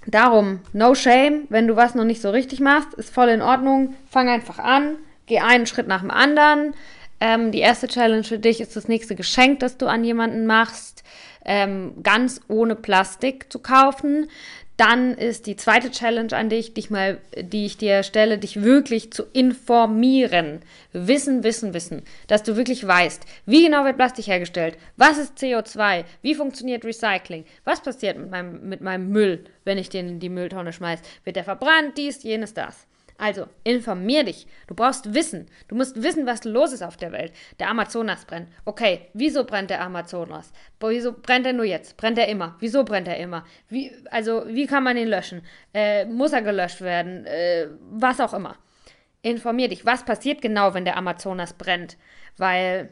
darum, 0.06 0.60
no 0.72 0.94
shame, 0.94 1.44
wenn 1.48 1.66
du 1.66 1.76
was 1.76 1.94
noch 1.94 2.04
nicht 2.04 2.22
so 2.22 2.30
richtig 2.30 2.60
machst, 2.60 2.94
ist 2.94 3.12
voll 3.12 3.28
in 3.28 3.42
Ordnung. 3.42 3.94
Fang 4.10 4.28
einfach 4.28 4.58
an, 4.58 4.96
geh 5.26 5.40
einen 5.40 5.66
Schritt 5.66 5.88
nach 5.88 6.00
dem 6.00 6.10
anderen. 6.10 6.74
Ähm, 7.20 7.50
die 7.50 7.60
erste 7.60 7.88
Challenge 7.88 8.24
für 8.24 8.38
dich 8.38 8.60
ist 8.60 8.76
das 8.76 8.88
nächste 8.88 9.16
Geschenk, 9.16 9.60
das 9.60 9.76
du 9.76 9.86
an 9.86 10.04
jemanden 10.04 10.46
machst 10.46 10.96
ähm, 11.46 11.94
ganz 12.02 12.40
ohne 12.48 12.74
Plastik 12.76 13.50
zu 13.50 13.60
kaufen. 13.60 14.28
Dann 14.76 15.14
ist 15.14 15.46
die 15.46 15.56
zweite 15.56 15.90
Challenge 15.90 16.36
an 16.36 16.50
dich, 16.50 16.74
dich 16.74 16.90
mal, 16.90 17.18
die 17.34 17.64
ich 17.64 17.78
dir 17.78 18.02
stelle, 18.02 18.36
dich 18.36 18.62
wirklich 18.62 19.10
zu 19.10 19.22
informieren. 19.32 20.60
Wissen, 20.92 21.44
wissen, 21.44 21.72
wissen. 21.72 22.02
Dass 22.26 22.42
du 22.42 22.56
wirklich 22.56 22.86
weißt, 22.86 23.24
wie 23.46 23.64
genau 23.64 23.84
wird 23.86 23.96
Plastik 23.96 24.26
hergestellt? 24.26 24.76
Was 24.98 25.16
ist 25.16 25.38
CO2? 25.38 26.04
Wie 26.20 26.34
funktioniert 26.34 26.84
Recycling? 26.84 27.46
Was 27.64 27.82
passiert 27.82 28.18
mit 28.18 28.30
meinem, 28.30 28.68
mit 28.68 28.82
meinem 28.82 29.08
Müll, 29.08 29.44
wenn 29.64 29.78
ich 29.78 29.88
den 29.88 30.08
in 30.08 30.20
die 30.20 30.28
Mülltonne 30.28 30.74
schmeiße? 30.74 31.02
Wird 31.24 31.36
der 31.36 31.44
verbrannt? 31.44 31.96
Dies, 31.96 32.22
jenes, 32.22 32.52
das. 32.52 32.86
Also, 33.18 33.46
informier 33.64 34.24
dich. 34.24 34.46
Du 34.66 34.74
brauchst 34.74 35.14
Wissen. 35.14 35.46
Du 35.68 35.74
musst 35.74 36.02
wissen, 36.02 36.26
was 36.26 36.44
los 36.44 36.72
ist 36.72 36.82
auf 36.82 36.96
der 36.96 37.12
Welt. 37.12 37.32
Der 37.58 37.70
Amazonas 37.70 38.26
brennt. 38.26 38.48
Okay, 38.64 39.08
wieso 39.14 39.44
brennt 39.44 39.70
der 39.70 39.80
Amazonas? 39.80 40.52
Wieso 40.80 41.12
brennt 41.12 41.46
er 41.46 41.54
nur 41.54 41.64
jetzt? 41.64 41.96
Brennt 41.96 42.18
er 42.18 42.28
immer? 42.28 42.56
Wieso 42.60 42.84
brennt 42.84 43.08
er 43.08 43.16
immer? 43.16 43.44
Wie, 43.68 43.90
also, 44.10 44.44
wie 44.46 44.66
kann 44.66 44.84
man 44.84 44.98
ihn 44.98 45.08
löschen? 45.08 45.42
Äh, 45.72 46.04
muss 46.04 46.32
er 46.32 46.42
gelöscht 46.42 46.82
werden? 46.82 47.24
Äh, 47.24 47.68
was 47.90 48.20
auch 48.20 48.34
immer. 48.34 48.56
Informier 49.22 49.68
dich. 49.68 49.86
Was 49.86 50.04
passiert 50.04 50.42
genau, 50.42 50.74
wenn 50.74 50.84
der 50.84 50.98
Amazonas 50.98 51.54
brennt? 51.54 51.96
Weil, 52.36 52.90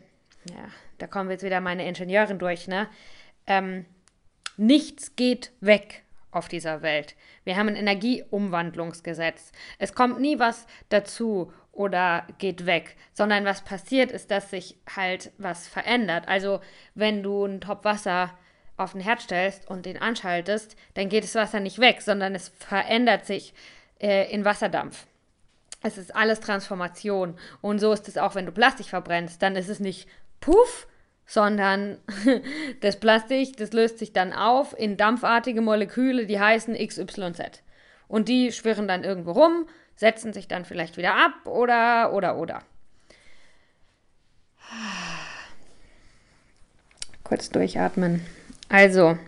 ja, 0.49 0.69
da 0.99 1.07
kommen 1.07 1.31
jetzt 1.31 1.45
wieder 1.45 1.61
meine 1.61 1.87
Ingenieurin 1.87 2.39
durch, 2.39 2.67
ne? 2.67 2.89
Ähm, 3.47 3.85
nichts 4.57 5.17
geht 5.17 5.53
weg 5.61 6.05
auf 6.35 6.49
dieser 6.49 6.83
Welt. 6.83 7.15
Wir 7.45 7.57
haben 7.57 7.69
ein 7.69 7.77
Energieumwandlungsgesetz. 7.77 9.53
Es 9.79 9.95
kommt 9.95 10.21
nie 10.21 10.39
was 10.39 10.67
dazu 10.89 11.53
oder 11.73 12.27
geht 12.39 12.67
weg, 12.67 12.97
sondern 13.13 13.45
was 13.45 13.63
passiert 13.63 14.11
ist, 14.13 14.31
dass 14.31 14.51
sich 14.51 14.77
halt 14.95 15.33
was 15.39 15.67
verändert. 15.67 16.29
Also 16.29 16.61
wenn 16.95 17.23
du 17.23 17.45
einen 17.45 17.61
Topf 17.61 17.85
Wasser 17.85 18.31
auf 18.77 18.93
den 18.93 19.01
Herd 19.01 19.23
stellst 19.23 19.69
und 19.69 19.87
den 19.87 20.01
anschaltest, 20.01 20.77
dann 20.95 21.09
geht 21.09 21.25
das 21.25 21.35
Wasser 21.35 21.61
nicht 21.61 21.79
weg, 21.79 22.03
sondern 22.03 22.35
es 22.35 22.49
verändert 22.49 23.27
sich 23.27 23.55
äh, 24.01 24.31
in 24.33 24.45
Wasserdampf. 24.45 25.07
Es 25.83 25.99
ist 25.99 26.17
alles 26.17 26.41
Transformation. 26.41 27.39
Und 27.61 27.79
so 27.79 27.93
ist 27.93 28.09
es 28.09 28.17
auch, 28.17 28.35
wenn 28.35 28.47
du 28.47 28.53
Plastik 28.53 28.87
verbrennst. 28.87 29.43
Dann 29.43 29.55
ist 29.55 29.69
es 29.69 29.81
nicht 29.81 30.09
puff, 30.41 30.89
sondern 31.27 31.99
das 32.81 33.01
Plastik, 33.01 33.57
das 33.57 33.73
löst 33.73 33.99
sich 33.99 34.13
dann 34.13 34.33
auf 34.33 34.79
in 34.79 34.97
dampfartige 34.97 35.61
Moleküle, 35.61 36.27
die 36.27 36.41
heißen 36.41 36.75
XYZ. 36.75 37.63
Und 38.09 38.29
die 38.29 38.53
schwirren 38.53 38.87
dann 38.87 39.05
irgendwo 39.05 39.33
rum, 39.33 39.67
setzen 39.97 40.33
sich 40.33 40.49
dann 40.49 40.65
vielleicht 40.65 40.97
wieder 40.97 41.15
ab 41.15 41.47
oder, 41.47 42.13
oder, 42.13 42.37
oder. 42.37 42.63
Kurz 47.25 47.51
durchatmen. 47.51 48.25
Also, 48.69 49.19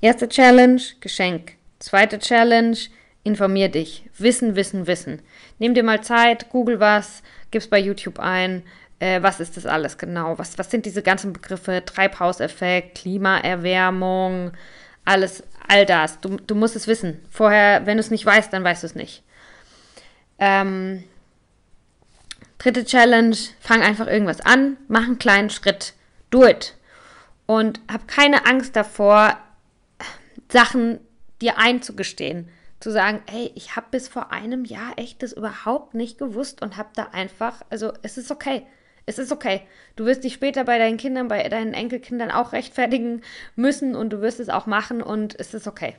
erste 0.00 0.28
Challenge, 0.28 0.80
Geschenk. 1.00 1.52
Zweite 1.78 2.18
Challenge, 2.18 2.76
informier 3.22 3.68
dich. 3.68 4.04
Wissen, 4.16 4.56
wissen, 4.56 4.86
wissen. 4.86 5.20
Nimm 5.58 5.74
dir 5.74 5.82
mal 5.82 6.02
Zeit, 6.02 6.48
google 6.50 6.80
was, 6.80 7.22
gib's 7.50 7.68
bei 7.68 7.78
YouTube 7.78 8.18
ein, 8.18 8.62
äh, 9.00 9.22
was 9.22 9.40
ist 9.40 9.56
das 9.56 9.66
alles 9.66 9.98
genau? 9.98 10.38
Was, 10.38 10.58
was 10.58 10.70
sind 10.70 10.86
diese 10.86 11.02
ganzen 11.02 11.32
Begriffe? 11.32 11.84
Treibhauseffekt, 11.84 12.98
Klimaerwärmung, 12.98 14.52
alles, 15.04 15.42
all 15.68 15.86
das. 15.86 16.20
Du, 16.20 16.36
du 16.36 16.54
musst 16.54 16.76
es 16.76 16.86
wissen. 16.86 17.20
Vorher, 17.30 17.86
wenn 17.86 17.96
du 17.96 18.00
es 18.00 18.10
nicht 18.10 18.26
weißt, 18.26 18.52
dann 18.52 18.64
weißt 18.64 18.82
du 18.82 18.86
es 18.86 18.94
nicht. 18.94 19.22
Ähm, 20.38 21.04
dritte 22.58 22.84
Challenge, 22.84 23.36
fang 23.60 23.82
einfach 23.82 24.06
irgendwas 24.06 24.40
an, 24.40 24.76
mach 24.88 25.04
einen 25.04 25.18
kleinen 25.18 25.50
Schritt, 25.50 25.94
do 26.30 26.44
it. 26.44 26.74
Und 27.46 27.80
hab 27.90 28.06
keine 28.08 28.46
Angst 28.46 28.76
davor, 28.76 29.38
Sachen 30.50 31.00
dir 31.40 31.58
einzugestehen. 31.58 32.48
Zu 32.80 32.92
sagen, 32.92 33.22
hey, 33.28 33.50
ich 33.54 33.74
habe 33.74 33.86
bis 33.90 34.06
vor 34.08 34.30
einem 34.30 34.64
Jahr 34.64 34.92
echt 34.96 35.22
das 35.22 35.32
überhaupt 35.32 35.94
nicht 35.94 36.18
gewusst 36.18 36.62
und 36.62 36.76
habe 36.76 36.90
da 36.94 37.08
einfach, 37.12 37.62
also 37.70 37.92
es 38.02 38.18
ist 38.18 38.30
okay. 38.30 38.66
Es 39.08 39.18
ist 39.18 39.32
okay. 39.32 39.62
Du 39.96 40.04
wirst 40.04 40.22
dich 40.22 40.34
später 40.34 40.64
bei 40.64 40.76
deinen 40.76 40.98
Kindern, 40.98 41.28
bei 41.28 41.48
deinen 41.48 41.72
Enkelkindern 41.72 42.30
auch 42.30 42.52
rechtfertigen 42.52 43.22
müssen 43.56 43.96
und 43.96 44.10
du 44.10 44.20
wirst 44.20 44.38
es 44.38 44.50
auch 44.50 44.66
machen 44.66 45.02
und 45.02 45.34
es 45.40 45.54
ist 45.54 45.66
okay. 45.66 45.94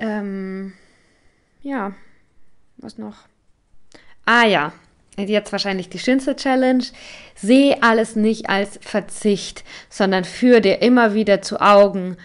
Ähm, 0.00 0.72
ja, 1.62 1.94
was 2.78 2.98
noch? 2.98 3.28
Ah 4.24 4.44
ja, 4.44 4.72
jetzt 5.16 5.52
wahrscheinlich 5.52 5.88
die 5.88 6.00
schönste 6.00 6.34
Challenge. 6.34 6.82
Seh 7.36 7.76
alles 7.80 8.16
nicht 8.16 8.50
als 8.50 8.80
Verzicht, 8.82 9.62
sondern 9.88 10.24
führ 10.24 10.60
dir 10.60 10.82
immer 10.82 11.14
wieder 11.14 11.40
zu 11.40 11.60
Augen, 11.60 12.16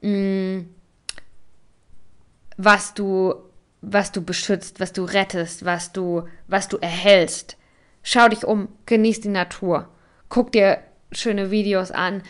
mh, 0.00 0.08
mm, 0.08 0.74
was 2.56 2.94
du, 2.94 3.34
was 3.82 4.10
du 4.10 4.22
beschützt, 4.24 4.80
was 4.80 4.94
du 4.94 5.04
rettest, 5.04 5.66
was 5.66 5.92
du, 5.92 6.26
was 6.48 6.68
du 6.68 6.78
erhältst. 6.78 7.58
Schau 8.02 8.28
dich 8.28 8.44
um, 8.44 8.68
genieß 8.86 9.20
die 9.20 9.28
Natur. 9.28 9.88
Guck 10.28 10.52
dir 10.52 10.78
schöne 11.12 11.50
Videos 11.50 11.90
an, 11.90 12.22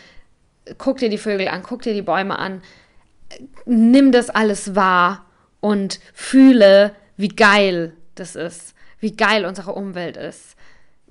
guck 0.78 0.98
dir 0.98 1.08
die 1.08 1.18
Vögel 1.18 1.48
an, 1.48 1.62
guck 1.62 1.82
dir 1.82 1.94
die 1.94 2.02
Bäume 2.02 2.38
an. 2.38 2.62
Nimm 3.64 4.12
das 4.12 4.30
alles 4.30 4.74
wahr 4.74 5.24
und 5.60 6.00
fühle, 6.12 6.94
wie 7.16 7.28
geil 7.28 7.96
das 8.14 8.36
ist, 8.36 8.74
wie 9.00 9.16
geil 9.16 9.46
unsere 9.46 9.72
Umwelt 9.72 10.16
ist. 10.16 10.56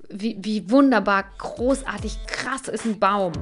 Wie, 0.08 0.36
wie 0.40 0.70
wunderbar, 0.70 1.24
großartig, 1.38 2.26
krass 2.26 2.68
ist 2.68 2.84
ein 2.84 3.00
Baum. 3.00 3.32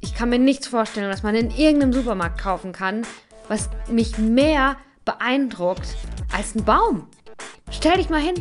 Ich 0.00 0.14
kann 0.14 0.30
mir 0.30 0.38
nichts 0.38 0.66
vorstellen, 0.66 1.10
was 1.10 1.22
man 1.22 1.34
in 1.34 1.50
irgendeinem 1.50 1.92
Supermarkt 1.92 2.40
kaufen 2.40 2.72
kann, 2.72 3.06
was 3.48 3.68
mich 3.88 4.16
mehr 4.16 4.76
beeindruckt 5.04 5.96
als 6.32 6.54
ein 6.54 6.64
Baum. 6.64 7.06
Stell 7.70 7.96
dich 7.96 8.10
mal 8.10 8.20
hin 8.20 8.34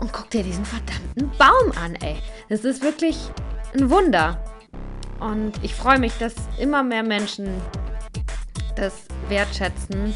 und 0.00 0.12
guck 0.12 0.30
dir 0.30 0.42
diesen 0.42 0.64
verdammten 0.64 1.30
Baum 1.38 1.72
an, 1.82 1.94
ey. 1.96 2.16
Das 2.48 2.64
ist 2.64 2.82
wirklich 2.82 3.30
ein 3.74 3.90
Wunder. 3.90 4.42
Und 5.18 5.52
ich 5.62 5.74
freue 5.74 5.98
mich, 5.98 6.12
dass 6.18 6.34
immer 6.58 6.82
mehr 6.82 7.02
Menschen 7.02 7.48
das 8.76 9.04
wertschätzen. 9.28 10.14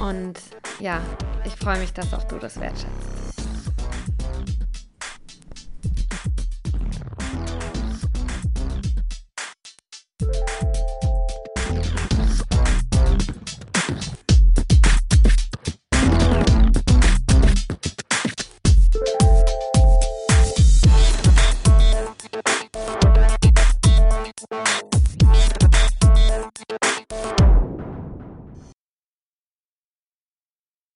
Und 0.00 0.40
ja, 0.80 1.00
ich 1.44 1.54
freue 1.54 1.78
mich, 1.78 1.92
dass 1.92 2.12
auch 2.12 2.24
du 2.24 2.36
das 2.36 2.60
wertschätzt. 2.60 3.15